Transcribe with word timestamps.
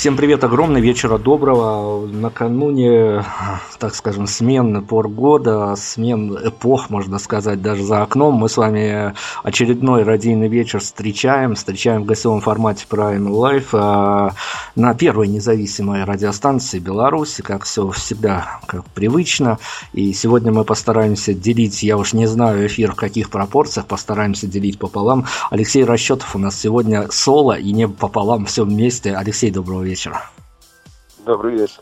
Всем 0.00 0.16
привет, 0.16 0.42
огромный 0.44 0.80
вечера 0.80 1.18
доброго. 1.18 2.06
Накануне, 2.06 3.22
так 3.78 3.94
скажем, 3.94 4.26
смен 4.26 4.82
пор 4.86 5.08
года, 5.08 5.74
смен 5.76 6.38
эпох, 6.42 6.88
можно 6.88 7.18
сказать, 7.18 7.60
даже 7.60 7.82
за 7.82 8.02
окном, 8.02 8.36
мы 8.36 8.48
с 8.48 8.56
вами 8.56 9.12
очередной 9.42 10.04
радийный 10.04 10.48
вечер 10.48 10.80
встречаем. 10.80 11.54
Встречаем 11.54 12.04
в 12.04 12.06
гостевом 12.06 12.40
формате 12.40 12.86
Prime 12.88 13.28
Life 13.28 13.68
а, 13.74 14.32
на 14.74 14.94
первой 14.94 15.28
независимой 15.28 16.04
радиостанции 16.04 16.78
Беларуси, 16.78 17.42
как 17.42 17.64
все 17.64 17.90
всегда, 17.90 18.60
как 18.66 18.86
привычно. 18.94 19.58
И 19.92 20.14
сегодня 20.14 20.50
мы 20.50 20.64
постараемся 20.64 21.34
делить, 21.34 21.82
я 21.82 21.98
уж 21.98 22.14
не 22.14 22.24
знаю 22.24 22.66
эфир 22.66 22.92
в 22.92 22.96
каких 22.96 23.28
пропорциях, 23.28 23.84
постараемся 23.84 24.46
делить 24.46 24.78
пополам. 24.78 25.26
Алексей 25.50 25.84
Расчетов 25.84 26.34
у 26.34 26.38
нас 26.38 26.58
сегодня 26.58 27.08
соло 27.10 27.58
и 27.58 27.70
не 27.72 27.86
пополам, 27.86 28.46
все 28.46 28.64
вместе. 28.64 29.14
Алексей, 29.14 29.50
доброго 29.50 29.82
вечера. 29.82 29.89
Добрый 31.24 31.56
вечер. 31.56 31.80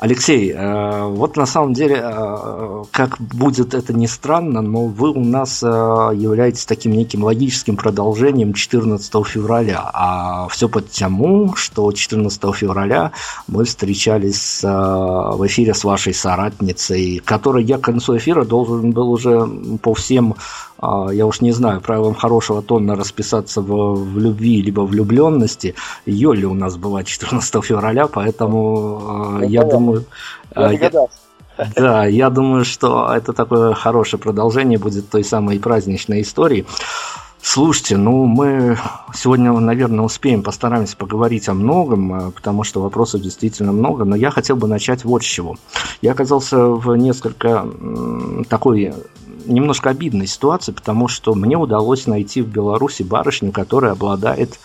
Алексей, 0.00 0.52
э, 0.52 1.06
вот 1.06 1.36
на 1.36 1.46
самом 1.46 1.72
деле, 1.72 2.00
э, 2.02 2.84
как 2.90 3.18
будет 3.18 3.72
это 3.72 3.94
ни 3.94 4.06
странно, 4.06 4.60
но 4.60 4.86
вы 4.86 5.10
у 5.10 5.24
нас 5.24 5.62
э, 5.62 5.66
являетесь 5.66 6.66
таким 6.66 6.92
неким 6.92 7.24
логическим 7.24 7.76
продолжением 7.76 8.52
14 8.52 9.24
февраля. 9.24 9.88
А 9.94 10.48
все 10.48 10.68
потому, 10.68 11.54
что 11.56 11.90
14 11.90 12.54
февраля 12.54 13.12
мы 13.48 13.64
встречались 13.64 14.62
в 14.62 15.46
эфире 15.46 15.72
с 15.72 15.84
вашей 15.84 16.12
соратницей, 16.14 17.22
которой 17.24 17.64
я 17.64 17.78
к 17.78 17.82
концу 17.82 18.16
эфира 18.16 18.44
должен 18.44 18.90
был 18.90 19.10
уже 19.10 19.46
по 19.82 19.94
всем 19.94 20.34
я 20.80 21.26
уж 21.26 21.40
не 21.40 21.52
знаю, 21.52 21.80
правилам 21.80 22.14
хорошего 22.14 22.62
тона 22.62 22.96
расписаться 22.96 23.60
в, 23.60 23.94
в 23.94 24.18
любви 24.18 24.62
либо 24.62 24.80
влюбленности. 24.80 25.74
Йоли 26.04 26.44
у 26.44 26.54
нас 26.54 26.76
была 26.76 27.04
14 27.04 27.64
февраля, 27.64 28.06
поэтому 28.06 29.38
ну, 29.40 29.42
я 29.42 29.62
понятно. 29.62 29.70
думаю... 29.70 30.04
Я 30.54 30.72
я, 30.72 30.90
да, 31.76 32.06
я 32.06 32.30
думаю, 32.30 32.64
что 32.64 33.12
это 33.12 33.32
такое 33.32 33.74
хорошее 33.74 34.20
продолжение 34.20 34.78
будет 34.78 35.08
той 35.08 35.24
самой 35.24 35.58
праздничной 35.58 36.22
истории. 36.22 36.66
Слушайте, 37.40 37.96
ну 37.96 38.24
мы 38.24 38.76
сегодня, 39.14 39.52
наверное, 39.52 40.04
успеем, 40.04 40.42
постараемся 40.42 40.96
поговорить 40.96 41.48
о 41.48 41.54
многом, 41.54 42.32
потому 42.32 42.64
что 42.64 42.82
вопросов 42.82 43.20
действительно 43.20 43.70
много, 43.70 44.04
но 44.04 44.16
я 44.16 44.32
хотел 44.32 44.56
бы 44.56 44.66
начать 44.66 45.04
вот 45.04 45.22
с 45.22 45.26
чего. 45.26 45.54
Я 46.02 46.12
оказался 46.12 46.58
в 46.58 46.96
несколько 46.96 47.64
такой 48.48 48.92
немножко 49.46 49.90
обидной 49.90 50.26
ситуации, 50.26 50.72
потому 50.72 51.08
что 51.08 51.34
мне 51.34 51.56
удалось 51.56 52.06
найти 52.06 52.42
в 52.42 52.48
Беларуси 52.48 53.02
барышню, 53.02 53.52
которая 53.52 53.92
обладает 53.92 54.58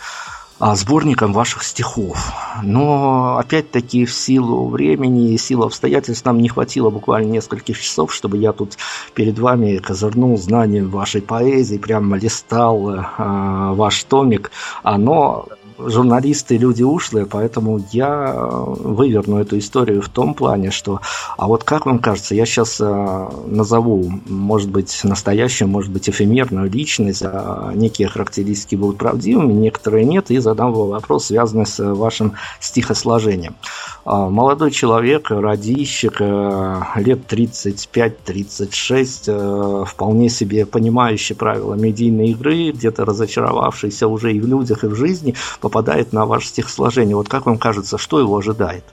а, 0.63 0.75
сборником 0.75 1.33
ваших 1.33 1.63
стихов. 1.63 2.31
Но, 2.61 3.37
опять-таки, 3.39 4.05
в 4.05 4.13
силу 4.13 4.69
времени 4.69 5.33
и 5.33 5.37
силу 5.39 5.65
обстоятельств 5.65 6.23
нам 6.23 6.39
не 6.39 6.49
хватило 6.49 6.91
буквально 6.91 7.31
нескольких 7.31 7.81
часов, 7.81 8.13
чтобы 8.13 8.37
я 8.37 8.51
тут 8.53 8.77
перед 9.15 9.39
вами 9.39 9.77
козырнул 9.77 10.37
знанием 10.37 10.89
вашей 10.91 11.23
поэзии, 11.23 11.77
прямо 11.77 12.15
листал 12.15 12.91
э, 12.91 13.03
ваш 13.17 14.03
томик. 14.03 14.51
Но 14.83 15.47
журналисты 15.87 16.57
люди 16.57 16.83
ушлые, 16.83 17.25
поэтому 17.25 17.83
я 17.91 18.33
выверну 18.33 19.37
эту 19.39 19.57
историю 19.57 20.01
в 20.01 20.09
том 20.09 20.33
плане, 20.33 20.71
что, 20.71 21.01
а 21.37 21.47
вот 21.47 21.63
как 21.63 21.85
вам 21.85 21.99
кажется, 21.99 22.35
я 22.35 22.45
сейчас 22.45 22.79
э, 22.79 23.29
назову, 23.47 24.11
может 24.27 24.69
быть, 24.69 24.99
настоящую, 25.03 25.67
может 25.67 25.91
быть, 25.91 26.09
эфемерную 26.09 26.69
личность, 26.69 27.23
а 27.23 27.71
некие 27.73 28.07
характеристики 28.07 28.75
будут 28.75 28.97
правдивыми, 28.97 29.53
некоторые 29.53 30.05
нет, 30.05 30.31
и 30.31 30.39
задам 30.39 30.73
вам 30.73 30.89
вопрос, 30.89 31.25
связанный 31.25 31.65
с 31.65 31.79
вашим 31.83 32.33
стихосложением. 32.59 33.55
А, 34.03 34.29
молодой 34.29 34.71
человек, 34.71 35.29
радищик, 35.29 36.17
э, 36.19 36.81
лет 36.95 37.27
35-36, 37.27 39.23
э, 39.27 39.83
вполне 39.87 40.29
себе 40.29 40.65
понимающий 40.65 41.35
правила 41.35 41.75
медийной 41.75 42.29
игры, 42.29 42.71
где-то 42.71 43.05
разочаровавшийся 43.05 44.07
уже 44.07 44.33
и 44.33 44.39
в 44.39 44.47
людях, 44.47 44.83
и 44.83 44.87
в 44.87 44.95
жизни, 44.95 45.35
попадает 45.71 46.11
на 46.11 46.25
ваше 46.25 46.47
стихосложение. 46.47 47.15
Вот 47.15 47.29
как 47.29 47.45
вам 47.45 47.57
кажется, 47.57 47.97
что 47.97 48.19
его 48.19 48.37
ожидает? 48.37 48.83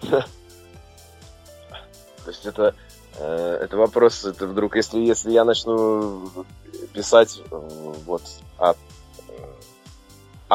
То 0.00 0.24
есть 2.26 2.44
это, 2.44 2.74
э, 3.18 3.58
это 3.62 3.76
вопрос, 3.76 4.24
это 4.24 4.48
вдруг, 4.48 4.74
если, 4.74 4.98
если 4.98 5.30
я 5.30 5.44
начну 5.44 6.28
писать 6.92 7.40
вот 8.06 8.22
от 8.58 8.76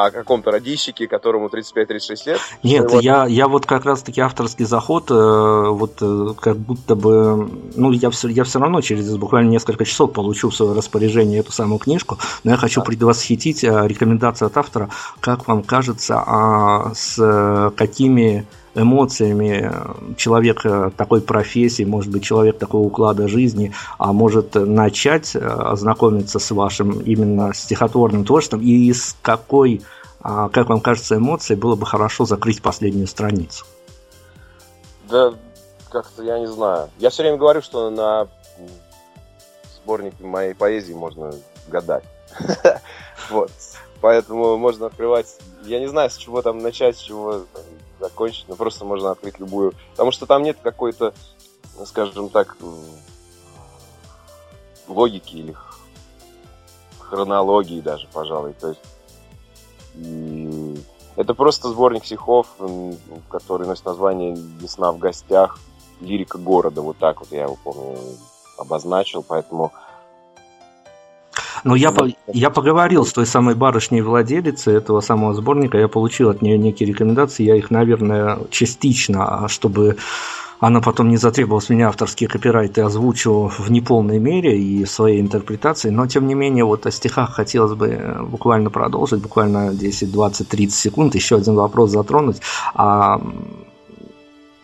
о 0.06 0.10
каком-то 0.10 0.50
радищике, 0.50 1.08
которому 1.08 1.48
35-36 1.48 2.26
лет. 2.26 2.40
Нет, 2.62 2.90
вот... 2.90 3.02
я, 3.02 3.26
я 3.26 3.48
вот 3.48 3.66
как 3.66 3.84
раз-таки 3.84 4.20
авторский 4.20 4.64
заход, 4.64 5.10
э, 5.10 5.14
вот 5.14 5.98
э, 6.00 6.34
как 6.40 6.56
будто 6.56 6.94
бы, 6.94 7.50
ну, 7.74 7.92
я 7.92 8.10
все, 8.10 8.28
я 8.28 8.44
все 8.44 8.58
равно 8.58 8.80
через 8.80 9.16
буквально 9.16 9.50
несколько 9.50 9.84
часов 9.84 10.12
получу 10.12 10.50
в 10.50 10.54
свое 10.54 10.74
распоряжение 10.74 11.40
эту 11.40 11.52
самую 11.52 11.78
книжку, 11.78 12.18
но 12.44 12.52
я 12.52 12.56
хочу 12.56 12.82
предвосхитить 12.82 13.64
э, 13.64 13.86
рекомендацию 13.86 14.46
от 14.46 14.56
автора, 14.56 14.90
как 15.20 15.48
вам 15.48 15.62
кажется, 15.62 16.22
а 16.24 16.92
с 16.94 17.72
какими 17.76 18.46
эмоциями 18.74 19.70
человек 20.16 20.62
такой 20.96 21.20
профессии, 21.20 21.84
может 21.84 22.10
быть, 22.10 22.24
человек 22.24 22.58
такого 22.58 22.86
уклада 22.86 23.28
жизни, 23.28 23.72
а 23.98 24.12
может 24.12 24.54
начать 24.54 25.34
ознакомиться 25.36 26.38
с 26.38 26.50
вашим 26.50 27.00
именно 27.00 27.52
стихотворным 27.54 28.24
творчеством 28.24 28.60
и 28.60 28.92
с 28.92 29.16
какой, 29.22 29.82
а, 30.20 30.48
как 30.48 30.68
вам 30.68 30.80
кажется, 30.80 31.16
эмоцией 31.16 31.58
было 31.58 31.76
бы 31.76 31.86
хорошо 31.86 32.24
закрыть 32.24 32.62
последнюю 32.62 33.06
страницу? 33.06 33.64
Да, 35.10 35.34
как-то 35.90 36.22
я 36.22 36.38
не 36.38 36.46
знаю. 36.46 36.90
Я 36.98 37.10
все 37.10 37.22
время 37.22 37.38
говорю, 37.38 37.62
что 37.62 37.90
на 37.90 38.28
сборнике 39.76 40.22
моей 40.24 40.54
поэзии 40.54 40.92
можно 40.92 41.32
гадать. 41.68 42.04
Вот. 43.30 43.50
Поэтому 44.00 44.56
можно 44.56 44.86
открывать... 44.86 45.26
Я 45.64 45.80
не 45.80 45.88
знаю, 45.88 46.08
с 46.08 46.16
чего 46.16 46.40
там 46.40 46.58
начать, 46.58 46.96
с 46.96 47.00
чего 47.00 47.44
закончить, 48.00 48.48
но 48.48 48.56
просто 48.56 48.84
можно 48.84 49.10
открыть 49.10 49.38
любую. 49.38 49.74
Потому 49.92 50.10
что 50.10 50.26
там 50.26 50.42
нет 50.42 50.58
какой-то, 50.62 51.14
ну, 51.78 51.86
скажем 51.86 52.28
так, 52.28 52.56
логики 54.86 55.36
или 55.36 55.56
хронологии 56.98 57.80
даже, 57.80 58.06
пожалуй. 58.12 58.52
То 58.54 58.68
есть 58.68 58.80
и 59.94 60.78
это 61.16 61.34
просто 61.34 61.68
сборник 61.68 62.04
стихов, 62.04 62.46
который 63.28 63.66
носит 63.66 63.84
название 63.84 64.36
«Весна 64.36 64.92
в 64.92 64.98
гостях», 64.98 65.58
лирика 66.00 66.38
города, 66.38 66.80
вот 66.80 66.96
так 66.98 67.18
вот 67.18 67.32
я 67.32 67.42
его 67.42 67.58
помню 67.64 67.98
обозначил, 68.56 69.24
поэтому 69.24 69.72
но 71.64 71.76
я, 71.76 71.92
по, 71.92 72.08
я 72.32 72.50
поговорил 72.50 73.04
с 73.04 73.12
той 73.12 73.26
самой 73.26 73.54
барышней 73.54 74.00
владелицей 74.00 74.74
этого 74.74 75.00
самого 75.00 75.34
сборника, 75.34 75.78
я 75.78 75.88
получил 75.88 76.30
от 76.30 76.42
нее 76.42 76.58
некие 76.58 76.88
рекомендации, 76.88 77.44
я 77.44 77.56
их, 77.56 77.70
наверное, 77.70 78.38
частично, 78.50 79.44
а 79.44 79.48
чтобы 79.48 79.96
она 80.60 80.80
потом 80.80 81.08
не 81.08 81.16
затребовала 81.16 81.60
с 81.60 81.68
меня 81.68 81.88
авторские 81.88 82.28
копирайты, 82.28 82.80
озвучу 82.82 83.50
в 83.58 83.70
неполной 83.70 84.18
мере 84.18 84.58
и 84.58 84.84
своей 84.86 85.20
интерпретации, 85.20 85.90
но 85.90 86.06
тем 86.06 86.26
не 86.26 86.34
менее 86.34 86.64
вот 86.64 86.86
о 86.86 86.90
стихах 86.90 87.34
хотелось 87.34 87.74
бы 87.74 88.18
буквально 88.28 88.70
продолжить, 88.70 89.22
буквально 89.22 89.72
10, 89.72 90.10
20, 90.10 90.48
30 90.48 90.74
секунд, 90.74 91.14
еще 91.14 91.36
один 91.36 91.54
вопрос 91.54 91.90
затронуть. 91.90 92.40
А 92.74 93.20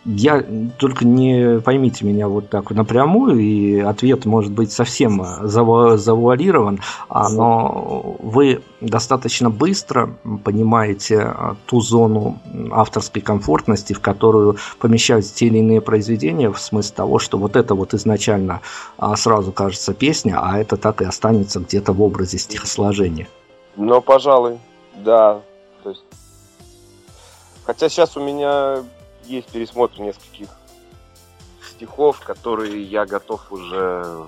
я 0.04 0.44
только 0.78 1.06
не 1.06 1.60
поймите 1.60 2.04
меня 2.04 2.28
вот 2.28 2.50
так 2.50 2.70
напрямую, 2.70 3.38
и 3.38 3.80
ответ 3.80 4.26
может 4.26 4.52
быть 4.52 4.70
совсем 4.70 5.24
заву 5.42 5.96
завуалирован, 5.96 6.80
а, 7.08 7.28
но 7.30 8.16
вы 8.18 8.62
достаточно 8.80 9.48
быстро 9.50 10.10
понимаете 10.44 11.20
а, 11.20 11.56
ту 11.66 11.80
зону 11.80 12.38
авторской 12.70 13.22
комфортности, 13.22 13.92
в 13.94 14.00
которую 14.00 14.56
помещаются 14.78 15.34
те 15.34 15.46
или 15.46 15.58
иные 15.58 15.80
произведения, 15.80 16.50
в 16.50 16.60
смысле 16.60 16.94
того, 16.96 17.18
что 17.18 17.38
вот 17.38 17.56
это 17.56 17.74
вот 17.74 17.94
изначально 17.94 18.60
а, 18.98 19.16
сразу 19.16 19.52
кажется 19.52 19.94
песня, 19.94 20.38
а 20.40 20.58
это 20.58 20.76
так 20.76 21.00
и 21.00 21.04
останется 21.04 21.60
где-то 21.60 21.92
в 21.92 22.02
образе 22.02 22.38
стихосложения. 22.38 23.26
Ну, 23.76 24.00
пожалуй, 24.02 24.58
да. 24.96 25.40
То 25.82 25.90
есть... 25.90 26.04
Хотя 27.64 27.88
сейчас 27.88 28.16
у 28.16 28.20
меня 28.20 28.84
есть 29.26 29.48
пересмотр 29.48 30.00
нескольких 30.00 30.48
стихов, 31.68 32.20
которые 32.20 32.82
я 32.82 33.04
готов 33.06 33.50
уже 33.50 34.26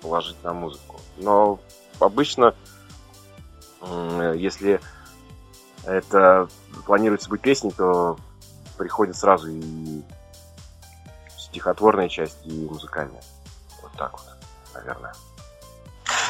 положить 0.00 0.42
на 0.42 0.52
музыку. 0.52 1.00
Но 1.16 1.60
обычно, 2.00 2.54
если 4.34 4.80
это 5.84 6.48
планируется 6.86 7.28
быть 7.30 7.40
песней, 7.40 7.72
то 7.72 8.18
приходит 8.76 9.16
сразу 9.16 9.48
и 9.50 10.02
стихотворная 11.38 12.08
часть, 12.08 12.38
и 12.44 12.66
музыкальная. 12.66 13.22
Вот 13.82 13.92
так 13.92 14.12
вот, 14.12 14.26
наверное. 14.74 15.14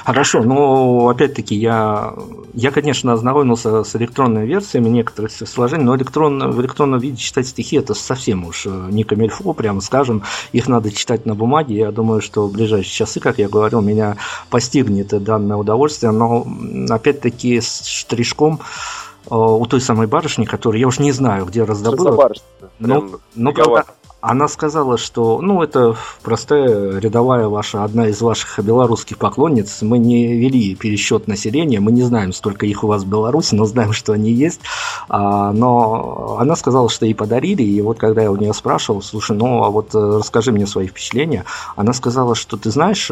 Хорошо, 0.04 0.42
но 0.42 1.08
опять-таки 1.08 1.54
я, 1.54 2.14
я, 2.54 2.70
конечно, 2.72 3.12
ознакомился 3.12 3.84
с 3.84 3.94
электронными 3.94 4.46
версиями 4.46 4.88
некоторых 4.88 5.30
сложений, 5.30 5.84
но 5.84 5.96
электронно, 5.96 6.48
в 6.48 6.60
электронном 6.60 6.98
виде 6.98 7.16
читать 7.16 7.46
стихи 7.46 7.76
это 7.76 7.94
совсем 7.94 8.44
уж 8.44 8.66
э, 8.66 8.88
не 8.90 9.04
камельфо, 9.04 9.52
прямо 9.52 9.80
скажем. 9.80 10.22
Их 10.52 10.66
надо 10.66 10.90
читать 10.90 11.24
на 11.24 11.34
бумаге. 11.34 11.76
Я 11.76 11.92
думаю, 11.92 12.20
что 12.20 12.46
в 12.46 12.52
ближайшие 12.52 12.92
часы, 12.92 13.20
как 13.20 13.38
я 13.38 13.48
говорил, 13.48 13.80
меня 13.80 14.16
постигнет 14.50 15.08
данное 15.22 15.56
удовольствие, 15.56 16.10
но 16.10 16.46
опять-таки 16.90 17.60
с 17.60 17.84
штришком 17.84 18.60
э, 19.30 19.34
у 19.34 19.64
той 19.66 19.80
самой 19.80 20.08
барышни, 20.08 20.46
которую 20.46 20.80
я 20.80 20.88
уж 20.88 20.98
не 20.98 21.12
знаю, 21.12 21.46
где 21.46 21.62
раздобыла. 21.62 22.16
Барышня? 22.16 22.42
Ну, 22.80 23.20
ну 23.36 23.52
правда, 23.52 23.84
она 24.22 24.46
сказала, 24.46 24.98
что, 24.98 25.40
ну, 25.40 25.62
это 25.62 25.96
простая 26.22 27.00
рядовая 27.00 27.48
ваша, 27.48 27.82
одна 27.82 28.06
из 28.06 28.22
ваших 28.22 28.64
белорусских 28.64 29.18
поклонниц. 29.18 29.82
Мы 29.82 29.98
не 29.98 30.38
вели 30.38 30.76
пересчет 30.76 31.26
населения, 31.26 31.80
мы 31.80 31.90
не 31.90 32.02
знаем, 32.02 32.32
сколько 32.32 32.64
их 32.64 32.84
у 32.84 32.86
вас 32.86 33.02
в 33.02 33.08
Беларуси, 33.08 33.56
но 33.56 33.64
знаем, 33.64 33.92
что 33.92 34.12
они 34.12 34.30
есть. 34.30 34.60
А, 35.08 35.52
но 35.52 36.36
она 36.38 36.54
сказала, 36.54 36.88
что 36.88 37.04
ей 37.04 37.14
подарили, 37.14 37.64
и 37.64 37.80
вот 37.82 37.98
когда 37.98 38.22
я 38.22 38.30
у 38.30 38.36
нее 38.36 38.54
спрашивал, 38.54 39.02
слушай, 39.02 39.36
ну, 39.36 39.64
а 39.64 39.70
вот 39.70 39.92
э, 39.92 39.98
расскажи 39.98 40.52
мне 40.52 40.68
свои 40.68 40.86
впечатления, 40.86 41.44
она 41.74 41.92
сказала, 41.92 42.36
что, 42.36 42.56
ты 42.56 42.70
знаешь, 42.70 43.10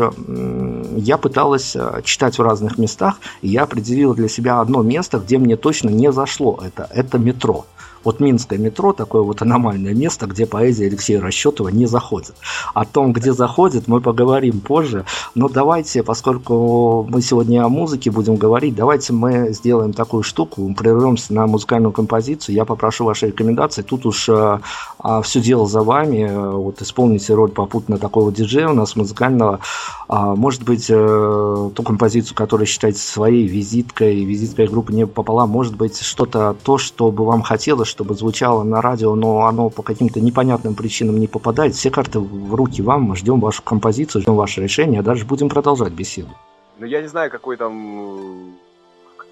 я 0.96 1.18
пыталась 1.18 1.74
э, 1.74 2.02
читать 2.04 2.38
в 2.38 2.42
разных 2.42 2.78
местах, 2.78 3.16
и 3.42 3.48
я 3.48 3.64
определила 3.64 4.14
для 4.14 4.28
себя 4.28 4.60
одно 4.60 4.82
место, 4.82 5.18
где 5.18 5.38
мне 5.38 5.56
точно 5.56 5.88
не 5.88 6.12
зашло. 6.12 6.60
Это, 6.62 6.88
это 6.94 7.18
метро. 7.18 7.66
Вот 8.02 8.18
Минское 8.20 8.58
метро 8.58 8.92
такое 8.92 9.22
вот 9.22 9.42
аномальное 9.42 9.94
место, 9.94 10.26
где 10.26 10.46
поэзия 10.46 10.86
Алексея 10.86 11.20
Расчетова 11.20 11.68
не 11.68 11.86
заходит. 11.86 12.34
О 12.72 12.84
том, 12.84 13.12
где 13.12 13.32
заходит, 13.32 13.88
мы 13.88 14.00
поговорим 14.00 14.60
позже. 14.60 15.04
Но 15.34 15.48
давайте, 15.48 16.02
поскольку 16.02 17.06
мы 17.08 17.20
сегодня 17.20 17.64
о 17.64 17.68
музыке 17.68 18.10
будем 18.10 18.36
говорить, 18.36 18.74
давайте 18.74 19.12
мы 19.12 19.52
сделаем 19.52 19.92
такую 19.92 20.22
штуку, 20.22 20.74
прервемся 20.76 21.34
на 21.34 21.46
музыкальную 21.46 21.92
композицию. 21.92 22.54
Я 22.54 22.64
попрошу 22.64 23.04
вашей 23.04 23.28
рекомендации. 23.28 23.82
Тут 23.82 24.06
уж 24.06 24.28
а, 24.30 24.60
а, 24.98 25.20
все 25.20 25.40
дело 25.40 25.66
за 25.66 25.82
вами. 25.82 26.30
Вот 26.30 26.80
исполните 26.80 27.34
роль 27.34 27.50
попутно 27.50 27.98
такого 27.98 28.32
диджея 28.32 28.68
у 28.68 28.74
нас 28.74 28.96
музыкального. 28.96 29.60
А, 30.08 30.34
может 30.34 30.62
быть, 30.62 30.90
а, 30.90 31.70
ту 31.74 31.82
композицию, 31.82 32.34
которую 32.34 32.66
считаете 32.66 33.00
своей 33.00 33.46
визиткой, 33.46 34.24
визиткой 34.24 34.68
группы 34.68 34.92
не 34.92 35.06
пополам, 35.06 35.50
может 35.50 35.76
быть, 35.76 36.00
что-то 36.00 36.56
то, 36.62 36.78
что 36.78 37.10
бы 37.10 37.26
вам 37.26 37.42
хотелось 37.42 37.89
чтобы 37.90 38.14
звучало 38.14 38.62
на 38.62 38.80
радио, 38.80 39.14
но 39.14 39.46
оно 39.46 39.68
по 39.68 39.82
каким-то 39.82 40.20
непонятным 40.20 40.74
причинам 40.74 41.18
не 41.18 41.26
попадает. 41.26 41.74
Все 41.74 41.90
карты 41.90 42.20
в 42.20 42.54
руки 42.54 42.80
вам, 42.80 43.02
мы 43.02 43.16
ждем 43.16 43.40
вашу 43.40 43.62
композицию, 43.62 44.22
ждем 44.22 44.36
ваше 44.36 44.62
решение, 44.62 45.00
а 45.00 45.02
дальше 45.02 45.26
будем 45.26 45.48
продолжать 45.48 45.92
беседу. 45.92 46.30
Ну, 46.78 46.86
я 46.86 47.02
не 47.02 47.08
знаю, 47.08 47.30
какой 47.30 47.56
там, 47.56 48.56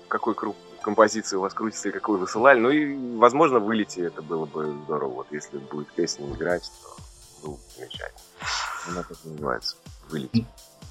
какой 0.08 0.34
круг 0.34 0.56
композиции 0.82 1.36
у 1.36 1.40
вас 1.40 1.54
крутится 1.54 1.88
и 1.88 1.92
какой 1.92 2.18
высылали. 2.18 2.60
Ну 2.60 2.70
и, 2.70 3.16
возможно, 3.16 3.58
вылети 3.58 4.00
это 4.00 4.22
было 4.22 4.44
бы 4.44 4.74
здорово. 4.84 5.14
Вот 5.14 5.26
если 5.30 5.58
будет 5.58 5.88
песня 5.92 6.26
играть, 6.26 6.70
то 6.82 7.48
ну, 7.48 7.58
замечательно. 7.76 8.20
Она 8.88 9.02
так 9.02 9.18
называется. 9.24 9.76
Вылети 10.10 10.46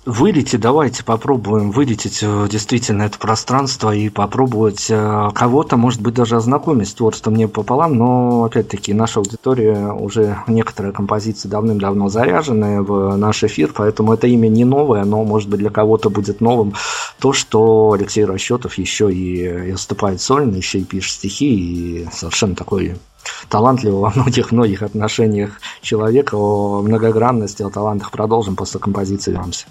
вылететь, 0.07 0.61
давайте 0.61 1.03
попробуем 1.03 1.71
вылететь 1.71 2.21
действительно 2.49 3.03
это 3.03 3.19
пространство 3.19 3.93
и 3.93 4.09
попробовать 4.09 4.87
э, 4.89 5.29
кого-то, 5.35 5.75
может 5.75 6.01
быть, 6.01 6.13
даже 6.13 6.37
ознакомить 6.37 6.87
с 6.87 6.93
творчеством 6.93 7.35
не 7.35 7.47
пополам, 7.47 7.95
но, 7.95 8.45
опять-таки, 8.45 8.93
наша 8.93 9.19
аудитория 9.19 9.91
уже 9.91 10.37
некоторые 10.47 10.93
композиции 10.93 11.49
давным-давно 11.49 12.07
заряжены 12.07 12.81
в 12.81 13.17
наш 13.17 13.43
эфир, 13.43 13.71
поэтому 13.75 14.13
это 14.13 14.27
имя 14.27 14.47
не 14.47 14.63
новое, 14.63 15.03
но, 15.03 15.23
может 15.25 15.49
быть, 15.49 15.59
для 15.59 15.69
кого-то 15.69 16.09
будет 16.09 16.39
новым 16.39 16.73
то, 17.19 17.33
что 17.33 17.91
Алексей 17.91 18.23
Расчетов 18.23 18.77
еще 18.77 19.11
и 19.11 19.71
выступает 19.71 20.21
сольно, 20.21 20.55
еще 20.55 20.79
и 20.79 20.85
пишет 20.85 21.15
стихи, 21.15 21.53
и 21.53 22.07
совершенно 22.13 22.55
такой 22.55 22.95
талантливого 23.49 24.01
во 24.01 24.11
многих-многих 24.15 24.81
отношениях 24.81 25.59
человека, 25.81 26.35
о 26.35 26.81
многогранности, 26.81 27.63
о 27.63 27.69
талантах 27.69 28.11
продолжим 28.11 28.55
после 28.55 28.79
композиции 28.79 29.31
вернемся. 29.31 29.65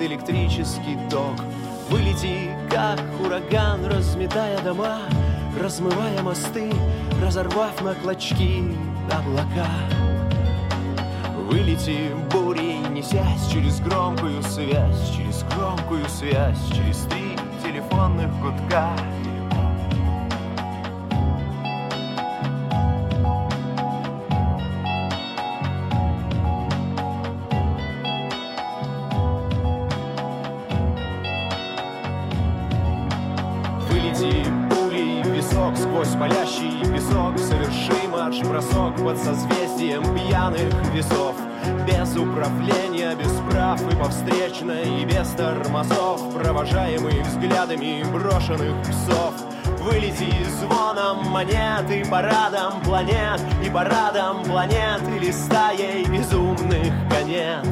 Электрический 0.00 0.98
ток. 1.10 1.44
Вылети, 1.90 2.50
как 2.70 3.00
ураган, 3.20 3.84
разметая 3.86 4.60
дома, 4.62 5.00
размывая 5.60 6.22
мосты, 6.22 6.72
разорвав 7.22 7.80
на 7.82 7.94
клочки 7.94 8.64
облака. 9.10 9.68
Вылети 11.50 12.10
бурей, 12.32 12.78
несясь 12.90 13.48
через 13.50 13.80
громкую 13.80 14.42
связь, 14.42 15.10
через 15.16 15.44
громкую 15.54 16.06
связь, 16.08 16.58
через 16.72 16.98
три 17.04 17.36
телефонных 17.62 18.30
гудка. 18.40 18.90
Пьяных 40.58 40.94
весов. 40.94 41.34
Без 41.86 42.16
управления, 42.16 43.14
без 43.14 43.32
прав 43.50 43.80
и 43.92 43.96
по 43.96 44.08
встречной 44.08 45.02
И 45.02 45.04
без 45.04 45.28
тормозов, 45.30 46.32
провожаемый 46.34 47.22
взглядами 47.22 48.04
брошенных 48.12 48.74
псов. 48.82 49.34
Вылети 49.80 50.32
звоном 50.60 51.26
монет 51.30 51.90
и 51.90 52.08
парадом 52.08 52.80
планет 52.82 53.40
И 53.64 53.70
парадом 53.70 54.44
планет 54.44 55.02
или 55.16 55.30
стаей 55.30 56.04
безумных 56.04 56.92
конет. 57.10 57.66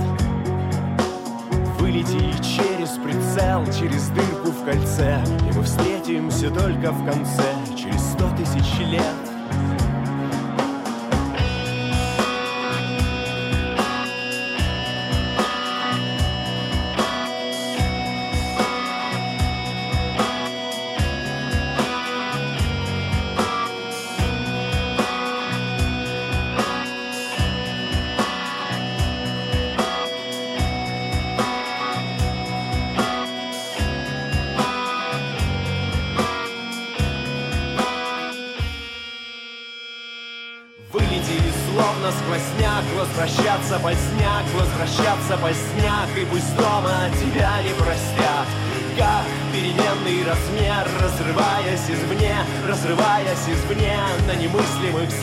Вылети 1.79 2.33
через 2.43 2.91
прицел, 3.03 3.65
через 3.67 4.09
дырку 4.09 4.51
в 4.51 4.65
кольце 4.65 5.23
И 5.49 5.57
мы 5.57 5.63
встретимся 5.63 6.51
только 6.51 6.91
в 6.91 7.05
конце, 7.05 7.55
через 7.77 8.01
сто 8.13 8.29
тысяч 8.37 8.79
лет 8.81 9.26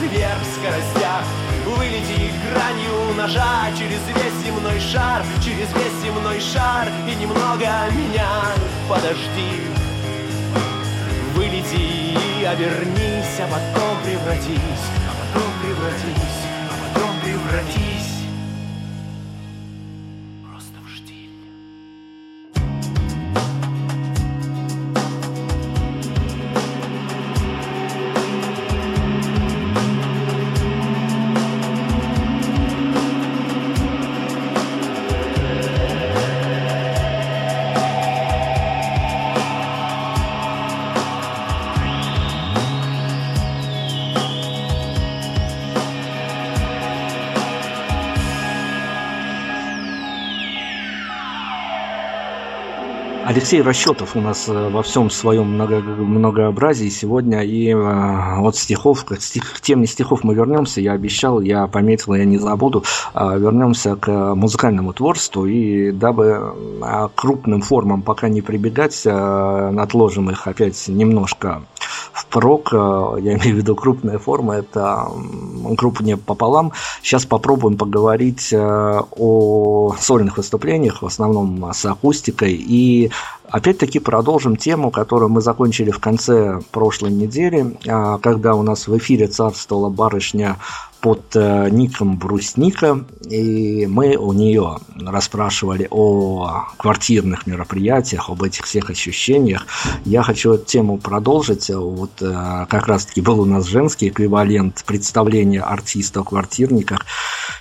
немыслимых 0.04 0.12
сверхскоростях 0.12 1.24
Вылети 1.66 2.32
гранью 2.52 3.14
ножа 3.16 3.72
Через 3.78 4.00
весь 4.08 4.46
земной 4.46 4.80
шар 4.80 5.24
Через 5.44 5.72
весь 5.74 6.02
земной 6.04 6.40
шар 6.40 6.90
И 7.08 7.16
немного 7.16 7.90
меня. 7.92 8.30
Подожди. 8.90 9.68
Вылети 11.36 12.16
и 12.42 12.46
обернись, 12.46 13.40
а 13.40 13.48
потом 13.48 13.98
превратись 14.04 14.60
потом 15.34 15.52
превратись, 15.62 16.23
Алексей 53.26 53.62
Расчетов 53.62 54.18
у 54.18 54.22
нас 54.22 54.50
э, 54.50 54.70
во 54.70 54.84
всем 54.84 55.10
своем 55.10 55.54
много, 55.54 55.80
многообразии 55.80 56.90
сегодня. 56.90 57.42
И 57.42 57.70
э, 57.70 57.76
от 57.76 58.56
стихов, 58.58 59.06
к, 59.06 59.20
стих, 59.22 59.54
к 59.54 59.62
теме 59.62 59.88
стихов 59.88 60.24
мы 60.24 60.36
вернемся. 60.36 60.82
Я 60.82 60.92
обещал, 60.92 61.40
я 61.40 61.68
пометил, 61.68 62.16
я 62.16 62.26
не 62.26 62.38
забуду. 62.38 62.84
Э, 63.14 63.38
вернемся 63.38 63.96
к 63.96 64.36
музыкальному 64.36 64.92
творчеству. 64.92 65.46
И 65.46 65.92
дабы 65.92 66.54
э, 66.82 67.10
крупным 67.16 67.62
формам 67.62 68.02
пока 68.02 68.28
не 68.28 68.42
прибегать, 68.42 69.06
отложим 69.06 70.30
их 70.30 70.48
опять 70.48 70.88
немножко 70.88 71.64
впрок. 72.14 72.70
Э, 72.74 73.18
я 73.20 73.34
имею 73.34 73.56
в 73.56 73.58
виду 73.58 73.76
крупная 73.76 74.20
форма. 74.20 74.56
Это 74.56 75.08
группа 75.12 76.04
не 76.04 76.16
пополам. 76.16 76.72
Сейчас 77.02 77.26
попробуем 77.26 77.78
поговорить 77.78 78.54
э, 78.54 79.02
о 79.18 79.96
сольных 80.00 80.38
выступлениях, 80.38 81.02
в 81.02 81.06
основном 81.06 81.72
с 81.74 81.86
акустикой. 81.86 82.54
И 82.54 83.12
Опять-таки 83.54 84.00
продолжим 84.00 84.56
тему, 84.56 84.90
которую 84.90 85.30
мы 85.30 85.40
закончили 85.40 85.92
в 85.92 86.00
конце 86.00 86.60
прошлой 86.72 87.12
недели, 87.12 87.78
а, 87.88 88.18
когда 88.18 88.56
у 88.56 88.64
нас 88.64 88.88
в 88.88 88.98
эфире 88.98 89.28
царствовала 89.28 89.90
барышня 89.90 90.58
под 91.04 91.36
э, 91.36 91.68
ником 91.70 92.16
Брусника, 92.18 93.04
и 93.30 93.86
мы 93.88 94.16
у 94.16 94.32
нее 94.32 94.78
расспрашивали 94.96 95.86
о 95.92 96.64
квартирных 96.78 97.46
мероприятиях, 97.46 98.30
об 98.30 98.42
этих 98.42 98.64
всех 98.64 98.90
ощущениях. 98.90 99.68
Я 100.06 100.24
хочу 100.24 100.54
эту 100.54 100.64
тему 100.64 100.98
продолжить. 100.98 101.70
Вот 101.70 102.22
э, 102.22 102.66
как 102.70 102.88
раз-таки 102.88 103.20
был 103.20 103.42
у 103.42 103.46
нас 103.46 103.66
женский 103.66 104.08
эквивалент 104.08 104.86
представления 104.86 105.60
артиста 105.60 106.22
о 106.22 106.24
квартирниках. 106.24 107.06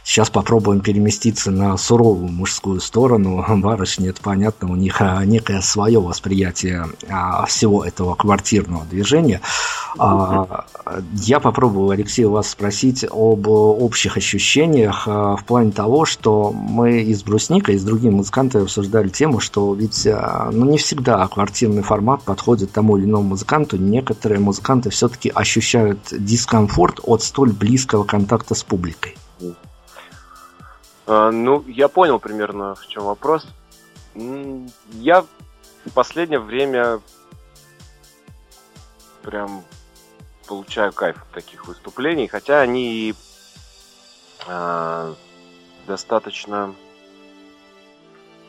Сейчас 0.04 0.30
попробуем 0.30 0.80
переместиться 0.80 1.50
на 1.50 1.76
суровую 1.76 2.30
мужскую 2.30 2.80
сторону. 2.80 3.44
Барышни, 3.60 4.10
это 4.10 4.22
понятно, 4.22 4.70
у 4.70 4.76
них 4.76 5.02
э, 5.02 5.24
некое 5.24 5.62
свое 5.62 6.00
восприятие 6.00 6.86
всего 7.48 7.84
этого 7.84 8.14
квартирного 8.14 8.84
движения. 8.84 9.40
А, 9.98 10.64
я 11.12 11.40
попробую, 11.40 11.90
Алексей, 11.90 12.24
вас 12.24 12.50
спросить 12.50 13.04
о 13.10 13.31
об 13.32 13.48
общих 13.48 14.16
ощущениях 14.16 15.06
э, 15.06 15.10
в 15.10 15.44
плане 15.46 15.72
того, 15.72 16.04
что 16.04 16.52
мы 16.52 17.02
и 17.02 17.14
с 17.14 17.22
Брусникой, 17.22 17.74
и 17.74 17.78
с 17.78 17.84
другими 17.84 18.14
музыкантами 18.14 18.64
обсуждали 18.64 19.08
тему, 19.08 19.40
что 19.40 19.74
ведь 19.74 20.06
э, 20.06 20.50
ну, 20.52 20.66
не 20.66 20.78
всегда 20.78 21.26
квартирный 21.28 21.82
формат 21.82 22.22
подходит 22.22 22.72
тому 22.72 22.96
или 22.96 23.04
иному 23.04 23.30
музыканту. 23.30 23.76
Некоторые 23.76 24.40
музыканты 24.40 24.90
все-таки 24.90 25.30
ощущают 25.34 25.98
дискомфорт 26.10 27.00
от 27.02 27.22
столь 27.22 27.52
близкого 27.52 28.04
контакта 28.04 28.54
с 28.54 28.62
публикой. 28.62 29.16
А, 31.06 31.30
ну, 31.30 31.64
я 31.66 31.88
понял 31.88 32.18
примерно, 32.18 32.74
в 32.74 32.86
чем 32.86 33.04
вопрос. 33.04 33.46
Я 34.14 35.22
в 35.84 35.90
последнее 35.94 36.38
время 36.40 37.00
прям 39.22 39.62
получаю 40.46 40.92
кайф 40.92 41.16
от 41.22 41.30
таких 41.30 41.66
выступлений, 41.66 42.28
хотя 42.28 42.60
они 42.60 43.14
э, 44.46 45.14
достаточно 45.86 46.74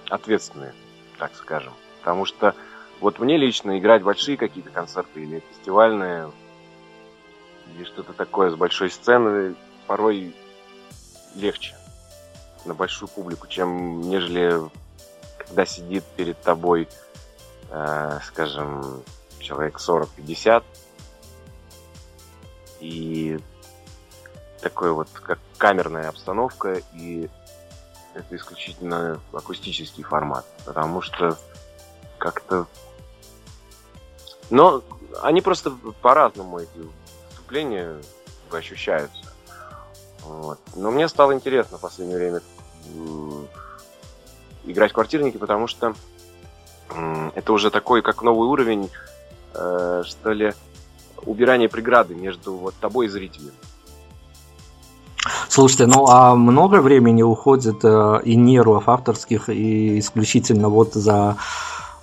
ответственные, 0.09 0.73
так 1.17 1.35
скажем. 1.35 1.73
Потому 1.99 2.25
что 2.25 2.55
вот 2.99 3.19
мне 3.19 3.37
лично 3.37 3.79
играть 3.79 4.03
большие 4.03 4.37
какие-то 4.37 4.69
концерты 4.69 5.21
или 5.21 5.43
фестивальные, 5.51 6.31
или 7.75 7.83
что-то 7.85 8.13
такое 8.13 8.49
с 8.49 8.55
большой 8.55 8.89
сцены 8.89 9.55
порой 9.87 10.35
легче 11.35 11.75
на 12.65 12.73
большую 12.73 13.09
публику, 13.09 13.47
чем 13.47 14.01
нежели 14.01 14.59
когда 15.37 15.65
сидит 15.65 16.03
перед 16.15 16.41
тобой, 16.41 16.87
э, 17.69 18.19
скажем, 18.25 19.03
человек 19.39 19.77
40-50, 19.77 20.63
и 22.83 23.39
такой 24.61 24.91
вот 24.91 25.07
как 25.13 25.39
камерная 25.57 26.09
обстановка, 26.09 26.81
и 26.93 27.29
это 28.13 28.35
исключительно 28.35 29.19
акустический 29.31 30.03
формат, 30.03 30.45
потому 30.65 31.01
что 31.01 31.37
как-то... 32.17 32.67
Но 34.49 34.83
они 35.21 35.41
просто 35.41 35.71
по-разному, 36.01 36.59
эти 36.59 36.77
выступления 37.29 37.95
ощущаются. 38.51 39.23
Вот. 40.23 40.59
Но 40.75 40.91
мне 40.91 41.07
стало 41.07 41.33
интересно 41.33 41.77
в 41.77 41.81
последнее 41.81 42.17
время 42.17 42.41
играть 44.65 44.91
в 44.91 44.93
квартирники, 44.93 45.37
потому 45.37 45.67
что 45.67 45.95
это 47.33 47.53
уже 47.53 47.71
такой, 47.71 48.01
как 48.01 48.21
новый 48.21 48.47
уровень, 48.47 48.91
э, 49.53 50.03
что 50.05 50.31
ли, 50.31 50.53
убирание 51.25 51.69
преграды 51.69 52.15
между 52.15 52.53
вот 52.53 52.75
тобой 52.79 53.07
и 53.07 53.09
зрителем. 53.09 53.51
Слушайте, 55.47 55.85
ну 55.87 56.07
а 56.07 56.35
много 56.35 56.81
времени 56.81 57.21
уходит 57.21 57.83
э, 57.83 58.19
и 58.25 58.35
нервов 58.35 58.89
авторских, 58.89 59.49
и 59.49 59.99
исключительно 59.99 60.67
вот 60.67 60.93
за, 60.95 61.37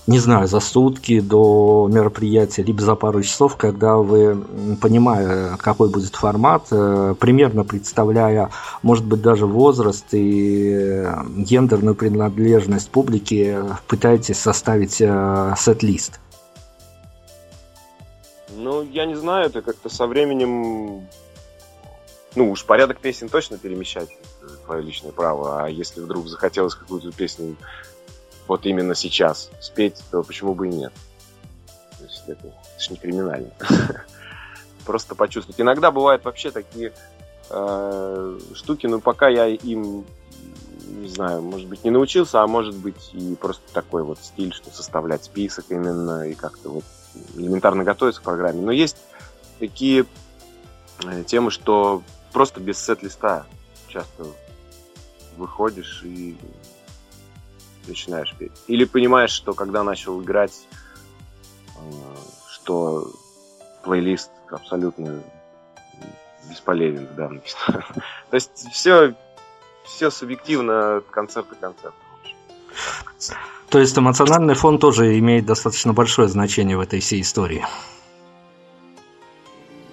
не 0.06 0.18
знаю, 0.18 0.48
за 0.48 0.60
сутки 0.60 1.20
до 1.20 1.88
мероприятия, 1.92 2.62
либо 2.62 2.80
за 2.80 2.94
пару 2.94 3.22
часов, 3.22 3.56
когда 3.56 3.96
вы, 3.96 4.42
понимая, 4.80 5.56
какой 5.58 5.90
будет 5.90 6.14
формат, 6.14 6.68
э, 6.70 7.14
примерно 7.18 7.64
представляя, 7.64 8.50
может 8.82 9.04
быть, 9.04 9.20
даже 9.20 9.46
возраст 9.46 10.06
и 10.12 11.06
гендерную 11.36 11.94
принадлежность 11.94 12.90
публики, 12.90 13.58
пытаетесь 13.86 14.38
составить 14.38 15.00
э, 15.00 15.54
сет-лист? 15.58 16.20
Ну, 18.60 18.82
я 18.82 19.06
не 19.06 19.14
знаю, 19.14 19.46
это 19.46 19.62
как-то 19.62 19.88
со 19.88 20.06
временем... 20.06 21.08
Ну, 22.36 22.50
уж 22.50 22.64
порядок 22.64 23.00
песен 23.00 23.28
точно 23.28 23.58
перемещать, 23.58 24.08
твое 24.64 24.82
личное 24.82 25.10
право. 25.10 25.64
А 25.64 25.68
если 25.68 26.00
вдруг 26.00 26.28
захотелось 26.28 26.74
какую-то 26.74 27.10
песню 27.10 27.56
вот 28.46 28.66
именно 28.66 28.94
сейчас 28.94 29.50
спеть, 29.60 29.96
то 30.10 30.22
почему 30.22 30.54
бы 30.54 30.68
и 30.68 30.70
нет? 30.70 30.92
То 31.98 32.04
есть 32.04 32.22
это, 32.28 32.46
это 32.46 32.80
же 32.80 32.92
не 32.92 32.98
криминально. 32.98 33.50
Просто 34.86 35.14
почувствовать. 35.14 35.60
Иногда 35.60 35.90
бывают 35.90 36.24
вообще 36.24 36.50
такие 36.52 36.92
э, 37.48 38.38
штуки, 38.54 38.86
но 38.86 39.00
пока 39.00 39.28
я 39.28 39.46
им 39.48 40.04
не 40.90 41.08
знаю, 41.08 41.42
может 41.42 41.68
быть, 41.68 41.84
не 41.84 41.90
научился, 41.90 42.42
а 42.42 42.46
может 42.46 42.74
быть 42.74 43.10
и 43.12 43.34
просто 43.36 43.62
такой 43.72 44.02
вот 44.02 44.18
стиль, 44.20 44.52
что 44.52 44.70
составлять 44.70 45.24
список 45.24 45.66
именно 45.68 46.28
и 46.28 46.34
как-то 46.34 46.70
вот 46.70 46.84
элементарно 47.34 47.84
готовиться 47.84 48.20
к 48.20 48.24
программе. 48.24 48.60
Но 48.60 48.72
есть 48.72 48.96
такие 49.58 50.06
э, 51.04 51.24
темы, 51.24 51.50
что 51.50 52.02
просто 52.32 52.60
без 52.60 52.78
сет-листа 52.78 53.46
часто 53.88 54.26
выходишь 55.36 56.02
и 56.04 56.36
начинаешь 57.86 58.34
петь. 58.38 58.52
Или 58.66 58.84
понимаешь, 58.84 59.30
что 59.30 59.54
когда 59.54 59.82
начал 59.82 60.22
играть, 60.22 60.66
э, 61.76 61.80
что 62.50 63.12
плейлист 63.82 64.30
абсолютно 64.50 65.22
бесполезен 66.48 67.06
в 67.06 67.14
данном 67.14 67.42
То 67.66 68.34
есть 68.34 68.66
все, 68.72 69.14
все 69.84 70.10
субъективно 70.10 70.98
от 70.98 71.06
концерта 71.06 71.54
к 71.54 71.60
концерту. 71.60 71.96
То 73.70 73.78
есть 73.78 73.96
эмоциональный 73.96 74.54
фон 74.54 74.78
тоже 74.78 75.16
имеет 75.20 75.46
достаточно 75.46 75.92
большое 75.92 76.26
значение 76.26 76.76
в 76.76 76.80
этой 76.80 76.98
всей 76.98 77.20
истории. 77.20 77.64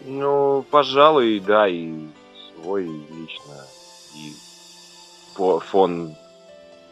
Ну, 0.05 0.65
пожалуй, 0.72 1.39
да, 1.39 1.67
и 1.67 1.93
свой 2.55 2.86
лично, 2.86 3.67
и 4.15 4.34
фон 5.36 6.15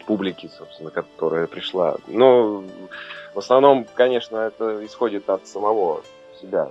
публики, 0.05 0.51
собственно, 0.55 0.91
которая 0.91 1.47
пришла. 1.47 1.97
Но 2.05 2.63
в 3.33 3.39
основном, 3.39 3.87
конечно, 3.95 4.37
это 4.37 4.85
исходит 4.85 5.27
от 5.27 5.47
самого 5.47 6.03
себя. 6.39 6.69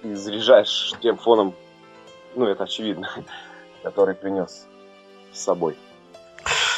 Ты 0.00 0.16
заряжаешь 0.16 0.94
тем 1.02 1.18
фоном, 1.18 1.54
ну, 2.34 2.46
это 2.46 2.64
очевидно, 2.64 3.10
который 3.82 4.14
принес 4.14 4.66
с 5.30 5.40
собой. 5.40 5.76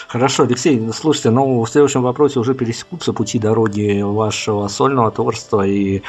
Хорошо, 0.08 0.44
Алексей, 0.44 0.80
слушайте, 0.92 1.30
ну 1.30 1.64
в 1.64 1.68
следующем 1.68 2.02
вопросе 2.02 2.38
уже 2.38 2.54
пересекутся 2.54 3.12
пути 3.12 3.38
дороги 3.40 4.02
вашего 4.02 4.68
сольного 4.68 5.10
творчества 5.10 5.66
и 5.66 6.02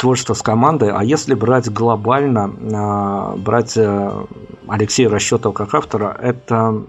творчество 0.00 0.32
с 0.32 0.40
командой, 0.40 0.90
а 0.90 1.04
если 1.04 1.34
брать 1.34 1.70
глобально, 1.70 2.50
а, 2.72 3.36
брать 3.36 3.76
э, 3.76 4.10
Алексея 4.66 5.10
Расчетова 5.10 5.52
как 5.52 5.74
автора, 5.74 6.16
это 6.22 6.84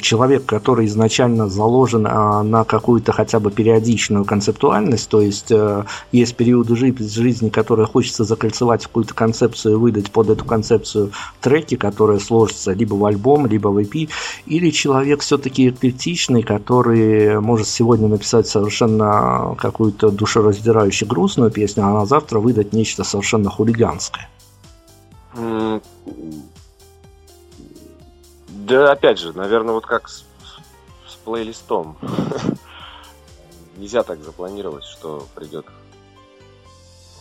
человек, 0.00 0.46
который 0.46 0.86
изначально 0.86 1.48
заложен 1.48 2.06
а, 2.08 2.42
на 2.42 2.64
какую-то 2.64 3.12
хотя 3.12 3.40
бы 3.40 3.50
периодичную 3.50 4.24
концептуальность, 4.24 5.08
то 5.10 5.20
есть 5.20 5.50
э, 5.50 5.84
есть 6.12 6.36
периоды 6.36 6.76
жизни, 6.76 7.48
которые 7.50 7.86
хочется 7.86 8.24
закольцевать 8.24 8.84
в 8.84 8.86
какую-то 8.86 9.12
концепцию 9.12 9.74
и 9.74 9.76
выдать 9.76 10.10
под 10.10 10.30
эту 10.30 10.44
концепцию 10.44 11.10
треки, 11.40 11.76
которые 11.76 12.20
сложатся 12.20 12.72
либо 12.72 12.94
в 12.94 13.04
альбом, 13.04 13.46
либо 13.46 13.68
в 13.68 13.78
EP, 13.78 14.08
или 14.46 14.70
человек 14.70 15.20
все-таки 15.20 15.68
эклектичный, 15.68 16.42
который 16.42 17.40
может 17.40 17.66
сегодня 17.66 18.08
написать 18.08 18.46
совершенно 18.46 19.56
какую-то 19.58 20.10
душераздирающую 20.10 21.08
грустную 21.08 21.50
песню, 21.50 21.84
а 21.84 21.92
на 21.92 22.06
завтра 22.14 22.38
выдать 22.38 22.72
нечто 22.72 23.02
совершенно 23.02 23.50
хулиганское. 23.50 24.30
Да, 28.48 28.92
опять 28.92 29.18
же, 29.18 29.32
наверное, 29.32 29.74
вот 29.74 29.84
как 29.84 30.08
с, 30.08 30.24
с 31.08 31.16
плейлистом. 31.24 31.96
Нельзя 33.76 34.04
так 34.04 34.22
запланировать, 34.22 34.84
что 34.84 35.26
придет 35.34 35.66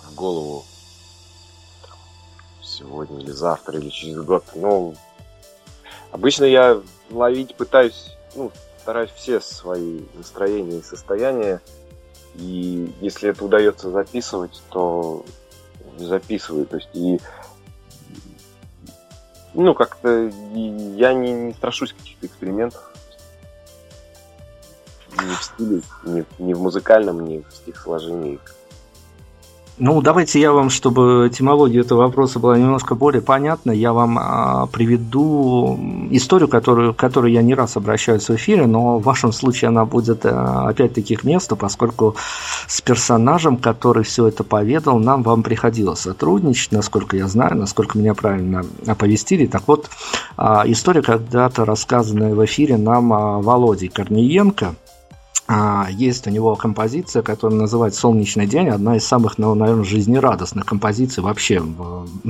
в 0.04 0.14
голову 0.14 0.64
сегодня 2.62 3.22
или 3.22 3.32
завтра 3.32 3.80
или 3.80 3.90
через 3.90 4.18
год. 4.18 4.44
Ну, 4.54 4.94
обычно 6.12 6.46
я 6.46 6.80
ловить 7.10 7.56
пытаюсь, 7.56 8.16
ну, 8.36 8.51
стараюсь 8.84 9.10
все 9.16 9.42
свои 9.42 10.01
настроения 10.14 10.77
и 10.77 10.84
состояния 10.84 11.62
и 12.35 12.93
если 13.01 13.29
это 13.29 13.46
удается 13.46 13.91
записывать, 13.91 14.61
то 14.69 15.25
записываю. 15.98 16.65
То 16.65 16.77
есть 16.77 16.89
и 16.93 17.19
ну, 19.53 19.75
как-то 19.75 20.09
я 20.09 21.13
не, 21.13 21.31
не 21.31 21.53
страшусь 21.53 21.93
каких-то 21.93 22.25
экспериментов. 22.25 22.89
Ни 25.11 25.35
в 25.35 25.43
стиле, 25.43 25.81
ни, 26.05 26.25
ни 26.39 26.53
в 26.53 26.61
музыкальном, 26.61 27.24
ни 27.24 27.39
в 27.39 27.53
стихосложении. 27.53 28.39
Ну, 29.79 30.01
давайте 30.01 30.40
я 30.40 30.51
вам, 30.51 30.70
чтобы 30.70 31.29
этимология 31.31 31.81
этого 31.81 32.03
вопроса 32.03 32.38
была 32.38 32.55
немножко 32.59 32.94
более 32.94 33.24
понятна, 33.24 33.72
я 33.72 33.92
вам 33.92 34.20
а, 34.20 34.68
приведу 34.68 35.79
историю, 36.12 36.48
которую, 36.48 36.94
которую 36.94 37.33
я 37.33 37.42
не 37.42 37.55
раз 37.55 37.75
обращаюсь 37.75 38.29
в 38.29 38.36
эфире, 38.36 38.68
но 38.68 39.00
в 39.00 39.03
вашем 39.03 39.31
случае 39.31 39.70
она 39.70 39.86
будет 39.86 40.27
а, 40.27 40.68
опять-таки 40.70 41.16
к 41.16 41.24
месту, 41.24 41.55
поскольку 41.55 42.16
с 42.68 42.81
персонажем, 42.81 43.57
который 43.57 44.03
все 44.03 44.27
это 44.27 44.44
поведал, 44.44 45.00
нам 45.00 45.24
вам 45.24 45.42
приходилось 45.42 46.01
сотрудничать, 46.01 46.72
насколько 46.72 47.18
я 47.18 47.27
знаю, 47.27 47.57
насколько 47.57 47.98
меня 47.98 48.14
правильно 48.14 48.64
оповестили. 48.86 49.48
Так 49.48 49.64
вот, 49.66 49.90
а, 50.38 50.66
история 50.68 51.01
когда-то 51.01 51.66
рассказанная 51.66 52.36
в 52.36 52.46
эфире 52.46 52.77
нам 52.77 53.12
а, 53.12 53.40
Володей 53.40 53.88
Корниенко– 53.88 54.75
есть 55.92 56.25
у 56.25 56.29
него 56.29 56.56
композиция, 56.56 57.22
которая 57.22 57.60
называется 57.60 58.00
«Солнечный 58.00 58.48
день», 58.48 58.70
одна 58.70 58.96
из 58.96 59.06
самых, 59.06 59.38
ну, 59.38 59.53
наверное, 59.56 59.84
жизнерадостных 59.84 60.66
композиций 60.66 61.22
вообще 61.22 61.62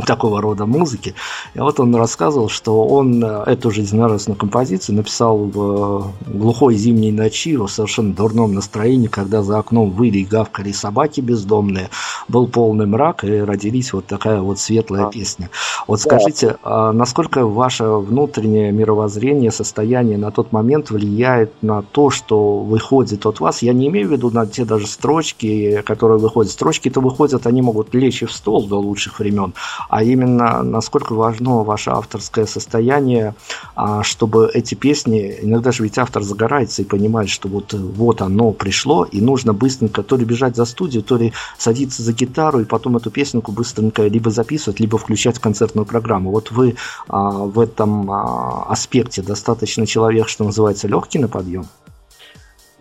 такого 0.08 0.41
рода 0.41 0.65
музыки. 0.65 1.13
И 1.54 1.60
вот 1.60 1.80
он 1.80 1.95
рассказывал, 1.95 2.49
что 2.49 2.84
он 2.86 3.23
э, 3.23 3.43
эту 3.45 3.69
жизнерадостную 3.69 4.36
композицию 4.38 4.95
написал 4.95 5.38
в 5.38 6.12
глухой 6.26 6.76
зимней 6.76 7.12
ночи, 7.12 7.56
в 7.56 7.67
совершенно 7.67 8.13
дурном 8.13 8.56
настроении, 8.56 9.08
когда 9.08 9.43
за 9.43 9.60
окном 9.60 9.91
выли 9.91 10.19
и 10.19 10.26
гавкали 10.26 10.71
собаки 10.71 11.21
бездомные, 11.21 11.89
был 12.28 12.47
полный 12.47 12.88
мрак, 12.88 13.23
и 13.23 13.38
родились 13.38 13.93
вот 13.93 14.08
такая 14.08 14.41
вот 14.41 14.58
светлая 14.58 15.06
а. 15.06 15.12
песня. 15.12 15.52
Вот 15.88 16.02
скажите, 16.02 16.58
а 16.63 16.91
насколько 16.91 17.45
ваше 17.45 17.86
внутреннее 17.86 18.71
мировоззрение, 18.71 19.52
состояние 19.52 20.17
на 20.17 20.32
тот 20.32 20.52
момент 20.52 20.89
влияет 20.89 21.54
на 21.62 21.84
то, 21.84 22.10
что 22.10 22.60
выходит 22.60 23.02
выходит 23.03 23.25
от 23.25 23.39
вас, 23.39 23.61
я 23.61 23.73
не 23.73 23.87
имею 23.87 24.07
в 24.07 24.11
виду 24.11 24.29
на 24.31 24.45
те 24.45 24.65
даже 24.65 24.87
строчки, 24.87 25.81
которые 25.85 26.19
выходят. 26.19 26.51
Строчки-то 26.51 27.01
выходят, 27.01 27.47
они 27.47 27.61
могут 27.61 27.93
лечь 27.93 28.23
в 28.23 28.31
стол 28.31 28.67
до 28.67 28.79
лучших 28.79 29.19
времен, 29.19 29.53
а 29.89 30.03
именно 30.03 30.63
насколько 30.63 31.13
важно 31.13 31.63
ваше 31.63 31.89
авторское 31.89 32.45
состояние, 32.45 33.35
а, 33.75 34.03
чтобы 34.03 34.49
эти 34.53 34.75
песни, 34.75 35.35
иногда 35.41 35.71
же 35.71 35.83
ведь 35.83 35.97
автор 35.97 36.23
загорается 36.23 36.81
и 36.81 36.85
понимает, 36.85 37.29
что 37.29 37.49
вот, 37.49 37.73
вот 37.73 38.21
оно 38.21 38.51
пришло, 38.51 39.03
и 39.03 39.21
нужно 39.21 39.53
быстренько 39.53 40.01
то 40.01 40.15
ли 40.15 40.25
бежать 40.25 40.55
за 40.55 40.65
студию, 40.65 41.03
то 41.03 41.17
ли 41.17 41.33
садиться 41.57 42.03
за 42.03 42.13
гитару, 42.13 42.61
и 42.61 42.65
потом 42.65 42.97
эту 42.97 43.11
песенку 43.11 43.51
быстренько 43.51 44.07
либо 44.07 44.29
записывать, 44.29 44.79
либо 44.79 44.97
включать 44.97 45.37
в 45.37 45.41
концертную 45.41 45.85
программу. 45.85 46.31
Вот 46.31 46.51
вы 46.51 46.75
а, 47.07 47.31
в 47.31 47.59
этом 47.59 48.09
а, 48.09 48.65
аспекте 48.69 49.21
достаточно 49.21 49.85
человек, 49.85 50.29
что 50.29 50.45
называется, 50.45 50.87
легкий 50.87 51.19
на 51.19 51.27
подъем? 51.27 51.65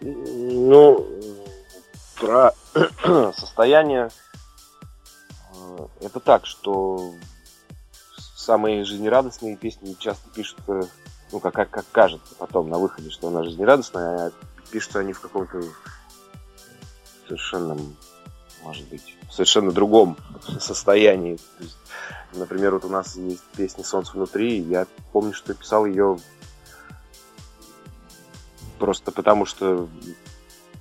Ну, 0.05 1.07
про 2.19 2.53
состояние 3.33 4.11
э, 5.55 5.87
это 6.01 6.19
так, 6.19 6.45
что 6.45 7.15
самые 8.37 8.85
жизнерадостные 8.85 9.57
песни 9.57 9.95
часто 9.99 10.29
пишутся, 10.31 10.89
ну, 11.31 11.39
как, 11.39 11.55
как, 11.55 11.71
как 11.71 11.85
кажется 11.93 12.35
потом 12.37 12.69
на 12.69 12.79
выходе, 12.79 13.11
что 13.11 13.29
она 13.29 13.45
жизнерадостная, 13.45 14.27
а 14.27 14.33
пишутся 14.73 14.99
они 14.99 15.13
в 15.13 15.21
каком-то 15.21 15.63
совершенном, 17.29 17.97
может 18.65 18.89
быть, 18.89 19.17
совершенно 19.31 19.71
другом 19.71 20.17
состоянии. 20.59 21.37
То 21.37 21.65
есть, 21.65 21.79
например, 22.33 22.75
вот 22.75 22.85
у 22.85 22.89
нас 22.89 23.15
есть 23.15 23.45
песня 23.57 23.85
«Солнце 23.85 24.13
внутри», 24.15 24.59
я 24.63 24.89
помню, 25.13 25.33
что 25.33 25.55
писал 25.55 25.87
ее 25.87 26.19
просто 28.83 29.13
потому, 29.13 29.47
что 29.47 29.89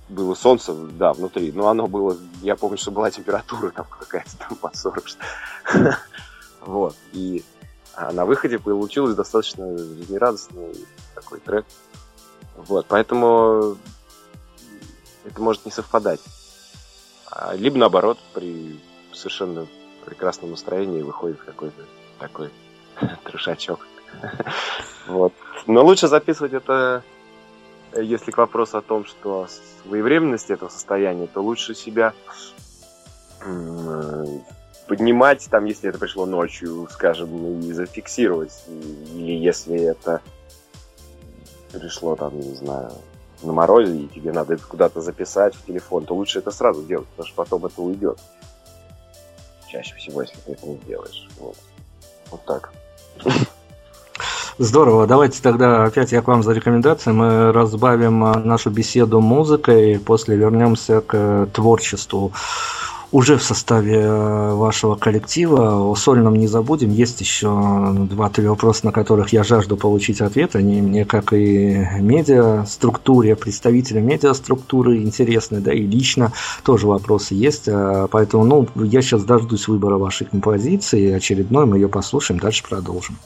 было 0.08 0.34
солнце, 0.34 0.74
да, 0.74 1.12
внутри, 1.12 1.52
но 1.52 1.68
оно 1.68 1.86
было, 1.86 2.18
я 2.42 2.56
помню, 2.56 2.76
что 2.76 2.90
была 2.90 3.12
температура 3.12 3.70
там 3.70 3.86
какая-то 3.88 4.36
там 4.38 4.56
под 4.56 4.74
40. 4.76 5.04
Вот, 6.62 6.96
и 7.12 7.44
на 8.12 8.24
выходе 8.24 8.58
получилось 8.58 9.14
достаточно 9.14 9.78
жизнерадостный 9.78 10.74
такой 11.14 11.38
трек. 11.38 11.64
Вот, 12.56 12.86
поэтому 12.88 13.76
это 15.24 15.40
может 15.40 15.64
не 15.64 15.70
совпадать. 15.70 16.20
А, 17.30 17.54
либо 17.54 17.78
наоборот, 17.78 18.18
при 18.34 18.80
совершенно 19.12 19.68
прекрасном 20.04 20.50
настроении 20.50 21.02
выходит 21.02 21.40
какой-то 21.40 21.84
такой 22.18 22.50
трешачок. 23.24 23.86
Вот. 25.06 25.32
Но 25.66 25.84
лучше 25.84 26.06
записывать 26.06 26.52
это 26.52 27.02
если 27.96 28.30
к 28.30 28.38
вопросу 28.38 28.78
о 28.78 28.82
том, 28.82 29.04
что 29.04 29.46
своевременности 29.82 30.52
этого 30.52 30.68
состояния, 30.68 31.26
то 31.26 31.42
лучше 31.42 31.74
себя 31.74 32.12
поднимать, 34.86 35.48
там, 35.50 35.64
если 35.64 35.88
это 35.88 35.98
пришло 35.98 36.26
ночью, 36.26 36.88
скажем, 36.90 37.60
и 37.60 37.72
зафиксировать. 37.72 38.52
Или 38.68 39.32
если 39.32 39.80
это 39.80 40.20
пришло, 41.72 42.16
там, 42.16 42.38
не 42.38 42.54
знаю, 42.54 42.92
на 43.42 43.52
морозе, 43.52 43.96
и 43.96 44.08
тебе 44.08 44.32
надо 44.32 44.54
это 44.54 44.64
куда-то 44.64 45.00
записать 45.00 45.54
в 45.54 45.64
телефон, 45.64 46.04
то 46.04 46.14
лучше 46.14 46.38
это 46.38 46.50
сразу 46.50 46.82
делать, 46.84 47.08
потому 47.08 47.26
что 47.26 47.36
потом 47.36 47.66
это 47.66 47.80
уйдет. 47.80 48.18
Чаще 49.68 49.94
всего, 49.96 50.22
если 50.22 50.36
ты 50.36 50.52
это 50.52 50.66
не 50.66 50.76
делаешь. 50.78 51.28
Вот, 51.38 51.56
вот 52.30 52.44
так. 52.44 52.72
Здорово. 54.58 55.06
Давайте 55.06 55.40
тогда 55.40 55.84
опять 55.84 56.12
я 56.12 56.20
к 56.20 56.28
вам 56.28 56.42
за 56.42 56.52
рекомендацией. 56.52 57.14
Мы 57.14 57.52
разбавим 57.52 58.24
а, 58.24 58.34
нашу 58.38 58.70
беседу 58.70 59.20
музыкой, 59.20 59.98
после 59.98 60.36
вернемся 60.36 61.00
к 61.00 61.48
творчеству 61.52 62.32
уже 63.12 63.36
в 63.36 63.42
составе 63.42 64.00
э, 64.00 64.54
вашего 64.54 64.94
коллектива. 64.94 65.90
О 65.90 65.94
сольном 65.94 66.34
не 66.34 66.48
забудем. 66.48 66.90
Есть 66.90 67.20
еще 67.20 67.48
два-три 68.10 68.46
вопроса, 68.46 68.86
на 68.86 68.92
которых 68.92 69.32
я 69.32 69.44
жажду 69.44 69.76
получить 69.76 70.20
ответ. 70.20 70.56
Они 70.56 70.80
мне, 70.80 71.04
как 71.04 71.32
и 71.34 71.86
медиа-структуре, 72.00 73.36
представителя 73.36 74.00
медиа-структуры 74.00 75.02
интересны, 75.02 75.60
да, 75.60 75.72
и 75.72 75.82
лично 75.82 76.32
тоже 76.64 76.86
вопросы 76.86 77.34
есть. 77.34 77.68
Э, 77.68 78.08
поэтому, 78.10 78.44
ну, 78.44 78.68
я 78.76 79.02
сейчас 79.02 79.24
дождусь 79.24 79.68
выбора 79.68 79.98
вашей 79.98 80.26
композиции 80.26 81.12
очередной, 81.12 81.66
мы 81.66 81.76
ее 81.76 81.88
послушаем, 81.88 82.40
дальше 82.40 82.64
продолжим. 82.66 83.18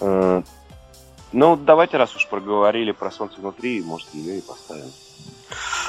Э, 0.00 0.42
ну, 1.32 1.56
давайте, 1.56 1.96
раз 1.96 2.14
уж 2.14 2.28
проговорили 2.28 2.92
про 2.92 3.10
солнце 3.10 3.40
внутри, 3.40 3.82
может, 3.82 4.08
ее 4.14 4.38
и 4.38 4.40
поставим. 4.40 4.90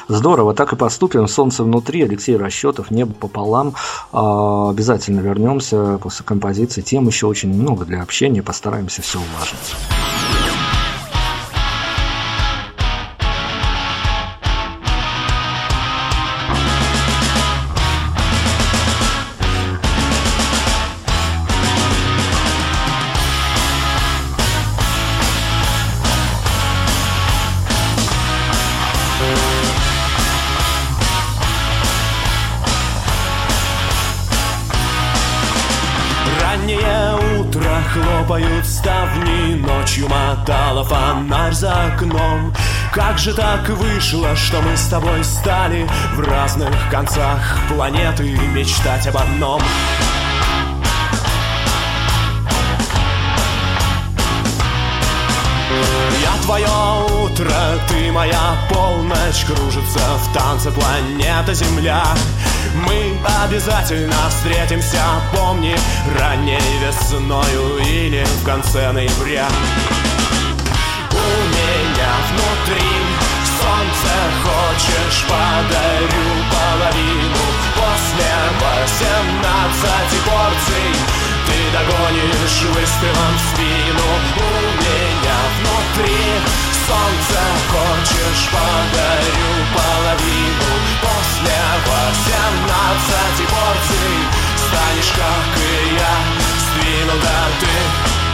Здорово, 0.07 0.53
так 0.53 0.73
и 0.73 0.75
поступим. 0.75 1.27
Солнце 1.27 1.63
внутри, 1.63 2.03
Алексей 2.03 2.37
Расчетов, 2.37 2.91
небо 2.91 3.13
пополам. 3.13 3.73
А, 4.11 4.69
обязательно 4.69 5.19
вернемся 5.19 5.97
после 6.01 6.25
композиции. 6.25 6.81
Тем 6.81 7.07
еще 7.07 7.27
очень 7.27 7.53
много 7.53 7.85
для 7.85 8.01
общения, 8.01 8.43
постараемся 8.43 9.01
все 9.01 9.19
уважить. 9.19 9.75
Как 43.15 43.23
же 43.23 43.33
так 43.33 43.69
вышло, 43.69 44.35
что 44.35 44.61
мы 44.61 44.75
с 44.75 44.87
тобой 44.87 45.23
стали 45.23 45.87
В 46.15 46.19
разных 46.19 46.75
концах 46.91 47.59
планеты 47.69 48.23
мечтать 48.53 49.07
об 49.07 49.15
одном? 49.15 49.61
Я 56.21 56.43
твое 56.43 56.67
утро, 57.23 57.55
ты 57.87 58.11
моя 58.11 58.57
полночь 58.69 59.45
Кружится 59.45 59.99
в 60.17 60.33
танце 60.33 60.71
планета 60.71 61.53
Земля. 61.53 62.03
Мы 62.85 63.17
обязательно 63.45 64.29
встретимся, 64.29 65.01
помни 65.33 65.73
Ранней 66.19 66.59
весною 66.81 67.77
или 67.77 68.25
в 68.41 68.43
конце 68.43 68.91
ноября 68.91 69.47
Солнце 73.85 74.15
хочешь, 74.43 75.25
подарю 75.27 76.25
половину. 76.49 77.45
После 77.75 78.33
восемнадцати 78.59 80.17
порций 80.25 80.89
Ты 81.45 81.57
догонишь 81.71 82.61
выстрелом 82.73 83.33
в 83.35 83.41
спину. 83.53 84.07
У 84.37 84.51
меня 84.81 85.39
внутри 85.55 86.25
Солнце 86.87 87.39
хочешь, 87.69 88.49
подарю 88.49 89.53
половину. 89.75 90.71
После 91.01 91.57
восемнадцати 91.85 93.43
порций 93.53 94.15
Станешь, 94.55 95.13
как 95.15 95.57
и 95.61 95.95
я, 95.95 96.15
сдвинута 96.57 97.39
ты 97.59 98.24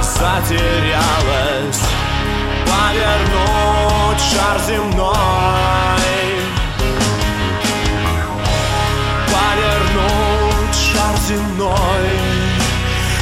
затерялась. 0.00 1.82
Повернуть 2.66 4.20
шар 4.20 4.58
земной. 4.66 5.14
Повернуть 9.32 10.74
шар 10.74 11.16
земной. 11.28 12.10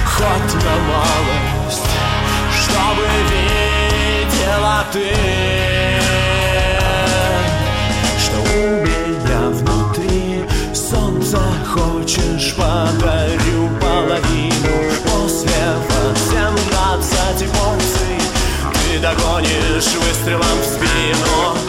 Хоть 0.04 0.54
на 0.64 0.74
малость, 0.88 1.90
чтобы 2.62 3.02
видела 3.30 3.65
ты. 4.92 5.12
Что 8.18 8.38
у 8.38 8.84
меня 8.84 9.50
внутри 9.50 10.44
солнце 10.74 11.38
хочешь 11.66 12.54
подарю 12.54 13.70
половину. 13.80 14.74
После 15.04 15.60
восемнадцати 15.88 17.44
порций 17.44 18.20
Ты 18.72 18.98
догонишь 18.98 19.94
выстрелом 19.94 20.58
в 20.60 20.64
спину 20.64 21.65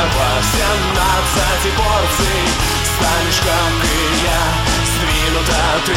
После 0.00 0.64
восемнадцати 0.64 1.70
порций. 1.76 2.40
Станешь, 2.96 3.40
как 3.44 3.74
и 3.84 3.96
я, 4.24 4.42
сдвинута 4.86 5.64
ты. 5.84 5.96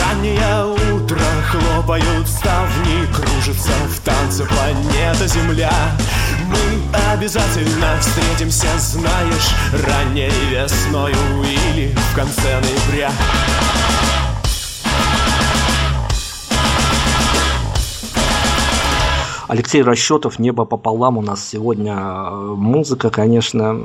Раннее 0.00 0.64
утро 0.94 1.26
Хлопают 1.50 2.28
ставни, 2.28 3.06
кружится 3.14 3.72
в 3.88 4.00
танце 4.00 4.44
планета 4.44 5.28
Земля 5.28 5.92
Мы 6.52 6.98
обязательно 7.12 7.98
встретимся, 8.00 8.68
знаешь 8.78 9.54
Ранней 9.86 10.30
весною 10.50 11.16
или 11.44 11.94
в 11.94 12.14
конце 12.14 12.60
ноября 12.60 13.10
Алексей 19.52 19.82
Расчетов, 19.82 20.38
«Небо 20.38 20.64
пополам» 20.64 21.18
у 21.18 21.20
нас 21.20 21.46
сегодня 21.46 21.94
э, 21.94 22.54
музыка, 22.56 23.10
конечно, 23.10 23.78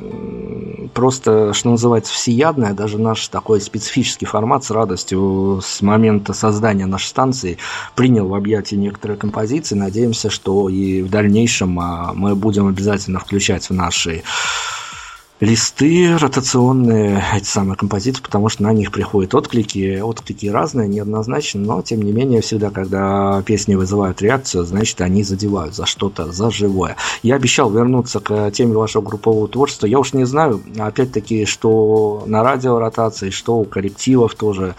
просто, 0.93 1.53
что 1.53 1.71
называется, 1.71 2.13
всеядная. 2.13 2.73
Даже 2.73 2.97
наш 2.97 3.27
такой 3.27 3.60
специфический 3.60 4.25
формат 4.25 4.63
с 4.63 4.71
радостью 4.71 5.60
с 5.62 5.82
момента 5.82 6.32
создания 6.32 6.86
нашей 6.86 7.08
станции 7.08 7.58
принял 7.95 8.30
в 8.30 8.34
объятия 8.34 8.77
некоторые 8.77 9.17
композиции. 9.17 9.75
Надеемся, 9.75 10.30
что 10.30 10.69
и 10.69 11.01
в 11.01 11.10
дальнейшем 11.10 11.77
а, 11.82 12.13
мы 12.15 12.34
будем 12.36 12.67
обязательно 12.67 13.19
включать 13.19 13.69
в 13.69 13.73
наши 13.73 14.23
листы 15.39 16.17
ротационные, 16.17 17.23
эти 17.36 17.45
самые 17.45 17.78
композиции, 17.78 18.23
потому 18.23 18.50
что 18.50 18.63
на 18.63 18.73
них 18.73 18.91
приходят 18.91 19.36
отклики. 19.36 20.00
Отклики 20.00 20.47
разные, 20.47 20.88
неоднозначно, 20.88 21.62
но 21.62 21.82
тем 21.82 22.02
не 22.02 22.12
менее 22.12 22.41
всегда, 22.41 22.71
когда 22.71 23.41
песни 23.45 23.76
вызывают 23.76 24.21
реакцию, 24.21 24.65
значит 24.65 25.00
они 25.02 25.23
задевают 25.23 25.76
за 25.76 25.86
что-то, 25.86 26.32
за 26.32 26.50
живое. 26.50 26.95
Я 27.21 27.36
обещал 27.36 27.69
вернуться 27.69 28.19
к 28.19 28.52
теме 28.52 28.76
вашего 28.76 29.04
группового 29.04 29.47
творчества. 29.47 29.86
Я 29.86 30.00
уж 30.00 30.13
не 30.13 30.26
знаю, 30.26 30.62
опять-таки, 30.78 31.45
что 31.45 32.23
на 32.26 32.43
радио 32.43 32.80
ротации, 32.80 33.30
что 33.30 33.58
у 33.58 33.65
коллективов 33.65 34.34
тоже 34.34 34.76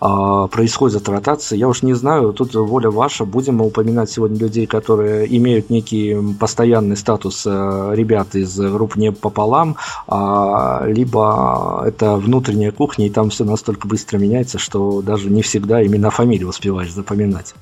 э, 0.00 0.48
происходит 0.50 1.08
ротация. 1.08 1.58
Я 1.58 1.68
уж 1.68 1.82
не 1.82 1.92
знаю, 1.92 2.32
тут 2.32 2.54
воля 2.54 2.90
ваша. 2.90 3.26
Будем 3.26 3.56
мы 3.56 3.66
упоминать 3.66 4.10
сегодня 4.10 4.38
людей, 4.38 4.66
которые 4.66 5.36
имеют 5.36 5.68
некий 5.68 6.16
постоянный 6.40 6.96
статус 6.96 7.44
э, 7.46 7.90
ребят 7.94 8.34
из 8.34 8.58
группы 8.58 8.98
«Не 8.98 9.12
пополам», 9.12 9.76
либо 10.06 11.82
это 11.86 12.16
внутренняя 12.16 12.72
кухня, 12.72 13.06
и 13.06 13.10
там 13.10 13.30
все 13.30 13.44
настолько 13.44 13.88
быстро 13.88 14.18
меняется, 14.18 14.58
что 14.58 15.02
даже 15.02 15.28
не 15.30 15.42
всегда 15.42 15.84
имена 15.84 16.10
фамилии 16.10 16.44
успеваешь 16.44 16.92
запоминать. 16.92 17.54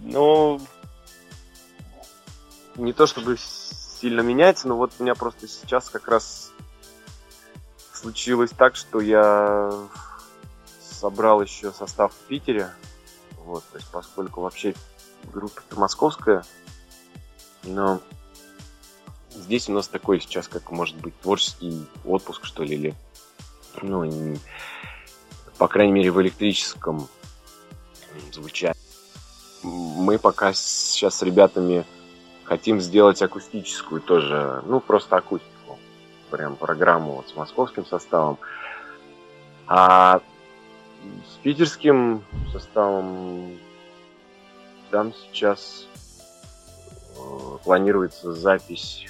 Ну, 0.00 0.60
не 2.76 2.92
то 2.92 3.06
чтобы 3.06 3.36
сильно 3.38 4.20
меняется, 4.20 4.68
но 4.68 4.76
вот 4.76 4.92
у 4.98 5.02
меня 5.02 5.14
просто 5.14 5.48
сейчас 5.48 5.88
как 5.88 6.08
раз 6.08 6.50
случилось 7.92 8.50
так, 8.50 8.76
что 8.76 9.00
я 9.00 9.72
собрал 10.80 11.42
еще 11.42 11.72
состав 11.72 12.12
в 12.12 12.28
Питере. 12.28 12.70
Вот, 13.44 13.64
то 13.72 13.78
есть 13.78 13.90
поскольку 13.90 14.40
вообще 14.40 14.74
группа-то 15.32 15.78
московская, 15.78 16.44
но 17.64 18.00
здесь 19.34 19.68
у 19.68 19.72
нас 19.72 19.88
такой 19.88 20.20
сейчас, 20.20 20.48
как 20.48 20.70
может 20.70 20.96
быть, 20.96 21.18
творческий 21.20 21.86
отпуск, 22.04 22.44
что 22.44 22.62
ли, 22.62 22.74
или, 22.74 22.94
ну, 23.82 24.36
по 25.58 25.68
крайней 25.68 25.92
мере, 25.92 26.10
в 26.10 26.20
электрическом 26.22 27.08
звучании. 28.32 28.76
Мы 29.62 30.18
пока 30.18 30.52
сейчас 30.52 31.16
с 31.16 31.22
ребятами 31.22 31.84
хотим 32.44 32.80
сделать 32.80 33.22
акустическую 33.22 34.00
тоже, 34.00 34.62
ну, 34.66 34.80
просто 34.80 35.16
акустику. 35.16 35.78
Прям 36.30 36.56
программу 36.56 37.12
вот 37.12 37.28
с 37.28 37.36
московским 37.36 37.86
составом. 37.86 38.38
А 39.66 40.20
с 41.02 41.36
питерским 41.42 42.24
составом 42.52 43.58
там 44.90 45.12
сейчас 45.14 45.86
э, 47.16 47.58
планируется 47.64 48.32
запись 48.32 49.06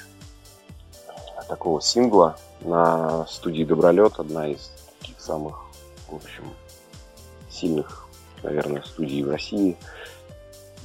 такого 1.53 1.83
сингла 1.83 2.39
на 2.63 3.27
студии 3.27 3.63
Добролет, 3.63 4.15
одна 4.17 4.49
из 4.49 4.73
таких 4.99 5.21
самых, 5.21 5.65
в 6.09 6.17
общем, 6.17 6.45
сильных, 7.51 8.09
наверное, 8.43 8.83
студий 8.87 9.23
в 9.23 9.31
России. 9.31 9.77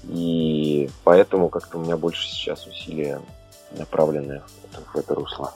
И 0.09 0.89
поэтому 1.05 1.47
как-то 1.47 1.77
у 1.77 1.81
меня 1.81 1.95
больше 1.95 2.27
сейчас 2.27 2.67
усилия 2.67 3.21
направлены 3.77 4.41
в 4.93 4.97
это 4.97 5.15
русло. 5.15 5.53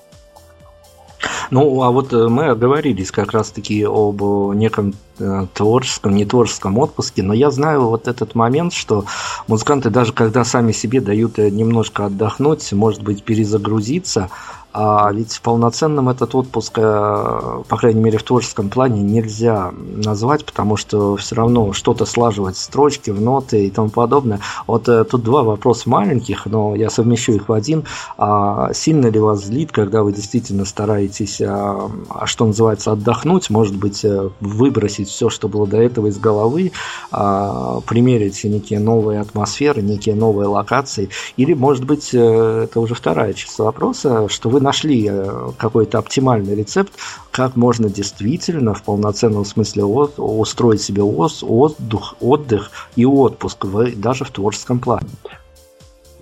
Ну, 1.51 1.83
а 1.83 1.91
вот 1.91 2.13
э, 2.13 2.27
мы 2.29 2.47
оговорились 2.47 3.11
как 3.11 3.33
раз-таки 3.33 3.83
об 3.83 4.21
неком 4.55 4.93
э, 5.19 5.47
творческом, 5.53 6.15
не 6.15 6.23
творческом 6.23 6.77
отпуске, 6.77 7.23
но 7.23 7.33
я 7.33 7.51
знаю 7.51 7.87
вот 7.87 8.07
этот 8.07 8.35
момент, 8.35 8.71
что 8.71 9.03
музыканты 9.47 9.89
даже 9.89 10.13
когда 10.13 10.45
сами 10.45 10.71
себе 10.71 11.01
дают 11.01 11.37
э, 11.39 11.49
немножко 11.49 12.05
отдохнуть, 12.05 12.71
может 12.71 13.03
быть, 13.03 13.23
перезагрузиться, 13.23 14.29
а 14.73 15.11
ведь 15.11 15.41
полноценным 15.41 16.07
этот 16.07 16.33
отпуск, 16.33 16.77
э, 16.77 17.61
по 17.67 17.77
крайней 17.77 17.99
мере 17.99 18.17
в 18.17 18.23
творческом 18.23 18.69
плане, 18.69 19.01
нельзя 19.01 19.71
назвать, 19.73 20.45
потому 20.45 20.77
что 20.77 21.17
все 21.17 21.35
равно 21.35 21.73
что-то 21.73 22.05
слаживать 22.05 22.55
строчки 22.55 23.09
в 23.09 23.19
ноты 23.19 23.65
и 23.65 23.69
тому 23.69 23.89
подобное. 23.89 24.39
Вот 24.67 24.87
э, 24.87 25.03
тут 25.03 25.23
два 25.23 25.43
вопроса 25.43 25.89
маленьких, 25.89 26.45
но 26.45 26.73
я 26.75 26.89
совмещу 26.89 27.33
их 27.33 27.49
в 27.49 27.53
один. 27.53 27.83
А 28.17 28.71
сильно 28.73 29.07
ли 29.07 29.19
вас 29.19 29.43
злит, 29.43 29.73
когда 29.73 30.03
вы 30.03 30.13
действительно 30.13 30.63
стараетесь, 30.63 31.41
а, 31.41 31.91
а 32.09 32.25
что 32.25 32.45
называется, 32.45 32.93
отдохнуть, 32.93 33.49
может 33.49 33.75
быть, 33.75 34.05
э, 34.05 34.29
выбросить 34.39 35.09
все, 35.09 35.29
что 35.29 35.49
было 35.49 35.67
до 35.67 35.81
этого 35.81 36.07
из 36.07 36.17
головы, 36.17 36.71
а, 37.11 37.81
примерить 37.81 38.41
некие 38.45 38.79
новые 38.79 39.19
атмосферы, 39.19 39.81
некие 39.81 40.15
новые 40.15 40.47
локации, 40.47 41.09
или, 41.35 41.53
может 41.53 41.83
быть, 41.83 42.13
это 42.13 42.79
уже 42.79 42.95
вторая 42.95 43.33
часть 43.33 43.59
вопроса, 43.59 44.29
что 44.29 44.49
вы 44.49 44.60
нашли 44.61 45.07
э, 45.09 45.51
какой-то 45.57 45.97
оптимальный 45.97 46.55
рецепт, 46.55 46.93
как 47.31 47.55
можно 47.55 47.89
действительно 47.89 48.73
в 48.73 48.83
полноценном 48.83 49.45
смысле 49.45 49.83
устроить 49.83 50.81
себе 50.81 51.03
отдых, 51.03 52.15
отдых 52.21 52.71
и 52.95 53.05
отпуск 53.05 53.65
даже 53.95 54.25
в 54.25 54.31
творческом 54.31 54.79
плане. 54.79 55.09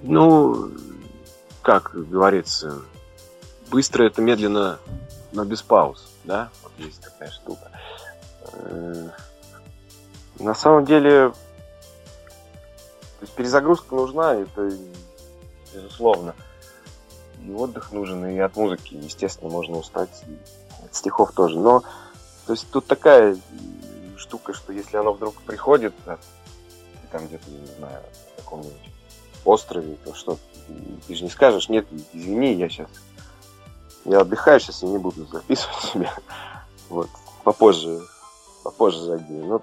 Ну, 0.02 0.72
как 1.62 1.92
говорится, 1.94 2.80
быстро 3.70 4.06
это 4.06 4.22
медленно, 4.22 4.80
но 5.32 5.46
без 5.46 5.62
пауз, 5.62 6.10
да? 6.24 6.50
Вот 6.64 6.72
есть 6.78 7.02
такая 7.02 7.32
штука. 7.32 7.70
Э, 8.54 9.10
на 10.40 10.56
самом 10.56 10.86
деле, 10.86 11.30
то 11.32 13.22
есть 13.22 13.34
перезагрузка 13.34 13.94
нужна, 13.96 14.36
это 14.36 14.72
безусловно 15.74 16.34
и 17.46 17.52
отдых 17.52 17.92
нужен, 17.92 18.26
и 18.26 18.38
от 18.40 18.56
музыки, 18.56 18.96
естественно, 18.96 19.50
можно 19.50 19.78
устать, 19.78 20.24
и 20.28 20.86
от 20.86 20.96
стихов 20.96 21.32
тоже. 21.32 21.60
Но, 21.60 21.84
то 22.46 22.54
есть 22.54 22.70
тут 22.72 22.86
такая 22.86 23.38
штука, 24.18 24.54
что 24.54 24.74
если 24.74 24.98
оно 24.98 25.14
вдруг 25.14 25.36
приходит, 25.42 25.94
там 27.12 27.26
где-то, 27.28 27.50
не 27.50 27.66
знаю, 27.78 28.04
на 28.38 28.44
каком-нибудь 28.44 28.92
острове, 29.46 29.96
то 30.04 30.14
что, 30.14 30.38
ты 31.08 31.16
же 31.16 31.24
не 31.24 31.30
скажешь, 31.30 31.70
нет, 31.70 31.88
извини, 32.14 32.54
я 32.54 32.70
сейчас, 32.70 32.90
я 34.06 34.22
отдыхаю 34.22 34.60
сейчас 34.60 34.84
и 34.84 34.88
не 34.88 34.98
буду 34.98 35.26
записывать 35.26 35.84
себя. 35.84 36.14
Вот, 36.90 37.10
попозже, 37.44 38.02
попозже 38.64 39.02
зайди. 39.02 39.34
Но 39.34 39.62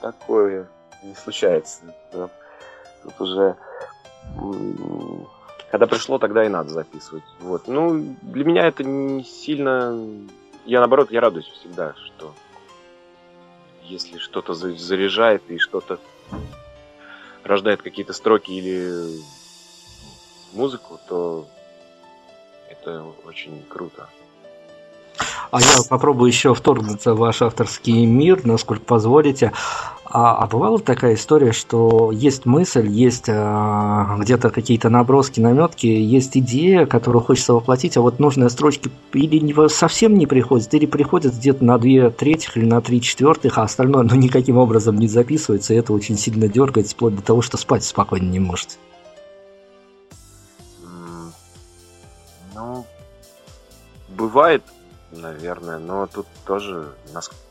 такое 0.00 0.68
не 1.02 1.14
случается. 1.14 1.80
Тут 2.10 3.20
уже 3.20 3.56
когда 5.70 5.86
пришло, 5.86 6.18
тогда 6.18 6.44
и 6.44 6.48
надо 6.48 6.70
записывать. 6.70 7.22
Вот. 7.38 7.68
Ну, 7.68 8.16
для 8.22 8.44
меня 8.44 8.66
это 8.66 8.82
не 8.82 9.24
сильно... 9.24 9.96
Я, 10.66 10.80
наоборот, 10.80 11.10
я 11.10 11.20
радуюсь 11.20 11.46
всегда, 11.46 11.94
что 11.94 12.34
если 13.84 14.18
что-то 14.18 14.54
заряжает 14.54 15.42
и 15.48 15.58
что-то 15.58 15.98
рождает 17.44 17.82
какие-то 17.82 18.12
строки 18.12 18.50
или 18.50 19.20
музыку, 20.52 20.98
то 21.08 21.46
это 22.68 23.04
очень 23.24 23.64
круто. 23.68 24.08
А 25.50 25.60
я 25.60 25.78
попробую 25.88 26.28
еще 26.28 26.54
вторгнуться 26.54 27.14
в 27.14 27.18
ваш 27.18 27.42
авторский 27.42 28.06
мир, 28.06 28.44
насколько 28.44 28.84
позволите. 28.84 29.52
А, 30.12 30.42
а 30.42 30.48
бывала 30.48 30.80
такая 30.80 31.14
история, 31.14 31.52
что 31.52 32.10
есть 32.10 32.44
мысль, 32.44 32.88
есть 32.88 33.28
а, 33.28 34.16
где-то 34.18 34.50
какие-то 34.50 34.88
наброски, 34.88 35.38
наметки, 35.38 35.86
есть 35.86 36.36
идея, 36.36 36.84
которую 36.84 37.22
хочется 37.22 37.54
воплотить, 37.54 37.96
а 37.96 38.00
вот 38.00 38.18
нужные 38.18 38.50
строчки 38.50 38.90
или 39.12 39.38
не, 39.38 39.68
совсем 39.68 40.14
не 40.14 40.26
приходят, 40.26 40.74
или 40.74 40.86
приходят 40.86 41.34
где-то 41.34 41.64
на 41.64 41.78
две 41.78 42.10
третьих 42.10 42.56
или 42.56 42.64
на 42.64 42.80
три 42.80 43.00
четвертых, 43.00 43.56
а 43.56 43.62
остальное 43.62 44.02
ну, 44.02 44.16
никаким 44.16 44.56
образом 44.56 44.96
не 44.96 45.06
записывается, 45.06 45.74
и 45.74 45.76
это 45.76 45.92
очень 45.92 46.18
сильно 46.18 46.48
дергает, 46.48 46.88
вплоть 46.88 47.14
до 47.14 47.22
того, 47.22 47.40
что 47.40 47.56
спать 47.56 47.84
спокойно 47.84 48.28
не 48.28 48.40
можете. 48.40 48.78
Ну, 52.56 52.84
бывает, 54.08 54.64
наверное, 55.12 55.78
но 55.78 56.08
тут 56.08 56.26
тоже 56.44 56.88
насколько 57.14 57.49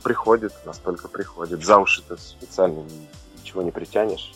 приходит, 0.00 0.52
настолько 0.64 1.08
приходит. 1.08 1.64
За 1.64 1.78
уши-то 1.78 2.16
специально 2.16 2.84
ничего 3.40 3.62
не 3.62 3.70
притянешь 3.70 4.32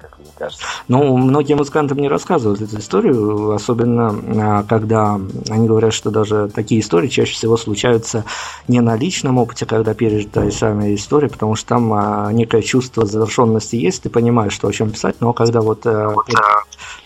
как 0.00 0.18
мне 0.18 0.28
кажется. 0.36 0.64
Ну, 0.88 1.16
многие 1.16 1.54
музыканты 1.54 1.94
мне 1.94 2.08
рассказывают 2.08 2.60
эту 2.60 2.78
историю, 2.78 3.52
особенно 3.52 4.14
а, 4.58 4.62
когда 4.64 5.20
они 5.50 5.66
говорят, 5.66 5.92
что 5.92 6.10
даже 6.10 6.50
такие 6.54 6.80
истории 6.80 7.08
чаще 7.08 7.34
всего 7.34 7.56
случаются 7.56 8.24
не 8.68 8.80
на 8.80 8.96
личном 8.96 9.38
опыте, 9.38 9.66
когда 9.66 9.94
пережита 9.94 10.50
самая 10.50 10.94
история, 10.94 11.28
потому 11.28 11.54
что 11.54 11.68
там 11.68 11.92
а, 11.92 12.32
некое 12.32 12.62
чувство 12.62 13.06
завершенности 13.06 13.76
есть, 13.76 14.02
ты 14.02 14.10
понимаешь, 14.10 14.52
что 14.52 14.68
о 14.68 14.72
чем 14.72 14.90
писать, 14.90 15.16
но 15.20 15.32
когда 15.32 15.60
вот 15.60 15.86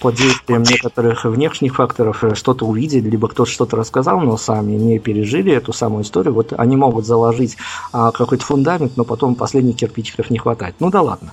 под, 0.00 0.14
действием 0.14 0.62
некоторых 0.62 1.24
внешних 1.24 1.76
факторов 1.76 2.24
э, 2.24 2.34
что-то 2.34 2.66
увидели, 2.66 3.08
либо 3.08 3.28
кто-то 3.28 3.50
что-то 3.50 3.76
рассказал, 3.76 4.20
но 4.20 4.36
сами 4.36 4.72
не 4.72 4.98
пережили 4.98 5.52
эту 5.52 5.72
самую 5.72 6.04
историю, 6.04 6.34
вот 6.34 6.52
они 6.56 6.76
могут 6.76 7.06
заложить 7.06 7.56
а, 7.92 8.10
какой-то 8.10 8.44
фундамент, 8.44 8.96
но 8.96 9.04
потом 9.04 9.34
последних 9.34 9.76
кирпичиков 9.76 10.30
не 10.30 10.38
хватает. 10.38 10.74
Ну 10.80 10.90
да 10.90 11.02
ладно. 11.02 11.32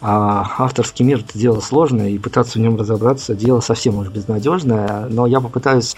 Авторский 0.00 0.98
Русский 0.98 1.04
мир 1.04 1.20
это 1.20 1.38
дело 1.38 1.60
сложное, 1.60 2.08
и 2.08 2.18
пытаться 2.18 2.58
в 2.58 2.62
нем 2.62 2.76
разобраться 2.76 3.34
дело 3.34 3.60
совсем 3.60 3.98
уж 3.98 4.08
безнадежное, 4.08 5.06
но 5.08 5.26
я 5.26 5.40
попытаюсь 5.40 5.94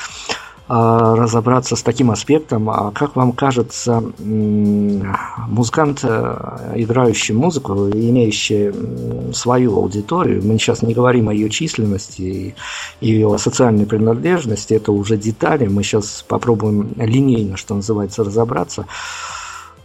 а, 0.68 1.16
разобраться 1.16 1.74
с 1.74 1.82
таким 1.82 2.10
аспектом. 2.10 2.68
А 2.70 2.92
как 2.92 3.16
вам 3.16 3.32
кажется, 3.32 4.04
музыкант, 4.18 6.00
э, 6.02 6.74
играющий 6.76 7.34
музыку, 7.34 7.88
имеющий 7.88 9.32
свою 9.32 9.76
аудиторию, 9.76 10.42
мы 10.44 10.58
сейчас 10.58 10.82
не 10.82 10.92
говорим 10.94 11.28
о 11.28 11.34
ее 11.34 11.48
численности 11.48 12.22
и 12.22 12.54
ее 13.00 13.36
социальной 13.38 13.86
принадлежности, 13.86 14.74
это 14.74 14.92
уже 14.92 15.16
детали, 15.16 15.66
мы 15.66 15.82
сейчас 15.82 16.24
попробуем 16.28 16.92
линейно, 16.96 17.56
что 17.56 17.74
называется, 17.74 18.22
разобраться 18.22 18.86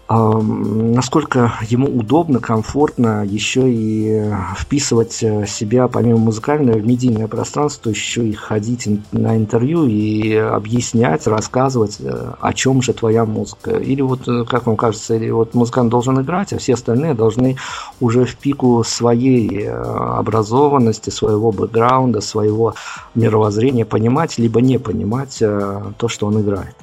насколько 0.08 1.54
ему 1.68 1.88
удобно, 1.88 2.40
комфортно 2.40 3.26
еще 3.26 3.64
и 3.68 4.32
вписывать 4.56 5.24
э, 5.24 5.48
себя 5.48 5.88
помимо 5.88 6.20
музыкального 6.20 6.78
в 6.78 6.86
медийное 6.86 7.28
пространство, 7.28 7.90
еще 7.90 8.28
и 8.28 8.34
ходить 8.34 8.88
на 9.12 9.36
интервью 9.36 9.88
и 9.88 10.36
объяснять, 10.36 11.26
рассказывать, 11.26 11.98
э, 12.02 12.34
о 12.40 12.54
чем 12.54 12.84
же 12.84 12.94
твоя 12.94 13.26
музыка. 13.26 13.72
Или 13.78 14.02
вот, 14.02 14.28
э, 14.28 14.44
как 14.46 14.68
вам 14.68 14.78
кажется, 14.78 15.16
или 15.16 15.32
вот 15.32 15.56
музыкант 15.56 15.90
должен 15.90 16.22
играть, 16.22 16.54
а 16.54 16.60
все 16.60 16.76
остальные 16.76 17.16
должны 17.16 17.58
уже 18.00 18.26
в 18.26 18.36
пику 18.36 18.84
своей 18.84 19.68
образованности, 19.68 21.10
своего 21.10 21.52
бэкграунда, 21.52 22.22
своего 22.22 22.76
мировоззрения 23.16 23.86
понимать, 23.86 24.38
либо 24.38 24.62
не 24.62 24.78
понимать 24.78 25.40
то, 25.40 26.08
что 26.08 26.28
он 26.28 26.42
играет 26.42 26.76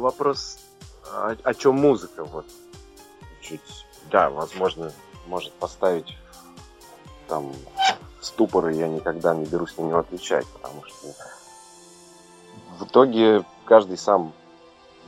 вопрос 0.00 0.59
о, 1.20 1.36
о 1.42 1.54
чем 1.54 1.76
музыка, 1.76 2.24
вот. 2.24 2.46
Чуть, 3.40 3.86
да, 4.10 4.30
возможно, 4.30 4.92
может 5.26 5.52
поставить 5.52 6.16
там 7.28 7.52
ступоры, 8.20 8.74
я 8.74 8.88
никогда 8.88 9.34
не 9.34 9.46
берусь 9.46 9.76
на 9.78 9.82
него 9.82 9.98
отвечать, 9.98 10.46
потому 10.48 10.84
что 10.84 11.08
в 12.78 12.84
итоге 12.84 13.44
каждый 13.64 13.96
сам 13.96 14.32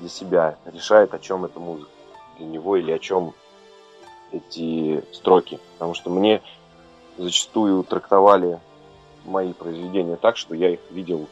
для 0.00 0.08
себя 0.08 0.56
решает, 0.66 1.14
о 1.14 1.18
чем 1.18 1.44
эта 1.44 1.58
музыка 1.58 1.90
для 2.38 2.46
него 2.46 2.76
или 2.76 2.92
о 2.92 2.98
чем 2.98 3.34
эти 4.30 5.04
строки. 5.12 5.60
Потому 5.74 5.94
что 5.94 6.10
мне 6.10 6.42
зачастую 7.18 7.84
трактовали 7.84 8.60
мои 9.24 9.52
произведения 9.52 10.16
так, 10.16 10.36
что 10.36 10.54
я 10.54 10.70
их 10.70 10.80
видел 10.90 11.28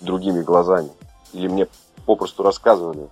другими 0.00 0.42
глазами. 0.42 0.90
Или 1.32 1.48
мне 1.48 1.68
попросту 2.06 2.42
рассказывали, 2.42 3.08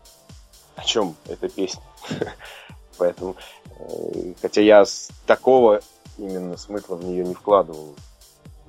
о 0.76 0.85
чем 0.85 1.16
эта 1.26 1.48
песня. 1.48 1.82
Поэтому, 2.98 3.37
э, 3.78 4.35
хотя 4.40 4.61
я 4.61 4.85
такого 5.26 5.80
именно 6.18 6.56
смысла 6.56 6.96
в 6.96 7.04
нее 7.04 7.24
не 7.24 7.35
вкладывал, 7.35 7.94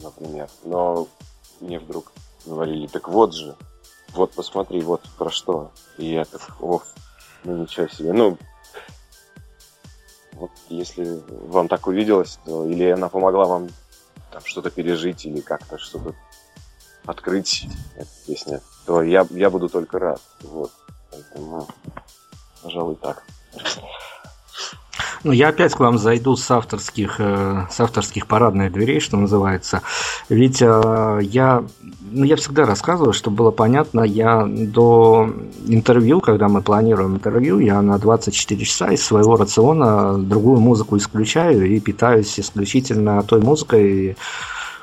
например, 0.01 0.49
но 0.63 1.07
мне 1.59 1.79
вдруг 1.79 2.11
говорили, 2.45 2.87
так 2.87 3.07
вот 3.07 3.33
же, 3.33 3.55
вот 4.13 4.31
посмотри, 4.33 4.81
вот 4.81 5.01
про 5.17 5.29
что. 5.29 5.71
И 5.97 6.11
я 6.13 6.25
так, 6.25 6.41
ох, 6.61 6.85
ну 7.43 7.57
ничего 7.57 7.87
себе. 7.87 8.13
Ну, 8.13 8.37
вот 10.33 10.51
если 10.69 11.21
вам 11.47 11.67
так 11.67 11.87
увиделось, 11.87 12.39
то 12.45 12.65
или 12.65 12.89
она 12.89 13.09
помогла 13.09 13.45
вам 13.45 13.69
там 14.31 14.41
что-то 14.45 14.69
пережить, 14.71 15.25
или 15.25 15.41
как-то 15.41 15.77
что-то 15.77 16.15
открыть, 17.05 17.67
эта 17.95 18.09
песня, 18.25 18.61
то 18.85 19.03
я, 19.03 19.27
я 19.31 19.49
буду 19.49 19.69
только 19.69 19.99
рад. 19.99 20.21
Вот. 20.41 20.71
Поэтому, 21.13 21.67
пожалуй, 22.63 22.95
так. 22.95 23.23
Ну, 25.23 25.31
я 25.31 25.49
опять 25.49 25.73
к 25.73 25.79
вам 25.79 25.97
зайду 25.97 26.35
с 26.35 26.51
авторских, 26.51 27.15
э, 27.19 27.67
с 27.71 27.79
авторских 27.79 28.27
парадных 28.27 28.73
дверей, 28.73 28.99
что 28.99 29.15
называется. 29.15 29.81
Ведь 30.27 30.61
э, 30.61 31.19
я, 31.21 31.63
ну, 32.11 32.25
я 32.25 32.35
всегда 32.35 32.65
рассказываю, 32.65 33.13
чтобы 33.13 33.37
было 33.37 33.51
понятно, 33.51 34.01
я 34.01 34.45
до 34.45 35.33
интервью, 35.65 36.19
когда 36.19 36.49
мы 36.49 36.61
планируем 36.61 37.15
интервью, 37.15 37.59
я 37.59 37.81
на 37.81 37.97
24 37.99 38.65
часа 38.65 38.91
из 38.91 39.01
своего 39.01 39.37
рациона 39.37 40.17
другую 40.17 40.59
музыку 40.59 40.97
исключаю 40.97 41.67
и 41.67 41.79
питаюсь 41.79 42.37
исключительно 42.37 43.23
той 43.23 43.39
музыкой, 43.39 44.17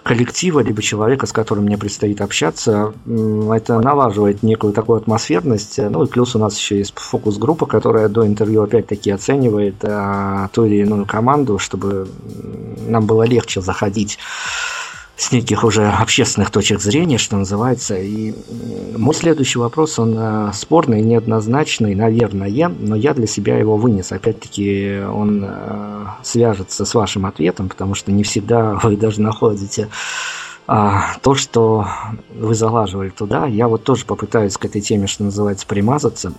коллектива, 0.03 0.61
либо 0.61 0.83
человека, 0.83 1.27
с 1.27 1.33
которым 1.33 1.65
мне 1.65 1.77
предстоит 1.77 2.21
общаться, 2.21 2.93
это 3.07 3.81
налаживает 3.81 4.43
некую 4.43 4.73
такую 4.73 4.99
атмосферность. 4.99 5.79
Ну 5.79 6.05
и 6.05 6.07
плюс 6.07 6.35
у 6.35 6.39
нас 6.39 6.59
еще 6.59 6.79
есть 6.79 6.93
фокус-группа, 6.97 7.67
которая 7.67 8.09
до 8.09 8.27
интервью 8.27 8.63
опять-таки 8.63 9.11
оценивает 9.11 9.77
а, 9.83 10.49
ту 10.53 10.65
или 10.65 10.77
иную 10.83 11.07
команду, 11.07 11.59
чтобы 11.59 12.09
нам 12.87 13.07
было 13.07 13.25
легче 13.25 13.61
заходить 13.61 14.19
с 15.21 15.33
неких 15.33 15.65
уже 15.65 15.87
общественных 15.87 16.51
точек 16.51 16.81
зрения, 16.81 17.19
что 17.19 17.37
называется. 17.37 17.95
И 17.95 18.33
мой 18.97 19.15
следующий 19.15 19.59
вопрос, 19.59 19.99
он 19.99 20.15
э, 20.17 20.51
спорный, 20.55 21.03
неоднозначный, 21.03 21.95
наверное, 21.95 22.71
но 22.79 22.97
я 22.97 23.13
для 23.13 23.27
себя 23.27 23.59
его 23.59 23.77
вынес. 23.77 24.13
Опять-таки 24.13 25.03
он 25.07 25.45
э, 25.47 26.07
свяжется 26.23 26.87
с 26.87 26.95
вашим 26.95 27.27
ответом, 27.27 27.69
потому 27.69 27.95
что 27.95 28.11
не 28.13 28.23
всегда 28.23 28.77
вы 28.83 28.97
даже 28.97 29.21
находите 29.21 29.91
а, 30.73 31.17
то, 31.23 31.35
что 31.35 31.85
вы 32.33 32.55
залаживали 32.55 33.09
туда, 33.09 33.45
я 33.45 33.67
вот 33.67 33.83
тоже 33.83 34.07
попытаюсь 34.07 34.57
к 34.57 34.65
этой 34.65 34.81
теме, 34.81 35.09
что 35.09 35.25
называется, 35.25 35.67
примазаться. 35.67 36.33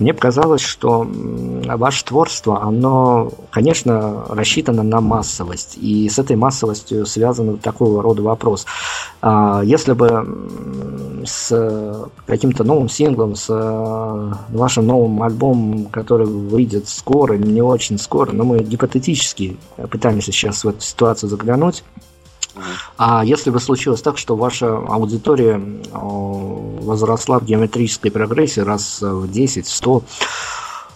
Мне 0.00 0.12
показалось, 0.12 0.60
что 0.60 1.06
ваше 1.08 2.04
творчество, 2.04 2.64
оно, 2.64 3.30
конечно, 3.52 4.24
рассчитано 4.28 4.82
на 4.82 5.00
массовость. 5.00 5.78
И 5.80 6.08
с 6.08 6.18
этой 6.18 6.34
массовостью 6.34 7.06
связан 7.06 7.58
такого 7.58 8.02
рода 8.02 8.22
вопрос. 8.22 8.66
А, 9.22 9.62
если 9.62 9.92
бы 9.92 11.22
с 11.24 12.10
каким-то 12.26 12.64
новым 12.64 12.88
синглом, 12.88 13.36
с 13.36 13.46
вашим 14.48 14.84
новым 14.84 15.22
альбомом, 15.22 15.86
который 15.92 16.26
выйдет 16.26 16.88
скоро, 16.88 17.34
не 17.34 17.62
очень 17.62 18.00
скоро, 18.00 18.32
но 18.32 18.42
мы 18.42 18.64
гипотетически 18.64 19.58
пытаемся 19.92 20.32
сейчас 20.32 20.64
в 20.64 20.68
эту 20.70 20.80
ситуацию 20.80 21.30
заглянуть, 21.30 21.84
а 22.96 23.24
если 23.24 23.50
бы 23.50 23.60
случилось 23.60 24.02
так, 24.02 24.18
что 24.18 24.36
ваша 24.36 24.76
аудитория 24.76 25.60
возросла 25.92 27.38
в 27.38 27.44
геометрической 27.44 28.10
прогрессии 28.10 28.60
раз 28.60 28.98
в 29.00 29.30
10, 29.30 29.66
в 29.66 29.72
100, 29.72 30.02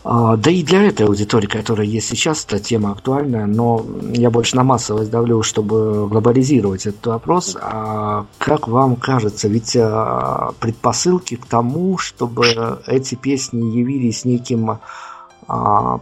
а, 0.03 0.37
да 0.37 0.51
и 0.51 0.63
для 0.63 0.83
этой 0.85 1.07
аудитории, 1.07 1.47
которая 1.47 1.87
есть 1.87 2.09
сейчас, 2.09 2.45
эта 2.47 2.59
тема 2.59 2.93
актуальная, 2.93 3.47
но 3.47 3.85
я 4.13 4.31
больше 4.31 4.57
на 4.57 4.65
массовость 4.65 5.11
давлю, 5.11 5.43
чтобы 5.43 6.09
глобализировать 6.09 6.87
этот 6.87 7.07
вопрос. 7.07 7.57
А 7.61 8.25
как 8.39 8.67
вам 8.67 8.97
кажется, 8.97 9.49
ведь 9.49 9.77
а, 9.77 10.53
предпосылки 10.59 11.37
к 11.37 11.45
тому, 11.45 11.99
чтобы 11.99 12.81
эти 12.87 13.15
песни 13.15 13.77
явились 13.77 14.25
неким 14.25 14.79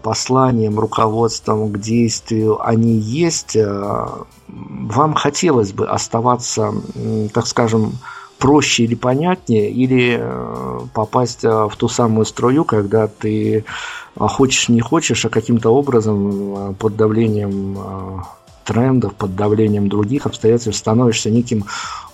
посланием, 0.03 0.79
руководством 0.79 1.73
к 1.73 1.79
действию, 1.79 2.65
они 2.65 2.95
есть. 2.95 3.57
А, 3.57 4.25
вам 4.49 5.15
хотелось 5.15 5.73
бы 5.73 5.87
оставаться, 5.87 6.73
так 7.33 7.47
скажем, 7.47 7.93
проще 8.39 8.85
или 8.85 8.95
понятнее, 8.95 9.71
или 9.71 10.17
э, 10.21 10.81
попасть 10.95 11.43
в 11.43 11.73
ту 11.77 11.89
самую 11.89 12.25
струю, 12.25 12.65
когда 12.65 13.09
ты 13.09 13.65
хочешь 14.17 14.69
не 14.69 14.81
хочешь, 14.81 15.25
а 15.25 15.29
каким-то 15.29 15.71
образом 15.71 16.75
под 16.79 16.97
давлением 16.97 17.77
трендов, 18.69 19.15
под 19.15 19.35
давлением 19.35 19.89
других 19.89 20.27
обстоятельств 20.27 20.79
становишься 20.79 21.31
неким 21.31 21.65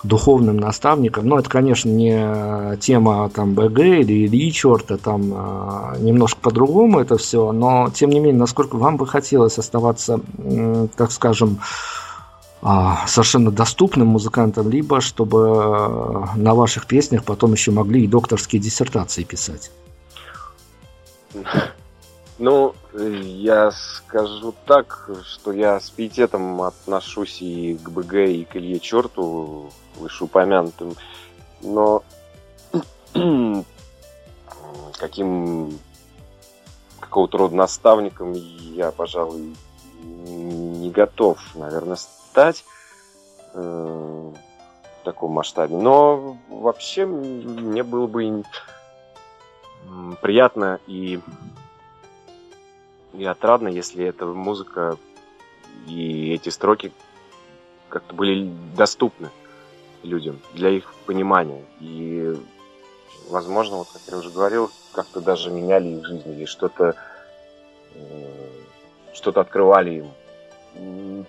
духовным 0.03 0.55
наставником. 0.55 1.27
Но 1.27 1.37
это, 1.37 1.49
конечно, 1.49 1.89
не 1.89 2.77
тема 2.77 3.29
там 3.29 3.53
БГ 3.53 3.79
или 3.79 4.51
Черта, 4.51 4.95
там 4.95 5.33
а, 5.35 5.97
немножко 5.99 6.39
по-другому 6.39 6.99
это 6.99 7.17
все, 7.17 7.51
но 7.51 7.89
тем 7.93 8.09
не 8.09 8.19
менее, 8.19 8.39
насколько 8.39 8.77
вам 8.77 8.95
бы 8.95 9.05
хотелось 9.05 9.59
оставаться, 9.59 10.21
так 10.95 11.11
скажем, 11.11 11.59
а, 12.61 13.05
совершенно 13.05 13.51
доступным 13.51 14.07
музыкантом, 14.07 14.69
либо 14.69 15.01
чтобы 15.01 16.25
на 16.35 16.55
ваших 16.55 16.85
песнях 16.85 17.25
потом 17.25 17.51
еще 17.51 17.71
могли 17.71 18.05
и 18.05 18.07
докторские 18.07 18.61
диссертации 18.61 19.23
писать? 19.23 19.71
Ну, 22.37 22.75
я 22.93 23.71
скажу 23.71 24.53
так, 24.65 25.09
что 25.23 25.53
я 25.53 25.79
с 25.79 25.89
пиететом 25.89 26.61
отношусь 26.61 27.41
и 27.41 27.77
к 27.77 27.89
БГ, 27.89 28.13
и 28.13 28.43
к 28.43 28.57
Илье 28.57 28.79
Черту, 28.79 29.69
вышеупомянутым, 29.95 30.95
но 31.61 32.03
каким 34.97 35.79
какого-то 36.99 37.37
рода 37.37 37.55
наставником 37.55 38.33
я, 38.33 38.91
пожалуй, 38.91 39.55
не 40.03 40.89
готов, 40.91 41.39
наверное, 41.55 41.95
стать 41.95 42.65
э, 43.53 43.59
в 43.61 45.05
таком 45.05 45.31
масштабе. 45.31 45.77
Но 45.77 46.37
вообще 46.49 47.05
мне 47.05 47.83
было 47.83 48.07
бы 48.07 48.43
приятно 50.21 50.79
и 50.87 51.21
и 53.17 53.25
отрадно, 53.25 53.67
если 53.67 54.05
эта 54.05 54.25
музыка 54.25 54.97
и 55.87 56.33
эти 56.33 56.49
строки 56.49 56.91
как-то 57.89 58.13
были 58.13 58.49
доступны 58.75 59.29
людям 60.03 60.39
для 60.53 60.69
их 60.69 60.93
понимания. 61.05 61.63
И, 61.79 62.35
возможно, 63.29 63.77
вот 63.77 63.87
как 63.91 64.01
я 64.07 64.17
уже 64.17 64.29
говорил, 64.29 64.71
как-то 64.93 65.21
даже 65.21 65.51
меняли 65.51 65.87
их 65.87 66.05
жизнь 66.05 66.29
или 66.29 66.45
что-то 66.45 66.95
э, 67.93 68.45
что-то 69.13 69.41
открывали 69.41 70.05
им. 70.75 71.25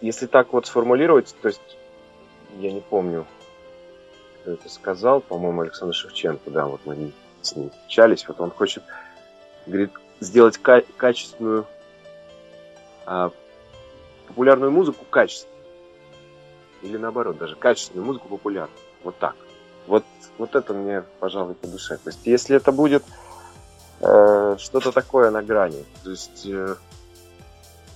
Если 0.00 0.26
так 0.26 0.52
вот 0.52 0.66
сформулировать, 0.66 1.34
то 1.40 1.48
есть 1.48 1.78
я 2.58 2.72
не 2.72 2.80
помню, 2.80 3.26
кто 4.40 4.52
это 4.52 4.68
сказал, 4.68 5.20
по-моему, 5.20 5.62
Александр 5.62 5.94
Шевченко, 5.94 6.50
да, 6.50 6.66
вот 6.66 6.82
мы 6.84 7.12
с 7.40 7.56
ним 7.56 7.70
встречались, 7.70 8.28
вот 8.28 8.40
он 8.40 8.50
хочет 8.50 8.82
говорит, 9.66 9.90
сделать 10.20 10.58
качественную 10.58 11.66
а, 13.06 13.30
популярную 14.28 14.70
музыку 14.70 15.04
качественной. 15.08 15.54
Или 16.82 16.96
наоборот, 16.96 17.38
даже 17.38 17.56
качественную 17.56 18.06
музыку 18.06 18.28
популярную. 18.28 18.78
Вот 19.02 19.16
так. 19.18 19.36
Вот, 19.86 20.04
вот 20.38 20.54
это 20.54 20.72
мне, 20.72 21.02
пожалуй, 21.20 21.54
по 21.54 21.66
душе. 21.66 21.96
То 21.96 22.10
есть, 22.10 22.20
если 22.24 22.56
это 22.56 22.72
будет 22.72 23.04
э, 24.00 24.56
что-то 24.58 24.92
такое 24.92 25.30
на 25.30 25.42
грани, 25.42 25.84
то 26.02 26.10
есть 26.10 26.46
э, 26.46 26.76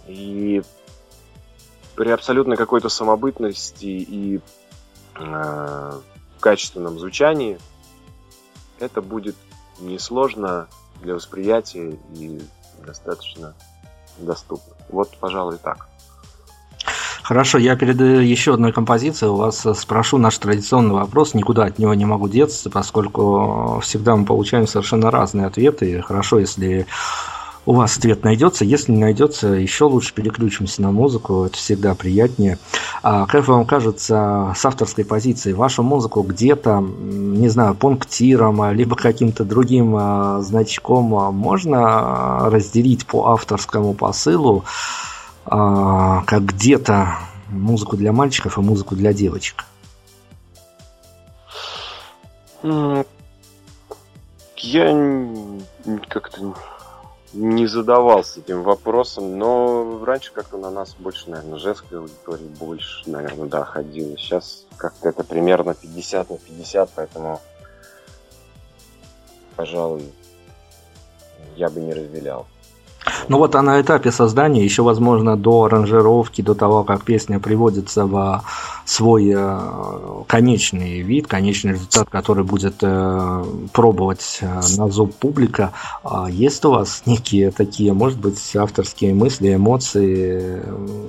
и 0.06 0.62
при 1.94 2.10
абсолютной 2.10 2.56
какой-то 2.56 2.88
самобытности 2.88 3.86
и 3.86 4.40
э, 5.18 5.92
качественном 6.40 6.98
звучании 6.98 7.58
это 8.78 9.02
будет 9.02 9.36
несложно 9.80 10.68
для 11.02 11.14
восприятия 11.14 11.96
и 12.14 12.40
достаточно 12.84 13.54
доступно. 14.18 14.74
Вот, 14.88 15.16
пожалуй, 15.18 15.58
так. 15.62 15.88
Хорошо, 17.22 17.58
я 17.58 17.76
перед 17.76 18.00
э, 18.00 18.24
еще 18.24 18.54
одной 18.54 18.72
композицией 18.72 19.30
у 19.30 19.36
вас 19.36 19.66
э, 19.66 19.74
спрошу 19.74 20.16
наш 20.16 20.38
традиционный 20.38 20.94
вопрос. 20.94 21.34
Никуда 21.34 21.64
от 21.64 21.78
него 21.78 21.92
не 21.92 22.06
могу 22.06 22.26
деться, 22.26 22.70
поскольку 22.70 23.80
всегда 23.82 24.16
мы 24.16 24.24
получаем 24.24 24.66
совершенно 24.66 25.10
разные 25.10 25.46
ответы. 25.46 26.00
Хорошо, 26.00 26.38
если 26.38 26.86
у 27.68 27.74
вас 27.74 27.98
ответ 27.98 28.24
найдется. 28.24 28.64
Если 28.64 28.92
не 28.92 28.98
найдется, 28.98 29.48
еще 29.48 29.84
лучше 29.84 30.14
переключимся 30.14 30.80
на 30.80 30.90
музыку. 30.90 31.44
Это 31.44 31.58
всегда 31.58 31.94
приятнее. 31.94 32.58
А 33.02 33.26
как 33.26 33.46
вам 33.46 33.66
кажется, 33.66 34.54
с 34.56 34.64
авторской 34.64 35.04
позиции, 35.04 35.52
вашу 35.52 35.82
музыку 35.82 36.22
где-то, 36.22 36.80
не 36.80 37.48
знаю, 37.48 37.74
пунктиром, 37.74 38.72
либо 38.72 38.96
каким-то 38.96 39.44
другим 39.44 39.94
а, 39.94 40.40
значком 40.40 41.04
можно 41.34 42.48
разделить 42.48 43.06
по 43.06 43.32
авторскому 43.32 43.92
посылу? 43.92 44.64
а, 45.44 46.22
как 46.22 46.44
где-то 46.44 47.18
музыку 47.50 47.98
для 47.98 48.12
мальчиков 48.12 48.56
и 48.56 48.62
музыку 48.62 48.96
для 48.96 49.12
девочек? 49.12 49.66
Я 54.56 55.26
как-то 56.08 56.54
не 57.32 57.66
задавался 57.66 58.40
этим 58.40 58.62
вопросом, 58.62 59.38
но 59.38 60.04
раньше 60.04 60.32
как-то 60.32 60.56
на 60.56 60.70
нас 60.70 60.94
больше, 60.98 61.30
наверное, 61.30 61.58
женской 61.58 61.98
аудитории 61.98 62.46
больше, 62.58 63.08
наверное, 63.08 63.46
да, 63.46 63.64
ходило. 63.64 64.16
Сейчас 64.16 64.64
как-то 64.76 65.10
это 65.10 65.24
примерно 65.24 65.74
50 65.74 66.30
на 66.30 66.38
50, 66.38 66.90
поэтому, 66.94 67.40
пожалуй, 69.56 70.10
я 71.56 71.68
бы 71.68 71.80
не 71.80 71.92
разделял. 71.92 72.46
Ну 73.28 73.38
вот 73.38 73.54
а 73.54 73.62
на 73.62 73.80
этапе 73.80 74.10
создания, 74.10 74.64
еще, 74.64 74.82
возможно, 74.82 75.36
до 75.36 75.64
аранжировки, 75.64 76.42
до 76.42 76.54
того, 76.54 76.84
как 76.84 77.04
песня 77.04 77.38
приводится 77.38 78.06
в 78.06 78.44
свой 78.84 79.32
э, 79.36 79.60
конечный 80.26 81.02
вид, 81.02 81.26
конечный 81.26 81.72
результат, 81.72 82.08
который 82.08 82.42
будет 82.42 82.76
э, 82.80 83.44
пробовать 83.72 84.38
э, 84.40 84.60
на 84.78 84.88
зуб 84.88 85.14
публика, 85.14 85.72
а 86.02 86.28
есть 86.30 86.64
у 86.64 86.70
вас 86.70 87.02
некие 87.04 87.50
такие, 87.50 87.92
может 87.92 88.18
быть, 88.18 88.40
авторские 88.56 89.14
мысли, 89.14 89.54
эмоции? 89.54 90.62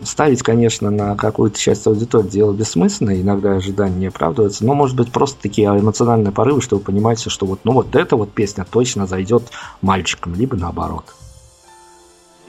Ставить, 0.03 0.43
конечно, 0.43 0.91
на 0.91 1.15
какую-то 1.15 1.57
часть 1.57 1.87
аудитории 1.87 2.27
дело 2.27 2.51
бессмысленно, 2.51 3.19
иногда 3.19 3.53
ожидания 3.53 3.95
не 3.95 4.07
оправдываются, 4.07 4.65
но, 4.65 4.73
может 4.73 4.97
быть, 4.97 5.11
просто 5.11 5.41
такие 5.41 5.67
эмоциональные 5.69 6.33
порывы, 6.33 6.61
что 6.61 6.77
вы 6.77 6.83
понимаете, 6.83 7.29
что 7.29 7.45
вот, 7.45 7.61
ну 7.63 7.71
вот 7.71 7.95
эта 7.95 8.17
вот 8.17 8.31
песня 8.31 8.65
точно 8.69 9.07
зайдет 9.07 9.43
мальчикам, 9.81 10.35
либо 10.35 10.57
наоборот. 10.57 11.05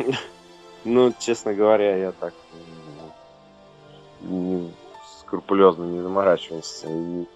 Ну, 0.85 1.13
честно 1.19 1.53
говоря, 1.53 1.95
я 1.97 2.13
так 2.13 2.33
не, 4.23 4.73
скрупулезно 5.21 5.85
не 5.85 6.01
заморачивался 6.01 6.87
и 6.89 7.27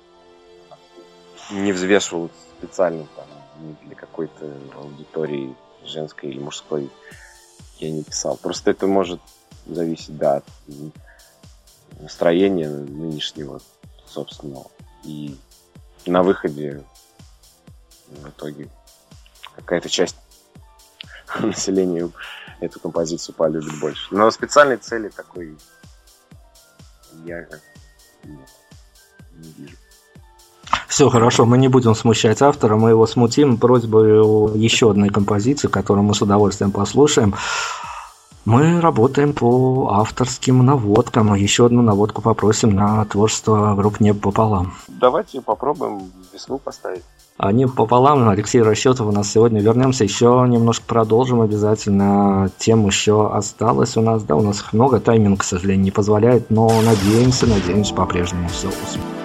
не 1.51 1.73
взвешивал 1.73 2.31
специально 2.59 3.07
там 3.17 3.27
для 3.83 3.95
какой-то 3.95 4.51
аудитории 4.77 5.55
женской 5.85 6.31
или 6.31 6.39
мужской 6.39 6.91
я 7.79 7.91
не 7.91 8.03
писал. 8.03 8.37
Просто 8.37 8.71
это 8.71 8.87
может 8.87 9.21
зависеть, 9.67 10.17
да, 10.17 10.37
от 10.37 10.45
настроения 12.01 12.69
нынешнего 12.69 13.61
собственного. 14.07 14.71
И 15.05 15.37
на 16.07 16.23
выходе 16.23 16.83
в 18.09 18.29
итоге 18.29 18.69
какая-то 19.55 19.89
часть 19.89 20.17
населения 21.41 22.11
эту 22.65 22.81
композицию 22.81 23.35
полюбит 23.35 23.79
больше. 23.81 24.09
Но 24.11 24.31
специальной 24.31 24.77
цели 24.77 25.09
такой 25.09 25.57
я 27.25 27.47
не 28.25 29.53
вижу. 29.59 29.77
Все 30.89 31.09
хорошо, 31.09 31.45
мы 31.45 31.59
не 31.59 31.69
будем 31.69 31.95
смущать 31.95 32.41
автора, 32.41 32.77
мы 32.77 32.91
его 32.91 33.07
смутим 33.07 33.57
просьбой 33.57 34.57
еще 34.57 34.91
одной 34.91 35.09
композиции, 35.09 35.69
которую 35.69 36.05
мы 36.05 36.15
с 36.15 36.23
удовольствием 36.23 36.71
послушаем. 36.71 37.35
Мы 38.45 38.81
работаем 38.81 39.33
по 39.33 39.89
авторским 39.93 40.65
наводкам. 40.65 41.35
Еще 41.35 41.65
одну 41.65 41.81
наводку 41.81 42.21
попросим 42.21 42.71
на 42.71 43.05
творчество 43.07 43.75
групп 43.75 44.01
«Небо 44.01 44.21
пополам». 44.21 44.75
Давайте 44.89 45.41
попробуем 45.41 46.13
весну 46.33 46.59
поставить. 46.59 47.03
Они 47.39 47.67
пополам, 47.67 48.29
Алексей 48.29 48.63
Расчетов 48.63 49.07
у 49.09 49.13
нас 49.13 49.31
сегодня. 49.31 49.61
Вернемся, 49.61 50.05
еще 50.05 50.45
немножко 50.47 50.85
продолжим 50.87 51.41
обязательно. 51.41 52.51
Тем 52.59 52.87
еще 52.87 53.33
осталось 53.33 53.97
у 53.97 54.03
нас, 54.03 54.23
да, 54.23 54.37
у 54.37 54.43
нас 54.43 54.61
их 54.61 54.73
много, 54.75 55.01
тайминг, 55.01 55.41
к 55.41 55.45
сожалению, 55.45 55.83
не 55.83 55.91
позволяет, 55.91 56.51
но 56.51 56.69
надеемся, 56.83 57.47
надеемся 57.47 57.95
по-прежнему 57.95 58.49
все 58.51 58.69
успеем. 58.69 59.24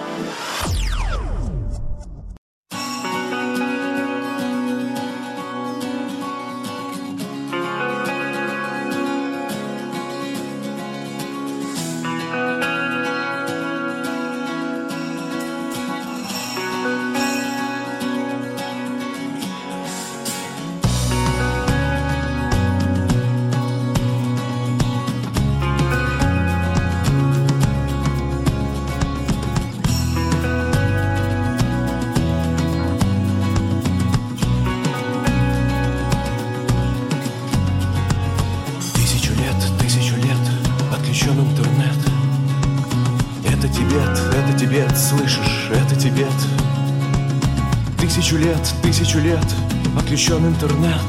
Отключен 49.98 50.46
интернет, 50.46 51.02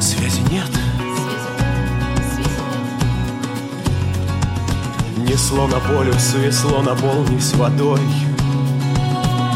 связи 0.00 0.40
нет. 0.50 0.66
Несло 5.16 5.68
на 5.68 5.78
полюс, 5.78 6.34
весло 6.34 6.82
наполнись 6.82 7.54
водой. 7.54 8.00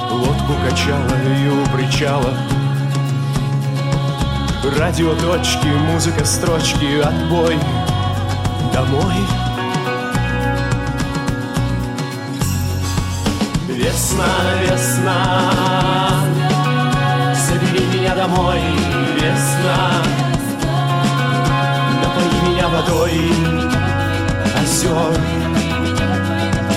Лодку 0.09 0.53
качало 0.65 1.17
и 1.27 1.49
у 1.49 1.67
причала. 1.77 2.39
Радио 4.79 5.13
точки, 5.17 5.67
музыка 5.67 6.25
строчки, 6.25 7.01
отбой 7.01 7.59
домой. 8.73 9.17
Весна, 13.67 14.27
весна, 14.63 15.53
домой, 18.15 18.61
весна 19.17 20.03
Напои 22.01 22.49
меня 22.49 22.69
водой 22.69 23.33
озер 24.61 25.15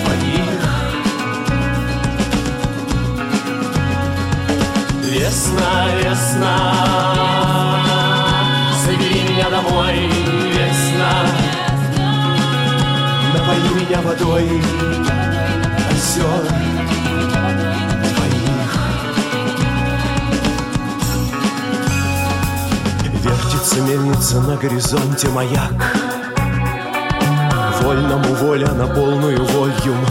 твоих 0.03 0.63
Весна, 5.03 5.88
весна 6.01 6.57
Забери 8.85 9.21
меня 9.29 9.49
домой, 9.49 10.09
весна 10.49 11.13
Напои 13.33 13.83
меня 13.83 14.01
водой 14.01 14.61
озер 15.91 16.96
Мельница 23.82 24.41
на 24.41 24.55
горизонте 24.57 25.28
маяк. 25.30 25.71
Вольному 27.82 28.34
воля 28.36 28.67
на 28.71 28.88
полную 28.88 29.38
вольюм 29.45 30.03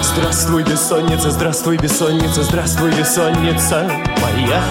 Здравствуй, 0.00 0.62
бессонница, 0.62 1.30
здравствуй, 1.30 1.76
бессонница, 1.76 2.44
здравствуй, 2.44 2.92
бессонница 2.92 3.90
моя. 4.22 4.62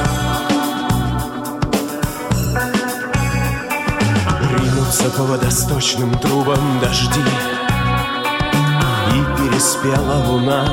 Ринутся 4.57 5.09
по 5.17 5.23
водосточным 5.23 6.17
трубам 6.19 6.79
дожди 6.79 7.21
И 9.13 9.41
переспела 9.41 10.25
луна. 10.27 10.65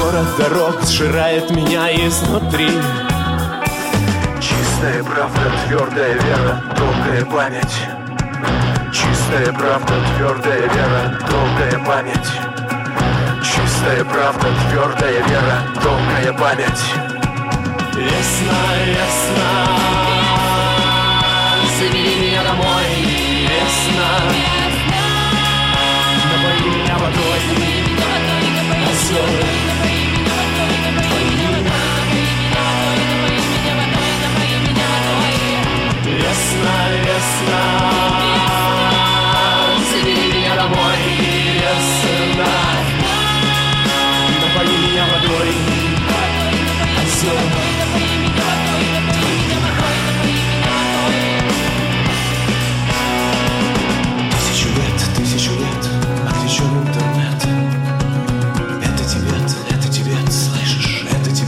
Город 0.00 0.26
дорог 0.36 0.82
сжирает 0.82 1.50
меня 1.50 1.90
изнутри 2.06 2.70
Чистая 4.80 5.04
правда, 5.04 5.40
твердая 5.68 6.14
вера, 6.14 6.62
долгая 6.74 7.24
память. 7.26 7.76
Чистая 8.90 9.52
правда, 9.52 9.92
твердая 10.16 10.62
вера, 10.62 11.18
долгая 11.28 11.84
память. 11.84 12.30
Чистая 13.44 14.02
правда, 14.06 14.48
твердая 14.70 15.22
вера, 15.22 15.62
долгая 15.82 16.32
память. 16.32 16.82
Весна, 17.94 18.62
весна, 18.86 19.68
забери 21.78 22.14
меня 22.16 22.42
домой, 22.42 22.86
весна 23.42 24.10
Напои 26.24 26.70
меня 26.70 26.96
водой, 26.96 27.42
озер 28.88 29.79
весна, 39.80 40.14
меня 40.34 40.54
домой, 40.56 40.98
весна 41.54 42.52
Напои 44.40 44.76
меня 44.76 45.04
водой, 45.12 45.50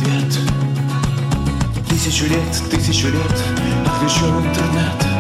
Тибет 0.03 0.35
Тысячу 1.89 2.27
лет, 2.27 2.63
тысячу 2.71 3.09
лет, 3.09 3.43
отключен 3.87 4.45
интернет 4.45 5.12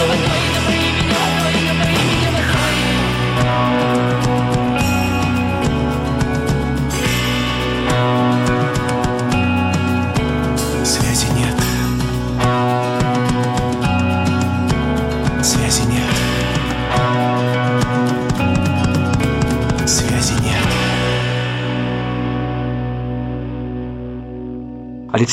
озер. 0.00 0.47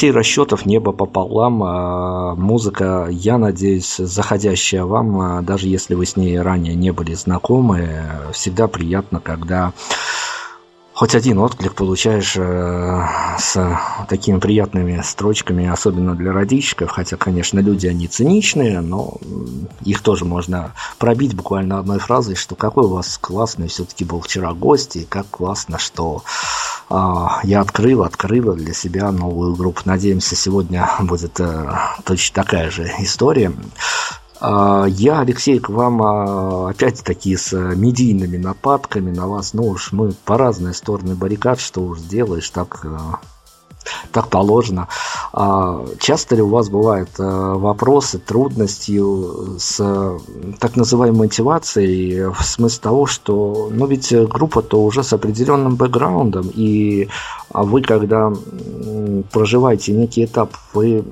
Алексей 0.05 0.17
Расчетов 0.19 0.67
«Небо 0.67 0.91
пополам». 0.91 1.63
а, 1.63 2.35
Музыка, 2.35 3.07
я 3.09 3.39
надеюсь, 3.39 3.95
заходящая 3.97 4.83
вам, 4.83 5.19
а, 5.19 5.41
даже 5.41 5.67
если 5.67 5.95
вы 5.95 6.05
с 6.05 6.15
ней 6.15 6.39
ранее 6.39 6.75
не 6.75 6.91
были 6.91 7.15
знакомы, 7.15 8.03
всегда 8.31 8.67
приятно, 8.67 9.19
когда 9.19 9.73
хоть 10.93 11.15
один 11.15 11.39
отклик 11.39 11.73
получаешь 11.73 12.35
э, 12.37 13.01
с 13.39 13.79
такими 14.07 14.39
приятными 14.39 15.01
строчками, 15.03 15.67
особенно 15.67 16.15
для 16.15 16.31
родичков, 16.31 16.91
хотя, 16.91 17.17
конечно, 17.17 17.59
люди, 17.59 17.87
они 17.87 18.07
циничные, 18.07 18.81
но 18.81 19.17
их 19.83 20.01
тоже 20.01 20.23
можно 20.23 20.73
пробить 20.99 21.35
буквально 21.35 21.79
одной 21.79 21.99
фразой, 21.99 22.35
что 22.35 22.55
какой 22.55 22.85
у 22.85 22.89
вас 22.89 23.17
классный 23.17 23.67
все-таки 23.67 24.05
был 24.05 24.21
вчера 24.21 24.53
гость, 24.53 24.95
и 24.97 25.03
как 25.03 25.25
классно, 25.31 25.79
что 25.79 26.23
я 26.89 27.61
открыл, 27.61 28.03
открыла 28.03 28.55
для 28.55 28.73
себя 28.73 29.11
новую 29.11 29.55
группу. 29.55 29.81
Надеемся, 29.85 30.35
сегодня 30.35 30.87
будет 30.99 31.39
э, 31.39 31.71
точно 32.03 32.43
такая 32.43 32.69
же 32.69 32.83
история. 32.99 33.51
А, 34.39 34.85
Я, 34.85 35.21
Алексей, 35.21 35.59
к 35.59 35.69
вам 35.69 36.01
а, 36.01 36.69
опять-таки 36.69 37.35
с 37.35 37.53
э, 37.53 37.75
медийными 37.75 38.37
нападками 38.37 39.11
на 39.11 39.27
вас. 39.27 39.53
Ну 39.53 39.67
уж 39.69 39.91
мы 39.91 40.11
по 40.11 40.37
разные 40.37 40.73
стороны 40.73 41.15
баррикад, 41.15 41.59
что 41.59 41.81
уж 41.81 41.99
сделаешь, 41.99 42.49
так, 42.49 42.81
э, 42.83 42.97
так 44.11 44.29
положено. 44.29 44.87
А 45.33 45.85
Часто 45.99 46.35
ли 46.35 46.41
у 46.41 46.49
вас 46.49 46.69
бывают 46.69 47.09
э, 47.19 47.23
вопросы, 47.23 48.19
трудности 48.19 49.01
с 49.57 49.77
э, 49.79 50.19
так 50.59 50.75
называемой 50.75 51.25
мотивацией 51.25 52.29
в 52.31 52.43
смысле 52.43 52.79
того, 52.81 53.05
что, 53.05 53.69
ну 53.71 53.87
ведь 53.87 54.13
группа-то 54.27 54.83
уже 54.83 55.03
с 55.03 55.13
определенным 55.13 55.75
бэкграундом, 55.75 56.51
и 56.53 57.09
а 57.51 57.63
вы, 57.63 57.81
когда 57.81 58.33
проживаете 59.31 59.93
некий 59.93 60.25
этап, 60.25 60.51
вы 60.73 61.03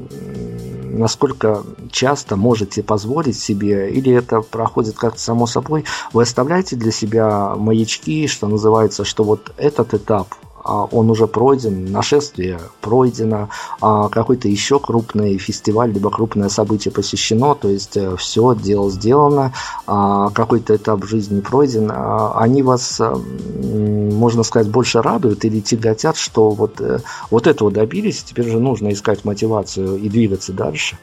насколько 0.93 1.63
часто 1.91 2.36
можете 2.36 2.84
позволить 2.84 3.39
себе, 3.39 3.89
или 3.89 4.13
это 4.13 4.41
проходит 4.41 4.95
как-то 4.95 5.19
само 5.19 5.47
собой, 5.47 5.86
вы 6.13 6.24
оставляете 6.24 6.76
для 6.76 6.91
себя 6.91 7.55
маячки, 7.55 8.28
что 8.28 8.47
называется, 8.47 9.03
что 9.03 9.24
вот 9.24 9.51
этот 9.57 9.93
этап, 9.93 10.28
он 10.64 11.09
уже 11.09 11.28
пройден, 11.28 11.91
нашествие 11.91 12.59
пройдено, 12.82 13.49
а 13.82 14.09
какой-то 14.09 14.47
еще 14.47 14.80
крупный 14.80 15.38
фестиваль, 15.38 15.91
либо 15.91 16.09
крупное 16.09 16.49
событие 16.49 16.91
посещено, 16.91 17.55
то 17.55 17.70
есть 17.70 17.97
все, 18.18 18.55
дело 18.55 18.89
сделано, 18.89 19.53
а, 19.86 20.30
какой-то 20.30 20.76
этап 20.76 21.03
жизни 21.05 21.41
пройден, 21.41 21.91
а, 21.91 22.39
они 22.39 22.64
вас, 22.64 22.99
м, 22.99 24.16
можно 24.16 24.43
сказать, 24.43 24.70
больше 24.70 25.01
радуют 25.01 25.45
или 25.45 25.59
тяготят, 25.59 26.18
что 26.18 26.51
вот, 26.51 26.80
э, 26.80 26.99
вот 27.30 27.47
этого 27.47 27.72
добились, 27.72 28.24
теперь 28.24 28.49
же 28.49 28.59
нужно 28.59 28.91
искать 28.93 29.26
мотивацию 29.26 29.97
и 29.97 30.09
двигаться 30.09 30.53
дальше. 30.53 30.97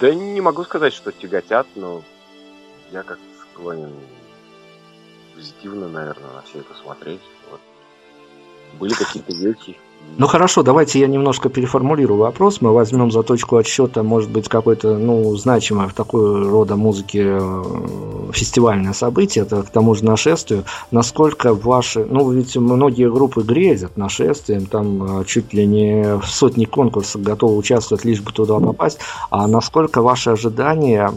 Да 0.00 0.12
не 0.14 0.40
могу 0.40 0.64
сказать, 0.64 0.92
что 0.92 1.12
тяготят, 1.12 1.66
но 1.76 2.02
я 2.92 3.02
как 3.02 3.18
склонен 3.52 3.92
позитивно, 5.34 5.88
наверное, 5.88 6.32
на 6.32 6.42
все 6.42 6.60
это 6.60 6.74
смотреть. 6.74 7.20
Вот. 7.50 7.60
Были 8.78 8.94
какие-то 8.94 9.32
вещи. 9.32 9.78
Ну 10.16 10.28
хорошо, 10.28 10.62
давайте 10.62 11.00
я 11.00 11.08
немножко 11.08 11.48
переформулирую 11.48 12.20
вопрос. 12.20 12.60
Мы 12.60 12.72
возьмем 12.72 13.10
за 13.10 13.24
точку 13.24 13.56
отсчета, 13.56 14.04
может 14.04 14.30
быть, 14.30 14.48
какое-то 14.48 14.96
ну, 14.96 15.34
значимое 15.34 15.88
в 15.88 15.92
такой 15.92 16.48
рода 16.48 16.76
музыке 16.76 17.38
э, 17.40 17.62
фестивальное 18.32 18.92
событие, 18.92 19.42
это 19.42 19.64
к 19.64 19.70
тому 19.70 19.96
же 19.96 20.04
нашествию. 20.04 20.64
Насколько 20.92 21.52
ваши, 21.52 22.06
ну 22.08 22.30
ведь 22.30 22.56
многие 22.56 23.10
группы 23.10 23.42
грезят 23.42 23.96
нашествием, 23.96 24.66
там 24.66 25.22
э, 25.22 25.24
чуть 25.24 25.52
ли 25.52 25.66
не 25.66 26.16
в 26.20 26.26
сотни 26.26 26.64
конкурсов 26.64 27.20
готовы 27.22 27.56
участвовать, 27.56 28.04
лишь 28.04 28.20
бы 28.20 28.30
туда 28.30 28.60
попасть. 28.60 29.00
А 29.30 29.48
насколько 29.48 30.00
ваши 30.00 30.30
ожидания 30.30 31.10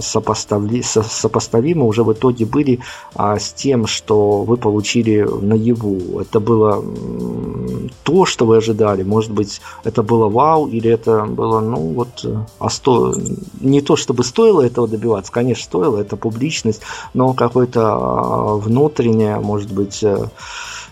сопоставли, 0.00 0.80
со- 0.80 1.04
сопоставимы 1.04 1.86
уже 1.86 2.02
в 2.02 2.12
итоге 2.12 2.46
были 2.46 2.80
а, 3.14 3.38
с 3.38 3.52
тем, 3.52 3.86
что 3.86 4.42
вы 4.42 4.56
получили 4.56 5.24
наяву? 5.40 6.18
Это 6.20 6.40
было 6.40 6.82
м, 6.82 7.90
то, 8.14 8.24
что 8.26 8.46
вы 8.46 8.58
ожидали? 8.58 9.02
Может 9.02 9.32
быть, 9.32 9.60
это 9.82 10.04
было 10.04 10.28
вау, 10.28 10.68
или 10.68 10.88
это 10.88 11.24
было, 11.24 11.58
ну 11.58 11.94
вот, 11.94 12.24
э, 12.24 12.36
а 12.60 12.70
сто... 12.70 13.12
не 13.60 13.80
то, 13.80 13.96
чтобы 13.96 14.22
стоило 14.22 14.62
этого 14.62 14.86
добиваться, 14.86 15.32
конечно, 15.32 15.64
стоило, 15.64 15.98
это 15.98 16.16
публичность, 16.16 16.80
но 17.12 17.34
какое-то 17.34 17.80
а, 17.82 18.54
внутреннее, 18.54 19.40
может 19.40 19.72
быть, 19.72 20.04
э, 20.04 20.28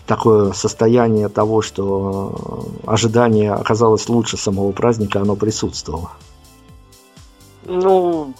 такое 0.05 0.51
состояние 0.51 1.29
того, 1.29 1.61
что 1.61 2.73
э, 2.85 2.91
ожидание 2.91 3.53
оказалось 3.53 4.09
лучше 4.09 4.35
самого 4.35 4.73
праздника, 4.73 5.21
оно 5.21 5.37
присутствовало. 5.37 6.11
Ну, 7.63 8.33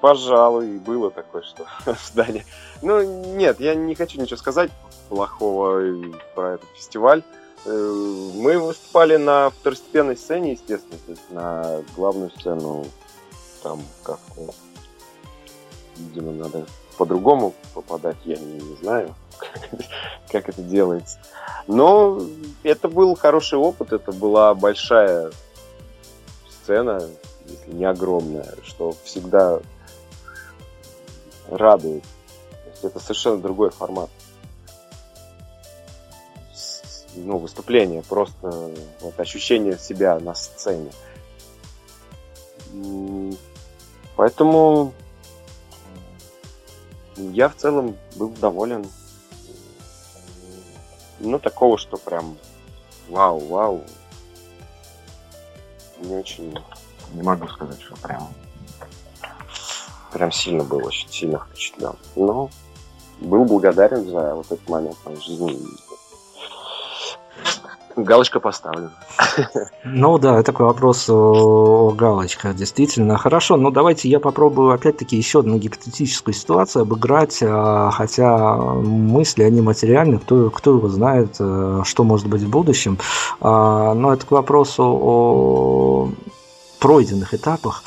пожалуй, 0.00 0.78
было 0.78 1.12
такое, 1.12 1.42
что 1.42 1.66
здание. 2.10 2.44
Ну, 2.82 3.00
нет, 3.36 3.60
я 3.60 3.76
не 3.76 3.94
хочу 3.94 4.20
ничего 4.20 4.36
сказать 4.36 4.72
плохого 5.08 5.82
про 6.34 6.54
этот 6.54 6.68
фестиваль. 6.74 7.22
Э, 7.64 7.70
мы 8.34 8.58
выступали 8.58 9.16
на 9.16 9.50
второстепенной 9.50 10.16
сцене, 10.16 10.52
естественно, 10.52 10.98
то 11.06 11.10
есть 11.10 11.30
на 11.30 11.82
главную 11.96 12.30
сцену 12.30 12.86
там 13.62 13.82
как-то, 14.02 14.52
видимо, 15.96 16.32
надо 16.32 16.66
по-другому 16.96 17.54
попадать, 17.74 18.16
я 18.24 18.36
не, 18.36 18.60
не 18.60 18.76
знаю, 18.76 19.14
как 20.30 20.48
это 20.48 20.62
делается. 20.62 21.18
Но 21.66 22.22
это 22.62 22.88
был 22.88 23.14
хороший 23.16 23.58
опыт, 23.58 23.92
это 23.92 24.12
была 24.12 24.54
большая 24.54 25.32
сцена, 26.50 27.02
если 27.46 27.72
не 27.72 27.84
огромная, 27.84 28.54
что 28.62 28.94
всегда 29.04 29.60
радует. 31.50 32.02
То 32.02 32.70
есть 32.70 32.84
это 32.84 33.00
совершенно 33.00 33.38
другой 33.38 33.70
формат 33.70 34.10
ну, 37.14 37.38
выступление, 37.38 38.02
просто 38.02 38.72
вот, 39.00 39.18
ощущение 39.18 39.78
себя 39.78 40.18
на 40.20 40.34
сцене. 40.34 40.90
Поэтому 44.16 44.92
я 47.16 47.48
в 47.48 47.56
целом 47.56 47.96
был 48.16 48.30
доволен. 48.30 48.86
Ну, 51.20 51.38
такого, 51.38 51.78
что 51.78 51.96
прям 51.96 52.36
вау, 53.08 53.38
вау. 53.46 53.84
Не 56.00 56.14
очень, 56.14 56.56
не 57.12 57.22
могу 57.22 57.48
сказать, 57.48 57.80
что 57.80 57.96
прям 57.96 58.32
прям 60.12 60.32
сильно 60.32 60.64
был, 60.64 60.84
очень 60.86 61.08
сильно 61.10 61.38
впечатлен. 61.38 61.94
Но 62.16 62.50
был 63.20 63.44
благодарен 63.44 64.08
за 64.08 64.34
вот 64.34 64.46
этот 64.46 64.68
момент 64.68 64.96
в 64.96 65.06
моей 65.06 65.20
жизни 65.20 65.58
галочка 68.04 68.40
поставлена. 68.40 68.90
Ну 69.84 70.18
да, 70.18 70.42
такой 70.42 70.66
вопрос 70.66 71.08
о 71.08 71.90
галочках, 71.96 72.54
действительно. 72.54 73.16
Хорошо, 73.16 73.56
ну 73.56 73.70
давайте 73.70 74.08
я 74.08 74.20
попробую 74.20 74.72
опять-таки 74.72 75.16
еще 75.16 75.40
одну 75.40 75.58
гипотетическую 75.58 76.34
ситуацию 76.34 76.82
обыграть, 76.82 77.38
а, 77.42 77.90
хотя 77.90 78.56
мысли, 78.56 79.42
они 79.42 79.60
материальны, 79.60 80.18
кто, 80.18 80.50
кто 80.50 80.76
его 80.76 80.88
знает, 80.88 81.36
э, 81.38 81.82
что 81.84 82.04
может 82.04 82.26
быть 82.28 82.42
в 82.42 82.50
будущем. 82.50 82.98
А, 83.40 83.94
но 83.94 84.12
это 84.12 84.26
к 84.26 84.30
вопросу 84.30 84.82
о 84.82 86.08
пройденных 86.78 87.34
этапах. 87.34 87.82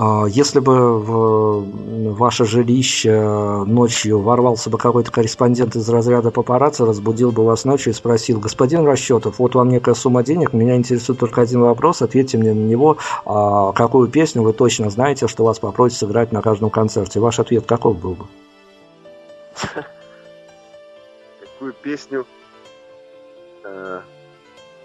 А, 0.00 0.26
если 0.28 0.60
бы 0.60 1.00
в 1.00 2.14
ваше 2.14 2.44
жилище 2.44 3.64
ночью 3.66 4.20
ворвался 4.20 4.70
бы 4.70 4.78
какой-то 4.78 5.10
корреспондент 5.10 5.74
из 5.74 5.88
разряда 5.88 6.30
папарацци, 6.30 6.84
разбудил 6.84 7.32
бы 7.32 7.44
вас 7.44 7.64
ночью 7.64 7.92
и 7.92 7.96
спросил, 7.96 8.38
господин 8.38 8.86
Расчетов, 8.86 9.40
вот 9.40 9.56
вам 9.56 9.70
некая 9.70 9.96
сумма 9.96 10.22
денег, 10.22 10.52
меня 10.52 10.76
интересует 10.76 11.18
только 11.18 11.40
один 11.40 11.62
вопрос, 11.62 12.00
ответьте 12.00 12.38
мне 12.38 12.54
на 12.54 12.60
него, 12.60 12.98
а 13.24 13.72
какую 13.72 14.06
песню 14.06 14.42
вы 14.42 14.52
точно 14.52 14.88
знаете, 14.88 15.26
что 15.26 15.42
вас 15.44 15.58
попросят 15.58 15.98
сыграть 15.98 16.30
на 16.30 16.42
каждом 16.42 16.70
концерте. 16.70 17.18
Ваш 17.18 17.40
ответ 17.40 17.66
каков 17.66 17.98
был 17.98 18.14
бы? 18.14 18.26
Какую 21.40 21.72
песню? 21.82 22.24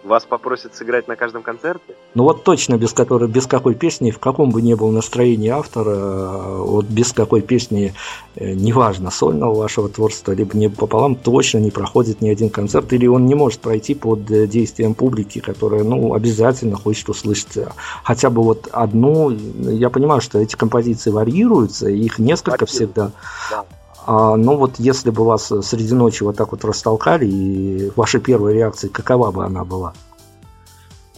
Э, 0.03 0.07
вас 0.07 0.25
попросят 0.25 0.75
сыграть 0.75 1.07
на 1.07 1.15
каждом 1.15 1.43
концерте? 1.43 1.95
Ну 2.13 2.23
вот 2.23 2.43
точно 2.43 2.77
без 2.77 2.93
которой, 2.93 3.29
без 3.29 3.47
какой 3.47 3.75
песни, 3.75 4.11
в 4.11 4.19
каком 4.19 4.51
бы 4.51 4.61
ни 4.61 4.73
было 4.73 4.91
настроении 4.91 5.49
автора, 5.49 6.57
вот 6.57 6.85
без 6.85 7.13
какой 7.13 7.41
песни, 7.41 7.93
э, 8.35 8.53
неважно, 8.53 9.11
сольного 9.11 9.55
вашего 9.55 9.89
творчества, 9.89 10.33
либо 10.33 10.57
не 10.57 10.69
пополам, 10.69 11.15
точно 11.15 11.59
не 11.59 11.71
проходит 11.71 12.21
ни 12.21 12.29
один 12.29 12.49
концерт, 12.49 12.91
или 12.93 13.07
он 13.07 13.25
не 13.25 13.35
может 13.35 13.59
пройти 13.59 13.95
под 13.95 14.29
э, 14.31 14.47
действием 14.47 14.93
публики, 14.93 15.39
которая, 15.39 15.83
ну, 15.83 16.13
обязательно 16.13 16.75
хочет 16.75 17.09
услышать 17.09 17.57
хотя 18.03 18.29
бы 18.29 18.43
вот 18.43 18.67
одну. 18.71 19.29
Я 19.29 19.89
понимаю, 19.89 20.21
что 20.21 20.39
эти 20.39 20.55
композиции 20.55 21.11
варьируются, 21.11 21.89
их 21.89 22.19
несколько 22.19 22.65
всегда. 22.65 23.11
Да. 23.49 23.65
А, 24.05 24.35
ну 24.35 24.57
вот 24.57 24.79
если 24.79 25.09
бы 25.09 25.23
вас 25.23 25.51
среди 25.61 25.93
ночи 25.93 26.23
вот 26.23 26.35
так 26.35 26.51
вот 26.51 26.65
растолкали, 26.65 27.25
и 27.25 27.91
ваша 27.95 28.19
первая 28.19 28.53
реакция, 28.53 28.89
какова 28.89 29.31
бы 29.31 29.45
она 29.45 29.63
была? 29.63 29.93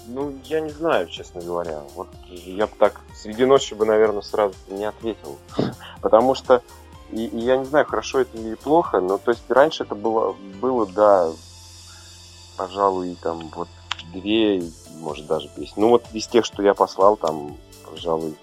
Ну, 0.08 0.34
я 0.46 0.62
не 0.62 0.70
знаю, 0.70 1.08
честно 1.08 1.42
говоря. 1.42 1.82
Вот 1.96 2.08
я 2.30 2.68
бы 2.68 2.74
так 2.78 3.02
среди 3.16 3.46
ночи 3.46 3.74
бы, 3.74 3.86
наверное, 3.86 4.22
сразу 4.22 4.54
не 4.70 4.86
ответил. 4.86 5.38
Потому 6.02 6.36
что, 6.36 6.62
и, 7.12 7.26
и 7.26 7.40
я 7.40 7.58
не 7.58 7.66
знаю, 7.66 7.86
хорошо 7.86 8.20
это 8.20 8.38
или 8.38 8.56
плохо, 8.56 9.00
но 9.00 9.18
то 9.18 9.32
есть 9.32 9.44
раньше 9.50 9.84
это 9.84 9.96
было, 9.96 10.36
было, 10.62 10.86
да, 10.86 11.32
пожалуй, 12.56 13.18
там 13.22 13.50
вот 13.56 13.68
две, 14.14 14.64
может 15.00 15.26
даже 15.26 15.50
песни. 15.50 15.82
Ну 15.82 15.90
вот 15.90 16.06
из 16.14 16.28
тех, 16.28 16.46
что 16.46 16.62
я 16.62 16.74
послал, 16.74 17.18
там, 17.18 17.58
пожалуй, 17.90 18.36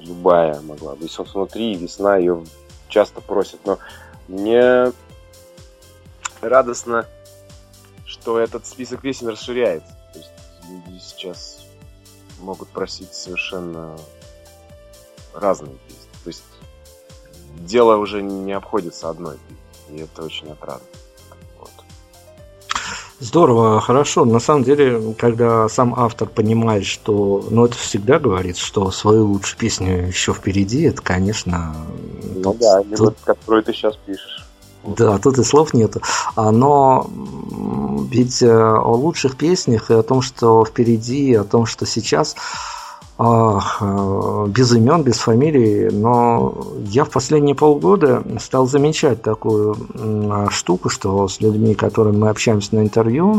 любая 0.00 0.60
могла 0.60 0.94
быть. 0.94 1.10
Собственно, 1.10 1.44
внутри 1.44 1.74
весна 1.74 2.16
ее 2.16 2.44
часто 2.88 3.20
просят. 3.20 3.60
Но 3.64 3.78
мне 4.28 4.92
радостно, 6.40 7.06
что 8.04 8.38
этот 8.38 8.66
список 8.66 9.00
песен 9.00 9.28
расширяется. 9.28 9.96
То 10.12 10.18
есть 10.18 10.30
люди 10.68 10.98
сейчас 11.00 11.60
могут 12.40 12.68
просить 12.68 13.14
совершенно 13.14 13.96
разные 15.34 15.76
песни. 15.88 16.10
То 16.24 16.28
есть 16.28 16.44
дело 17.58 17.96
уже 17.96 18.22
не 18.22 18.52
обходится 18.52 19.08
одной. 19.08 19.38
И 19.90 19.98
это 19.98 20.22
очень 20.22 20.50
отрадно. 20.50 20.86
Здорово, 23.22 23.80
хорошо. 23.80 24.24
На 24.24 24.40
самом 24.40 24.64
деле, 24.64 25.14
когда 25.16 25.68
сам 25.68 25.94
автор 25.96 26.28
понимает, 26.28 26.84
что, 26.84 27.46
ну, 27.50 27.64
это 27.64 27.76
всегда 27.76 28.18
говорит, 28.18 28.56
что 28.56 28.90
свою 28.90 29.26
лучшую 29.26 29.60
песню 29.60 30.08
еще 30.08 30.32
впереди, 30.32 30.82
это, 30.82 31.00
конечно... 31.02 31.72
Ну 32.34 32.52
да, 32.54 32.82
тут... 32.82 32.98
Вот, 32.98 33.16
которую 33.22 33.62
ты 33.62 33.72
сейчас 33.74 33.94
пишешь. 34.04 34.44
Да, 34.82 35.18
тут 35.18 35.38
и 35.38 35.44
слов 35.44 35.72
нету. 35.72 36.02
А, 36.34 36.50
но 36.50 37.08
ведь 38.10 38.42
э, 38.42 38.50
о 38.50 38.92
лучших 38.96 39.36
песнях 39.36 39.92
и 39.92 39.94
о 39.94 40.02
том, 40.02 40.20
что 40.20 40.64
впереди, 40.64 41.32
о 41.34 41.44
том, 41.44 41.66
что 41.66 41.86
сейчас, 41.86 42.34
без 44.48 44.72
имен, 44.72 45.02
без 45.02 45.18
фамилий, 45.18 45.90
но 45.90 46.54
я 46.86 47.04
в 47.04 47.10
последние 47.10 47.54
полгода 47.54 48.22
стал 48.40 48.66
замечать 48.66 49.22
такую 49.22 49.76
штуку, 50.50 50.88
что 50.88 51.28
с 51.28 51.40
людьми, 51.40 51.74
которыми 51.74 52.16
мы 52.16 52.28
общаемся 52.30 52.74
на 52.74 52.80
интервью, 52.80 53.34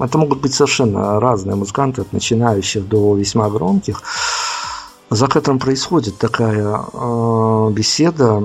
это 0.00 0.18
могут 0.18 0.40
быть 0.40 0.52
совершенно 0.54 1.18
разные 1.20 1.56
музыканты, 1.56 2.02
от 2.02 2.12
начинающих 2.12 2.86
до 2.88 3.14
весьма 3.14 3.48
громких, 3.48 4.02
за 5.14 5.28
которым 5.28 5.58
происходит 5.58 6.16
такая 6.16 6.80
э, 6.92 7.70
беседа, 7.72 8.42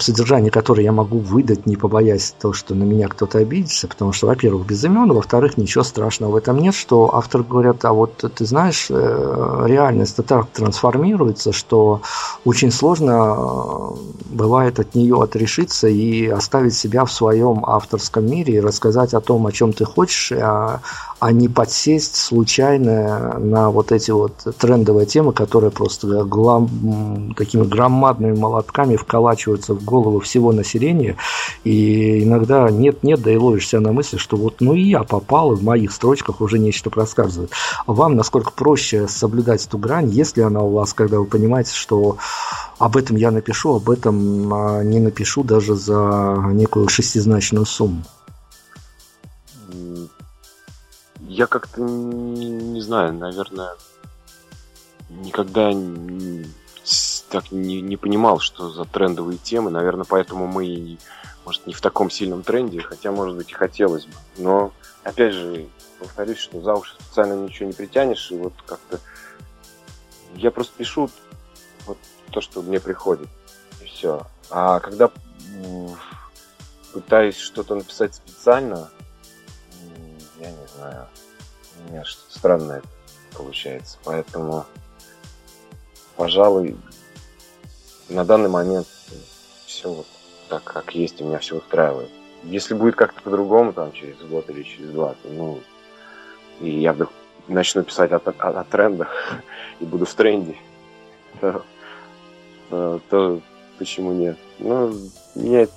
содержание 0.00 0.50
которой 0.50 0.82
я 0.82 0.90
могу 0.90 1.20
выдать, 1.20 1.66
не 1.66 1.76
побоясь 1.76 2.34
того, 2.40 2.52
что 2.52 2.74
на 2.74 2.82
меня 2.82 3.06
кто-то 3.06 3.38
обидится, 3.38 3.86
потому 3.86 4.12
что, 4.12 4.26
во-первых, 4.26 4.66
без 4.66 4.82
имен, 4.82 5.12
во-вторых, 5.12 5.56
ничего 5.56 5.84
страшного 5.84 6.32
в 6.32 6.36
этом 6.36 6.58
нет, 6.58 6.74
что 6.74 7.14
авторы 7.14 7.44
говорят, 7.44 7.84
а 7.84 7.92
вот 7.92 8.16
ты 8.16 8.44
знаешь, 8.44 8.88
э, 8.90 9.64
реальность 9.66 10.16
так 10.26 10.48
трансформируется, 10.50 11.52
что 11.52 12.00
очень 12.44 12.72
сложно 12.72 13.36
э, 13.36 13.90
бывает 14.30 14.80
от 14.80 14.96
нее 14.96 15.22
отрешиться 15.22 15.86
и 15.86 16.26
оставить 16.26 16.74
себя 16.74 17.04
в 17.04 17.12
своем 17.12 17.64
авторском 17.64 18.26
мире 18.26 18.54
и 18.54 18.60
рассказать 18.60 19.14
о 19.14 19.20
том, 19.20 19.46
о 19.46 19.52
чем 19.52 19.72
ты 19.72 19.84
хочешь, 19.84 20.32
а, 20.32 20.80
а 21.20 21.32
не 21.32 21.48
подсесть 21.48 22.16
случайно 22.16 23.38
на 23.38 23.70
вот 23.70 23.92
эти 23.92 24.10
вот 24.10 24.32
трендовые 24.58 25.06
темы, 25.06 25.32
которые 25.32 25.70
просто 25.70 26.24
глам, 26.24 27.34
такими 27.36 27.64
громадными 27.64 28.36
молотками 28.38 28.96
вколачиваются 28.96 29.74
в 29.74 29.84
голову 29.84 30.20
всего 30.20 30.52
населения. 30.52 31.16
И 31.64 32.24
иногда 32.24 32.70
нет-нет, 32.70 33.22
да 33.22 33.32
и 33.32 33.36
ловишься 33.36 33.80
на 33.80 33.92
мысли, 33.92 34.16
что 34.16 34.36
вот 34.36 34.56
ну 34.60 34.74
и 34.74 34.82
я 34.82 35.02
попал, 35.02 35.52
и 35.52 35.56
в 35.56 35.62
моих 35.62 35.92
строчках 35.92 36.40
уже 36.40 36.58
нечто 36.58 36.90
рассказывает. 36.94 37.50
Вам 37.86 38.16
насколько 38.16 38.50
проще 38.50 39.08
соблюдать 39.08 39.64
эту 39.66 39.78
грань, 39.78 40.10
если 40.10 40.42
она 40.42 40.60
у 40.62 40.72
вас, 40.72 40.92
когда 40.92 41.18
вы 41.18 41.24
понимаете, 41.24 41.72
что 41.74 42.18
об 42.78 42.96
этом 42.96 43.16
я 43.16 43.30
напишу, 43.30 43.76
об 43.76 43.88
этом 43.88 44.52
а, 44.52 44.82
не 44.82 45.00
напишу 45.00 45.42
даже 45.42 45.74
за 45.74 46.50
некую 46.52 46.88
шестизначную 46.88 47.66
сумму? 47.66 48.02
Я 51.34 51.48
как-то 51.48 51.80
не, 51.80 52.80
знаю, 52.80 53.12
наверное, 53.12 53.74
никогда 55.08 55.72
так 57.28 57.50
не, 57.50 57.80
не 57.80 57.96
понимал, 57.96 58.38
что 58.38 58.70
за 58.70 58.84
трендовые 58.84 59.38
темы. 59.38 59.68
Наверное, 59.72 60.06
поэтому 60.08 60.46
мы, 60.46 60.96
может, 61.44 61.66
не 61.66 61.74
в 61.74 61.80
таком 61.80 62.08
сильном 62.08 62.44
тренде, 62.44 62.80
хотя, 62.80 63.10
может 63.10 63.34
быть, 63.36 63.50
и 63.50 63.54
хотелось 63.54 64.06
бы. 64.06 64.14
Но, 64.38 64.72
опять 65.02 65.32
же, 65.32 65.66
повторюсь, 65.98 66.38
что 66.38 66.60
за 66.60 66.74
уши 66.74 66.94
специально 67.00 67.34
ничего 67.34 67.66
не 67.66 67.74
притянешь, 67.74 68.30
и 68.30 68.36
вот 68.36 68.52
как-то 68.64 69.00
я 70.36 70.52
просто 70.52 70.72
пишу 70.76 71.10
вот 71.84 71.98
то, 72.30 72.40
что 72.40 72.62
мне 72.62 72.78
приходит, 72.78 73.26
и 73.82 73.86
все. 73.86 74.24
А 74.50 74.78
когда 74.78 75.10
пытаюсь 76.92 77.38
что-то 77.38 77.74
написать 77.74 78.14
специально, 78.14 78.88
я 80.38 80.52
не 80.52 80.66
знаю, 80.76 81.08
у 81.86 81.92
меня 81.92 82.04
что-то 82.04 82.38
странное 82.38 82.82
получается, 83.36 83.98
поэтому, 84.04 84.64
пожалуй, 86.16 86.76
на 88.08 88.24
данный 88.24 88.48
момент 88.48 88.86
все 89.66 89.90
вот 89.90 90.06
так, 90.48 90.64
как 90.64 90.94
есть, 90.94 91.20
у 91.20 91.24
меня 91.24 91.38
все 91.38 91.56
устраивает. 91.56 92.10
Если 92.44 92.74
будет 92.74 92.94
как-то 92.96 93.20
по-другому, 93.22 93.72
там, 93.72 93.92
через 93.92 94.18
год 94.18 94.48
или 94.50 94.62
через 94.62 94.90
два, 94.90 95.14
то, 95.22 95.28
ну, 95.28 95.60
и 96.60 96.70
я 96.70 96.92
вдруг 96.92 97.10
начну 97.48 97.82
писать 97.82 98.12
о, 98.12 98.16
о, 98.16 98.60
о 98.60 98.64
трендах 98.64 99.08
и 99.80 99.84
буду 99.84 100.06
в 100.06 100.14
тренде, 100.14 100.56
то, 101.40 101.64
то, 102.70 103.00
то 103.10 103.40
почему 103.78 104.12
нет? 104.12 104.38
Ну, 104.58 104.94
меня 105.34 105.62
это 105.62 105.74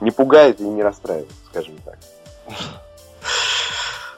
не 0.00 0.10
пугает 0.10 0.60
и 0.60 0.64
не 0.64 0.82
расстраивает, 0.82 1.30
скажем 1.50 1.76
так. 1.84 1.98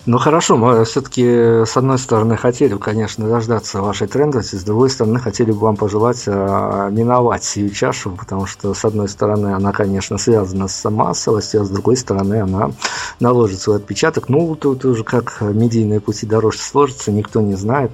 Ну 0.08 0.16
хорошо, 0.16 0.56
мы 0.56 0.86
все-таки 0.86 1.22
с 1.66 1.76
одной 1.76 1.98
стороны 1.98 2.38
хотели, 2.38 2.74
конечно, 2.78 3.28
дождаться 3.28 3.82
вашей 3.82 4.08
трендности, 4.08 4.54
с 4.54 4.64
другой 4.64 4.88
стороны 4.88 5.20
хотели 5.20 5.52
бы 5.52 5.58
вам 5.58 5.76
пожелать 5.76 6.22
э, 6.24 6.88
миновать 6.90 7.44
сию 7.44 7.68
чашу, 7.68 8.12
потому 8.12 8.46
что 8.46 8.72
с 8.72 8.86
одной 8.86 9.10
стороны 9.10 9.48
она, 9.48 9.70
конечно, 9.72 10.16
связана 10.16 10.66
с 10.66 10.88
массовостью, 10.88 11.60
а 11.60 11.64
с 11.66 11.68
другой 11.68 11.98
стороны 11.98 12.40
она 12.40 12.70
наложит 13.20 13.60
свой 13.60 13.76
отпечаток. 13.76 14.30
Ну, 14.30 14.54
тут 14.54 14.86
уже 14.86 15.04
как 15.04 15.42
медийные 15.42 16.00
пути 16.00 16.24
дороже 16.24 16.60
сложатся, 16.60 17.12
никто 17.12 17.42
не 17.42 17.54
знает. 17.56 17.92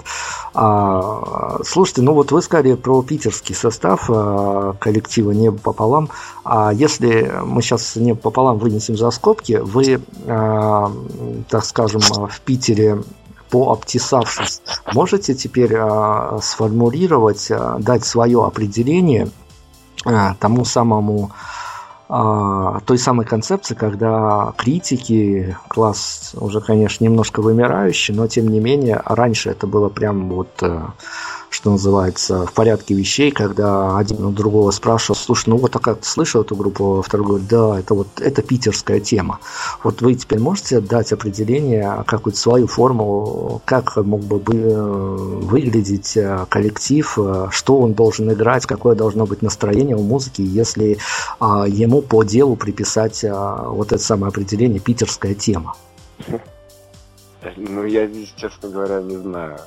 А, 0.55 1.59
слушайте, 1.65 2.03
ну 2.03 2.15
вот 2.15 2.31
вы 2.31 2.43
сказали 2.43 2.75
про 2.75 3.03
питерский 3.03 3.57
состав 3.57 4.05
а, 4.09 4.75
коллектива 4.79 5.33
«Небо 5.33 5.59
пополам». 5.59 6.11
А 6.45 6.73
если 6.73 7.41
мы 7.45 7.61
сейчас 7.61 7.97
«Небо 7.97 8.21
пополам» 8.21 8.59
вынесем 8.59 8.97
за 8.97 9.11
скобки, 9.11 9.55
вы, 9.61 10.01
а, 10.29 10.93
так 11.49 11.65
скажем, 11.65 12.04
в 12.11 12.41
Питере 12.41 13.03
пообтесавшись, 13.51 14.63
можете 14.93 15.35
теперь 15.35 15.77
а, 15.77 16.39
сформулировать, 16.43 17.51
а, 17.51 17.79
дать 17.79 18.05
свое 18.05 18.45
определение 18.45 19.31
тому 20.39 20.65
самому 20.67 21.31
той 22.07 22.99
самой 22.99 23.25
концепции, 23.25 23.75
когда 23.75 24.53
критики, 24.59 25.57
класс 25.69 26.35
уже, 26.35 26.61
конечно, 26.61 27.03
немножко 27.03 27.41
вымирающий, 27.41 28.15
но 28.15 28.27
тем 28.27 28.49
не 28.49 28.61
менее, 28.61 29.01
раньше 29.07 29.49
это 29.49 29.67
было 29.67 29.89
прям 29.89 30.29
вот 30.29 30.51
э, 30.61 30.83
что 31.55 31.71
называется, 31.71 32.47
в 32.47 32.53
порядке 32.53 32.95
вещей, 32.95 33.31
когда 33.31 33.97
один 33.97 34.25
у 34.25 34.33
другого 34.33 34.73
спрашивал, 34.73 35.15
слушай, 35.15 35.51
ну 35.51 35.57
вот 35.57 35.77
а 35.77 35.79
как 35.79 36.01
ты 36.01 36.07
слышал 36.07 36.43
эту 36.43 36.57
группу, 36.57 37.01
второй 37.01 37.27
говорит, 37.27 37.49
да, 37.49 37.79
это 37.79 37.95
вот, 37.95 38.09
это 38.21 38.43
питерская 38.43 38.99
тема. 38.99 39.39
Вот 39.85 40.03
вы 40.03 40.17
теперь 40.17 40.41
можете 40.41 40.81
дать 40.81 41.13
определение, 41.13 42.03
какую-то 42.09 42.39
свою 42.41 42.67
форму, 42.67 43.63
как 43.67 43.97
мог 43.97 44.23
бы 44.23 44.43
э, 44.53 44.83
выглядеть 45.43 46.17
э, 46.17 46.45
коллектив, 46.49 47.17
э, 47.19 47.47
что 47.53 47.79
он 47.79 47.95
должен 47.95 48.33
играть, 48.33 48.67
какое 48.67 48.97
должно 48.97 49.25
быть 49.25 49.41
настроение 49.41 49.95
у 49.95 50.03
музыки, 50.03 50.43
если 50.43 50.99
а, 51.39 51.69
ему 51.69 52.03
по 52.03 52.25
делу 52.25 52.57
приписать 52.57 53.25
а, 53.25 53.69
вот 53.69 53.93
это 53.93 54.03
самое 54.03 54.31
определение 54.31 54.81
питерская 54.81 55.35
тема? 55.35 55.77
Ну, 57.57 57.85
я 57.85 58.09
здесь, 58.09 58.33
честно 58.37 58.71
говоря, 58.71 59.01
не 59.03 59.17
знаю. 59.17 59.59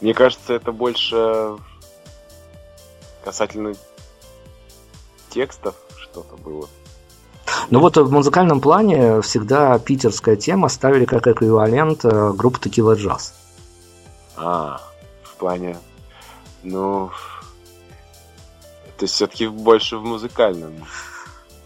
Мне 0.00 0.14
кажется, 0.14 0.54
это 0.54 0.72
больше 0.72 1.56
касательно 3.22 3.74
текстов 5.28 5.74
что-то 5.96 6.36
было. 6.36 6.68
Ну 7.68 7.80
вот 7.80 7.96
в 7.96 8.10
музыкальном 8.10 8.60
плане 8.60 9.20
всегда 9.20 9.78
питерская 9.78 10.36
тема 10.36 10.68
ставили 10.68 11.04
как 11.04 11.26
эквивалент 11.26 12.04
э, 12.04 12.32
группы 12.32 12.58
Текила 12.58 12.94
Джаз. 12.94 13.34
А, 14.36 14.80
в 15.22 15.36
плане... 15.36 15.76
Ну... 16.62 17.10
То 18.96 19.04
есть 19.04 19.14
все-таки 19.14 19.46
больше 19.46 19.96
в 19.96 20.04
музыкальном 20.04 20.74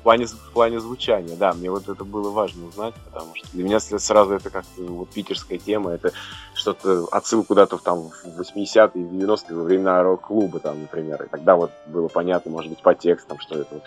плане, 0.04 0.26
в 0.26 0.52
плане 0.52 0.78
звучания, 0.80 1.34
да, 1.34 1.52
мне 1.54 1.70
вот 1.70 1.88
это 1.88 2.04
было 2.04 2.30
важно 2.30 2.66
узнать, 2.66 2.94
потому 3.06 3.34
что 3.34 3.48
для 3.52 3.64
меня 3.64 3.80
сразу 3.80 4.34
это 4.34 4.50
как-то 4.50 4.82
вот 4.82 5.08
питерская 5.08 5.58
тема, 5.58 5.92
это 5.92 6.12
что-то, 6.54 7.08
отсыл 7.10 7.42
куда-то 7.42 7.78
там 7.78 8.10
в 8.10 8.40
80-е, 8.40 9.04
в 9.04 9.12
90-е, 9.12 9.56
во 9.56 9.62
времена 9.64 10.02
рок-клуба 10.02 10.60
там, 10.60 10.82
например, 10.82 11.24
и 11.24 11.28
тогда 11.28 11.56
вот 11.56 11.72
было 11.86 12.08
понятно, 12.08 12.52
может 12.52 12.70
быть, 12.70 12.82
по 12.82 12.94
текстам, 12.94 13.40
что 13.40 13.60
это. 13.60 13.82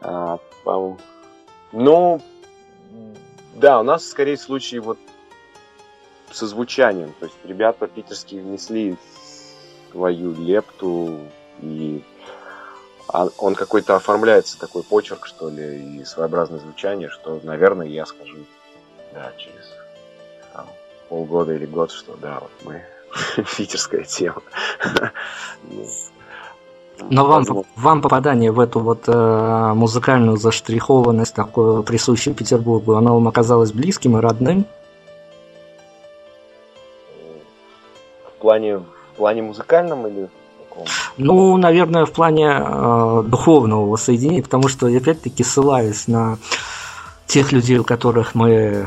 А. 0.00 0.38
Ну, 1.72 2.20
да, 3.54 3.80
у 3.80 3.82
нас 3.82 4.06
скорее 4.06 4.36
случай 4.36 4.78
вот 4.78 4.98
со 6.30 6.46
звучанием, 6.46 7.12
то 7.18 7.26
есть 7.26 7.36
ребята 7.44 7.88
питерские 7.88 8.42
внесли 8.42 8.96
свою 9.90 10.34
лепту 10.34 11.18
и 11.60 12.02
он 13.12 13.54
какой-то 13.54 13.96
оформляется, 13.96 14.58
такой 14.58 14.82
почерк, 14.82 15.26
что 15.26 15.48
ли, 15.48 16.00
и 16.00 16.04
своеобразное 16.04 16.60
звучание, 16.60 17.08
что, 17.08 17.40
наверное, 17.42 17.86
я 17.86 18.06
скажу, 18.06 18.36
да, 19.12 19.32
через 19.36 19.72
там, 20.52 20.66
полгода 21.08 21.54
или 21.54 21.66
год, 21.66 21.90
что 21.90 22.16
да, 22.16 22.40
вот 22.40 22.50
мы 22.64 22.82
питерская 23.56 24.04
тема. 24.04 24.42
Ну, 25.62 27.06
Но 27.08 27.26
вам, 27.26 27.64
вам 27.76 28.02
попадание 28.02 28.52
в 28.52 28.60
эту 28.60 28.80
вот 28.80 29.08
э, 29.08 29.72
музыкальную 29.74 30.36
заштрихованность, 30.36 31.34
такую 31.34 31.82
присущую 31.82 32.34
Петербургу, 32.34 32.94
оно 32.94 33.14
вам 33.14 33.26
оказалось 33.26 33.72
близким 33.72 34.18
и 34.18 34.20
родным? 34.20 34.66
В 38.26 38.40
плане, 38.40 38.78
в 38.78 39.16
плане 39.16 39.42
музыкальном 39.42 40.06
или 40.06 40.28
таком? 40.70 40.86
Ну, 41.22 41.58
наверное, 41.58 42.06
в 42.06 42.12
плане 42.12 42.48
э, 42.48 43.22
духовного 43.26 43.86
воссоединения, 43.86 44.42
потому 44.42 44.68
что 44.68 44.88
я 44.88 44.98
опять-таки 44.98 45.44
ссылаюсь 45.44 46.08
на 46.08 46.38
тех 47.26 47.52
людей, 47.52 47.76
у 47.76 47.84
которых 47.84 48.34
мы 48.34 48.50
э, 48.50 48.86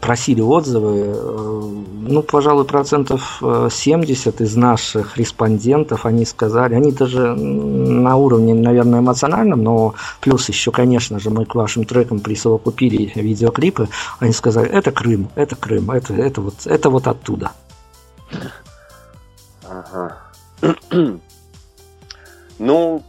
просили 0.00 0.40
отзывы, 0.40 1.12
э, 1.14 1.60
ну, 2.08 2.22
пожалуй, 2.22 2.64
процентов 2.64 3.42
70 3.42 4.40
из 4.40 4.56
наших 4.56 5.18
респондентов, 5.18 6.06
они 6.06 6.24
сказали, 6.24 6.74
они 6.74 6.90
даже 6.90 7.34
на 7.34 8.16
уровне, 8.16 8.54
наверное, 8.54 9.00
эмоциональном, 9.00 9.62
но 9.62 9.94
плюс 10.22 10.48
еще, 10.48 10.70
конечно 10.70 11.20
же, 11.20 11.28
мы 11.28 11.44
к 11.44 11.54
вашим 11.54 11.84
трекам 11.84 12.20
присовокупили 12.20 13.12
видеоклипы, 13.14 13.88
они 14.20 14.32
сказали, 14.32 14.70
это 14.70 14.90
Крым, 14.90 15.28
это 15.34 15.54
Крым, 15.54 15.90
это, 15.90 16.14
это, 16.14 16.40
вот, 16.40 16.54
это 16.64 16.88
вот 16.88 17.06
оттуда. 17.08 17.52
Ага. 19.68 20.21
ну, 22.58 23.02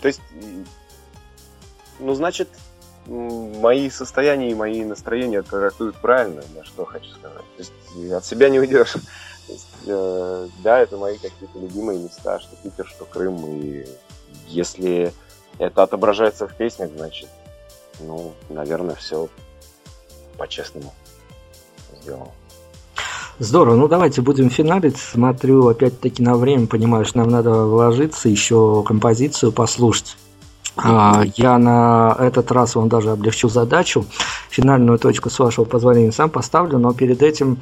то 0.00 0.08
есть, 0.08 0.20
ну, 1.98 2.14
значит, 2.14 2.48
мои 3.06 3.90
состояния 3.90 4.50
и 4.50 4.54
мои 4.54 4.84
настроения 4.84 5.42
трактуют 5.42 5.96
правильно, 5.96 6.42
я 6.54 6.64
что 6.64 6.84
хочу 6.84 7.10
сказать. 7.10 7.44
То 7.56 7.62
есть, 7.62 8.12
от 8.12 8.24
себя 8.24 8.48
не 8.48 8.60
уйдешь. 8.60 8.92
То 9.46 9.52
есть, 9.52 9.68
э, 9.86 10.48
да, 10.64 10.80
это 10.80 10.96
мои 10.96 11.18
какие-то 11.18 11.58
любимые 11.58 12.00
места, 12.00 12.40
что 12.40 12.56
Питер, 12.56 12.86
что 12.86 13.04
Крым. 13.04 13.46
И 13.46 13.86
если 14.48 15.12
это 15.58 15.84
отображается 15.84 16.48
в 16.48 16.54
песнях, 16.54 16.90
значит, 16.96 17.28
ну, 18.00 18.34
наверное, 18.48 18.96
все 18.96 19.28
по-честному 20.36 20.92
сделано. 22.02 22.32
Здорово, 23.38 23.76
ну 23.76 23.88
давайте 23.88 24.22
будем 24.22 24.48
финалить. 24.48 24.96
Смотрю 24.96 25.68
опять-таки 25.68 26.22
на 26.22 26.36
время, 26.36 26.66
понимаю, 26.66 27.04
что 27.04 27.18
нам 27.18 27.28
надо 27.28 27.50
вложиться, 27.66 28.30
еще 28.30 28.82
композицию 28.82 29.52
послушать. 29.52 30.16
А, 30.76 31.22
я 31.36 31.58
на 31.58 32.16
этот 32.18 32.50
раз 32.50 32.74
вам 32.74 32.88
даже 32.88 33.10
облегчу 33.10 33.48
задачу. 33.48 34.06
Финальную 34.48 34.98
точку, 34.98 35.28
с 35.28 35.38
вашего 35.38 35.66
позволения, 35.66 36.12
сам 36.12 36.30
поставлю, 36.30 36.78
но 36.78 36.94
перед 36.94 37.22
этим 37.22 37.58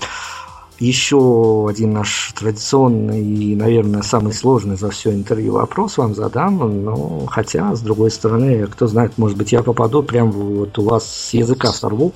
еще 0.79 1.67
один 1.69 1.93
наш 1.93 2.33
традиционный 2.35 3.23
и, 3.23 3.57
наверное, 3.57 4.03
самый 4.03 4.33
сложный 4.33 4.77
за 4.77 4.91
все 4.91 5.13
интервью 5.13 5.55
вопрос 5.55 5.99
вам 5.99 6.15
задам. 6.15 6.85
Ну, 6.85 7.27
хотя, 7.31 7.75
с 7.75 7.81
другой 7.81 8.11
стороны, 8.11 8.67
кто 8.67 8.87
знает, 8.87 9.17
может 9.19 9.37
быть, 9.37 9.53
я 9.53 9.63
попаду 9.63 10.03
прямо 10.03 10.31
вот 10.33 10.79
у 10.79 10.83
вас 10.83 11.05
с 11.05 11.35
языка 11.35 11.73
сорву. 11.73 12.13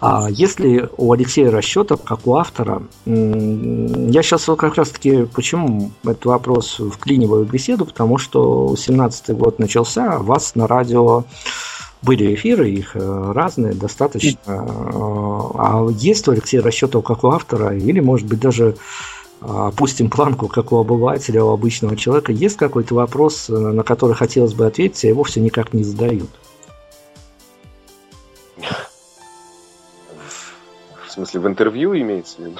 А 0.00 0.28
если 0.30 0.88
у 0.96 1.12
Алексея 1.12 1.50
расчетов, 1.50 2.02
как 2.02 2.26
у 2.26 2.36
автора, 2.36 2.82
я 3.04 4.22
сейчас 4.22 4.48
вот 4.48 4.58
как 4.58 4.76
раз-таки, 4.76 5.24
почему 5.24 5.90
этот 6.04 6.26
вопрос 6.26 6.80
вклиниваю 6.92 7.44
в 7.44 7.50
беседу, 7.50 7.86
потому 7.86 8.18
что 8.18 8.74
17-й 8.76 9.34
год 9.34 9.58
начался, 9.58 10.14
а 10.14 10.18
вас 10.18 10.54
на 10.54 10.66
радио 10.66 11.24
были 12.02 12.34
эфиры, 12.34 12.70
их 12.70 12.94
э, 12.94 13.32
разные, 13.32 13.74
достаточно. 13.74 14.38
А 14.46 15.86
есть 15.90 16.28
у 16.28 16.32
Алексея 16.32 16.62
Расчетова 16.62 17.02
как 17.02 17.24
у 17.24 17.28
автора, 17.28 17.76
или, 17.76 18.00
может 18.00 18.26
быть, 18.26 18.40
даже 18.40 18.76
опустим 19.40 20.08
планку, 20.08 20.48
как 20.48 20.72
у 20.72 20.78
обывателя, 20.78 21.44
у 21.44 21.52
обычного 21.52 21.96
человека, 21.96 22.32
есть 22.32 22.56
какой-то 22.56 22.94
вопрос, 22.94 23.48
на 23.48 23.82
который 23.82 24.14
хотелось 24.14 24.54
бы 24.54 24.66
ответить, 24.66 25.04
а 25.04 25.08
его 25.08 25.24
все 25.24 25.40
никак 25.40 25.74
не 25.74 25.84
задают? 25.84 26.30
В 31.06 31.10
смысле, 31.10 31.40
в 31.40 31.46
интервью 31.46 31.98
имеется 31.98 32.36
в 32.36 32.44
виду? 32.46 32.56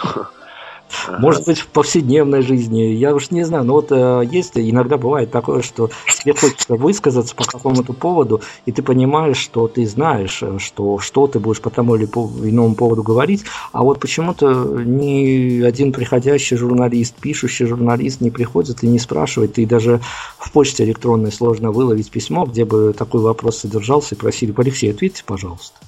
Может 1.18 1.47
быть, 1.47 1.59
в 1.59 1.68
повседневной 1.68 2.42
жизни, 2.42 2.82
я 2.82 3.14
уж 3.14 3.30
не 3.30 3.44
знаю, 3.44 3.64
но 3.64 3.74
вот 3.74 3.88
э, 3.90 4.22
есть, 4.30 4.53
иногда 4.55 4.97
бывает 4.99 5.30
такое, 5.30 5.62
что 5.62 5.90
тебе 6.22 6.34
хочется 6.34 6.74
высказаться 6.74 7.34
по 7.34 7.44
какому-то 7.44 7.92
поводу, 7.92 8.42
и 8.66 8.72
ты 8.72 8.82
понимаешь, 8.82 9.38
что 9.38 9.68
ты 9.68 9.86
знаешь, 9.86 10.42
э, 10.42 10.59
что, 10.59 10.99
что 10.99 11.26
ты 11.26 11.38
будешь 11.38 11.61
по 11.61 11.70
тому 11.70 11.97
или 11.97 12.05
по 12.07 12.30
иному 12.42 12.74
поводу 12.74 13.03
говорить, 13.03 13.44
а 13.72 13.82
вот 13.82 14.01
почему-то 14.01 14.53
ни 14.84 15.62
один 15.62 15.92
приходящий 15.92 16.57
журналист, 16.57 17.14
пишущий 17.14 17.66
журналист 17.66 18.20
не 18.20 18.30
приходит 18.30 18.82
и 18.82 18.88
не 18.88 18.99
спрашивает, 18.99 19.59
и 19.59 19.66
даже 19.66 20.01
в 20.38 20.53
почте 20.53 20.84
электронной 20.84 21.32
сложно 21.32 21.70
выловить 21.70 22.11
письмо, 22.11 22.44
где 22.44 22.64
бы 22.64 22.92
такой 22.92 23.20
вопрос 23.20 23.59
содержался, 23.59 24.14
и 24.14 24.18
просили, 24.18 24.55
Алексей, 24.66 24.90
ответьте, 24.90 25.22
пожалуйста. 25.24 25.78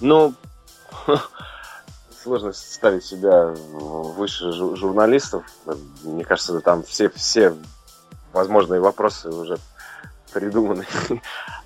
Ну, 0.00 0.32
сложно 2.22 2.52
ставить 2.52 3.04
себя 3.04 3.46
выше 3.46 4.52
журналистов. 4.52 5.44
Мне 6.02 6.24
кажется, 6.24 6.60
там 6.60 6.82
все, 6.82 7.08
все 7.10 7.54
возможные 8.32 8.80
вопросы 8.80 9.28
уже 9.28 9.58
придуманы. 10.32 10.86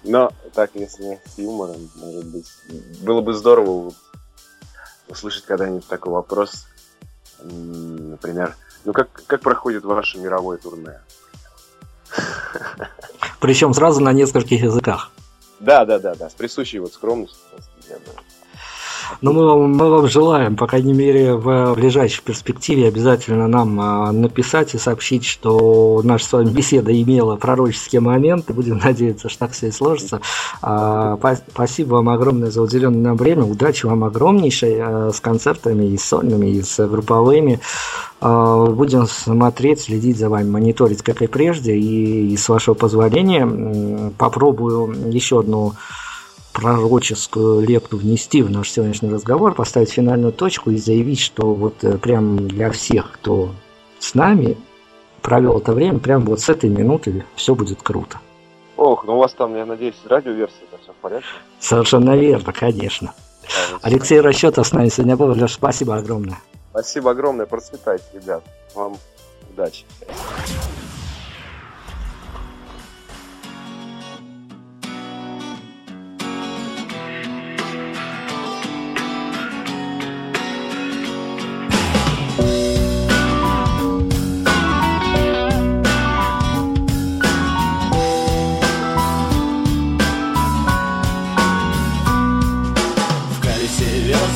Но 0.05 0.33
так, 0.55 0.71
если 0.75 1.21
с 1.27 1.39
юмором, 1.39 1.91
может 1.97 2.27
быть, 2.27 2.47
было 3.03 3.21
бы 3.21 3.33
здорово 3.35 3.93
услышать 5.09 5.45
когда-нибудь 5.45 5.87
такой 5.89 6.13
вопрос. 6.13 6.67
Например, 7.43 8.55
ну 8.85 8.93
как, 8.93 9.11
как 9.27 9.41
проходит 9.41 9.85
ваше 9.85 10.19
мировое 10.19 10.59
турне? 10.59 11.01
Причем 13.41 13.73
сразу 13.73 14.01
на 14.01 14.13
нескольких 14.13 14.63
языках. 14.63 15.11
Да, 15.59 15.85
да, 15.85 15.99
да, 15.99 16.15
да, 16.15 16.31
с 16.31 16.35
присущей 16.35 16.79
вот 16.79 16.93
скромностью. 16.93 17.41
Но 19.21 19.33
мы 19.33 19.47
вам, 19.47 19.73
мы 19.73 19.91
вам 19.91 20.09
желаем, 20.09 20.57
по 20.57 20.67
крайней 20.67 20.93
мере, 20.93 21.35
в 21.35 21.75
ближайшей 21.75 22.23
перспективе 22.23 22.89
обязательно 22.89 23.49
нам 23.49 23.81
а, 23.81 24.13
написать 24.13 24.75
и 24.75 24.79
сообщить, 24.79 25.25
что 25.25 26.01
наша 26.05 26.25
с 26.25 26.33
вами 26.33 26.51
беседа 26.51 26.91
имела 26.91 27.37
пророческие 27.37 28.01
моменты. 28.01 28.53
Будем 28.53 28.79
надеяться, 28.79 29.29
что 29.29 29.41
так 29.41 29.53
все 29.53 29.69
и 29.69 29.71
сложится. 29.71 30.21
А, 30.63 31.19
спасибо 31.51 31.95
вам 31.97 32.09
огромное 32.09 32.51
за 32.51 32.63
уделенное 32.63 33.03
нам 33.03 33.17
время. 33.17 33.45
Удачи 33.45 33.87
вам 33.87 34.05
огромнейшей 34.05 34.77
а, 34.81 35.11
с 35.13 35.21
концертами 35.21 35.87
и 35.87 35.99
сольными, 35.99 36.47
и 36.47 36.63
с 36.63 36.87
групповыми. 36.87 37.61
Будем 38.21 39.07
смотреть, 39.07 39.81
следить 39.81 40.19
за 40.19 40.29
вами, 40.29 40.51
мониторить, 40.51 41.01
как 41.01 41.23
и 41.23 41.27
прежде. 41.27 41.75
И, 41.75 42.35
и 42.35 42.37
с 42.37 42.51
вашего 42.51 42.75
позволения 42.75 44.13
попробую 44.19 45.11
еще 45.11 45.41
одну 45.41 45.73
пророческую 46.53 47.61
лепту 47.61 47.97
внести 47.97 48.43
в 48.43 48.51
наш 48.51 48.71
сегодняшний 48.71 49.11
разговор, 49.11 49.55
поставить 49.55 49.91
финальную 49.91 50.33
точку 50.33 50.71
и 50.71 50.77
заявить, 50.77 51.21
что 51.21 51.55
вот 51.55 51.83
э, 51.85 51.99
прям 51.99 52.49
для 52.49 52.71
всех, 52.71 53.13
кто 53.13 53.51
с 53.99 54.15
нами 54.15 54.57
провел 55.23 55.59
это 55.59 55.73
время, 55.73 55.99
прям 55.99 56.25
вот 56.25 56.41
с 56.41 56.49
этой 56.49 56.71
минуты 56.71 57.25
все 57.35 57.55
будет 57.55 57.83
круто. 57.83 58.21
Ох, 58.77 59.05
ну 59.05 59.17
у 59.17 59.19
вас 59.19 59.35
там, 59.35 59.55
я 59.57 59.67
надеюсь, 59.67 59.97
радиоверсия, 60.07 60.63
это 60.71 60.83
все 60.83 60.93
в 60.93 60.97
порядке? 60.97 61.27
Совершенно 61.59 62.17
верно, 62.17 62.53
конечно. 62.53 63.15
Да, 63.43 63.79
Алексей 63.83 64.21
Расчетов 64.21 64.67
с 64.67 64.73
нами 64.73 64.89
сегодня 64.89 65.17
был. 65.17 65.33
Леш, 65.35 65.53
спасибо 65.53 65.97
огромное. 65.97 66.39
Спасибо 66.71 67.11
огромное, 67.11 67.47
процветайте, 67.47 68.05
ребят. 68.15 68.43
Вам 68.75 68.97
удачи. 69.53 69.85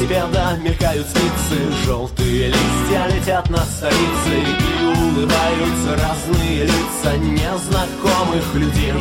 Мелькают 0.04 1.06
спицы. 1.06 1.72
Желтые 1.84 2.48
листья 2.48 3.06
летят 3.08 3.48
на 3.48 3.58
столице 3.58 4.34
И 4.34 4.84
улыбаются 4.84 5.96
разные 5.96 6.64
лица 6.64 7.16
Незнакомых 7.16 8.54
людей. 8.54 8.92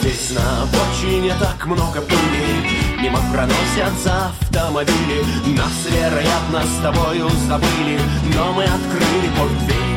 Здесь 0.00 0.32
на 0.32 0.62
обочине 0.62 1.32
так 1.40 1.66
много 1.66 2.00
пыли 2.02 2.70
Мимо 3.00 3.18
проносятся 3.32 4.32
автомобили. 4.40 5.24
Нас, 5.56 5.86
вероятно, 5.90 6.62
с 6.62 6.82
тобою 6.82 7.28
забыли 7.48 7.98
Но 8.34 8.52
мы 8.52 8.64
открыли 8.64 9.30
портфель 9.36 9.96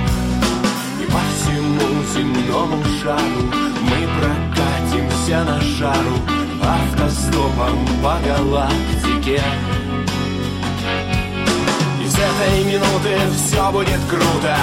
И 1.02 1.06
по 1.12 1.20
всему 1.36 2.04
земному 2.14 2.84
шару 3.02 3.52
Мы 3.82 4.08
прокатимся 4.20 5.44
на 5.44 5.60
жару 5.62 6.16
Автостопом 6.62 7.88
по 8.02 8.18
галактике 8.26 9.42
этой 12.20 12.64
минуты 12.64 13.18
все 13.36 13.72
будет 13.72 14.00
круто. 14.10 14.58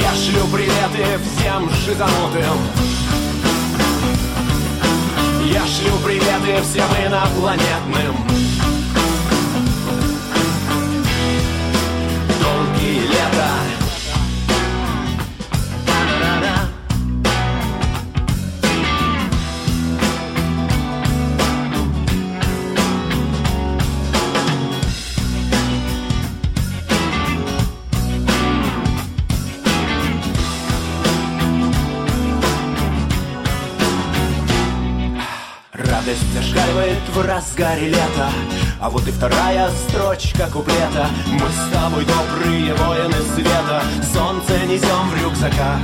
Я 0.00 0.14
шлю 0.14 0.46
приветы 0.48 1.18
всем 1.24 1.70
шизанутым 1.70 2.58
Я 5.44 5.62
шлю 5.66 5.96
приветы 6.04 6.62
всем 6.62 6.88
инопланетным 7.06 8.33
в 37.14 37.22
разгаре 37.24 37.88
лета. 37.88 38.28
А 38.80 38.90
вот 38.90 39.06
и 39.06 39.12
вторая 39.12 39.70
строчка 39.70 40.48
куплета. 40.50 41.08
Мы 41.26 41.46
с 41.48 41.72
тобой 41.72 42.04
добрые 42.04 42.74
воины 42.74 43.16
света. 43.34 43.82
Солнце 44.12 44.66
несем 44.66 45.08
в 45.10 45.22
рюкзаках. 45.22 45.78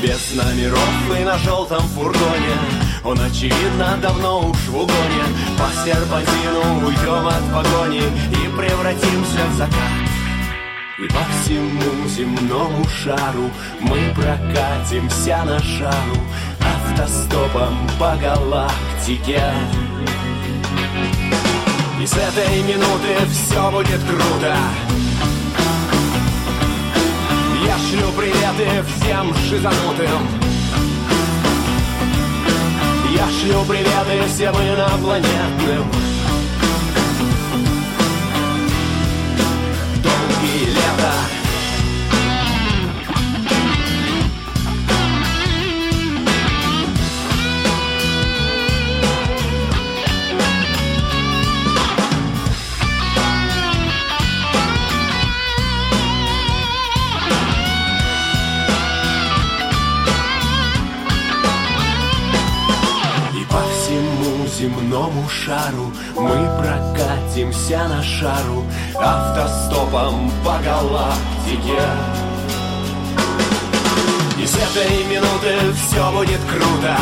Без 0.00 0.34
номеров 0.34 1.18
и 1.18 1.24
на 1.24 1.36
желтом 1.38 1.82
фургоне. 1.88 2.56
Он, 3.04 3.20
очевидно, 3.20 3.98
давно 4.00 4.48
уж 4.48 4.58
в 4.68 4.76
угоне. 4.76 5.24
По 5.58 5.68
серпантину 5.84 6.86
уйдем 6.86 7.26
от 7.26 7.42
погони 7.52 8.02
И 8.30 8.56
превратимся 8.56 9.46
в 9.50 9.56
закат. 9.56 10.10
И 10.98 11.08
по 11.08 11.24
всему 11.32 12.08
земному 12.08 12.84
шару 12.88 13.50
Мы 13.80 14.14
прокатимся 14.14 15.42
на 15.44 15.58
шару 15.58 16.18
Автостопом 16.60 17.88
по 17.98 18.14
галактике 18.16 19.40
и 22.00 22.06
с 22.06 22.14
этой 22.14 22.62
минуты 22.62 23.14
все 23.30 23.70
будет 23.70 24.00
круто. 24.04 24.56
Я 27.66 27.76
шлю 27.78 28.10
приветы 28.12 28.84
всем 28.96 29.34
шизанутым. 29.48 30.28
Я 33.14 33.26
шлю 33.28 33.64
приветы 33.64 34.26
всем 34.32 34.54
инопланетным. 34.54 35.90
Долгие 40.02 40.70
лета 40.70 41.39
земному 64.60 65.26
шару 65.28 65.90
Мы 66.16 66.36
прокатимся 66.58 67.88
на 67.88 68.02
шару 68.02 68.64
Автостопом 68.94 70.30
по 70.44 70.58
галактике. 70.58 71.80
И 74.38 74.46
с 74.46 74.54
этой 74.54 75.04
минуты 75.04 75.72
все 75.74 76.12
будет 76.12 76.40
круто. 76.50 76.96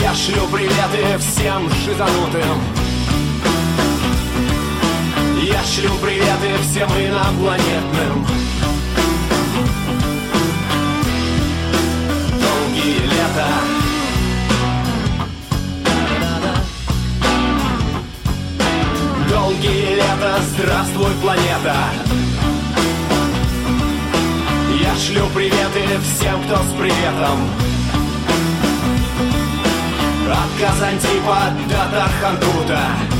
Я 0.00 0.14
шлю 0.14 0.46
приветы 0.48 1.18
всем 1.18 1.68
шизанутым. 1.84 2.58
Я 5.42 5.62
шлю 5.64 5.94
приветы 5.98 6.62
всем 6.62 6.88
инопланетным. 6.90 8.26
Долгие 12.40 12.98
лета 13.06 13.73
Лета, 20.14 20.40
здравствуй, 20.42 21.12
планета. 21.20 21.74
Я 24.80 24.94
шлю 24.96 25.26
приветы 25.34 25.82
всем, 26.02 26.42
кто 26.44 26.56
с 26.56 26.72
приветом. 26.78 27.50
От 30.30 30.60
Казантипа 30.60 31.38
до 31.68 31.96
Тархантута 31.96 33.13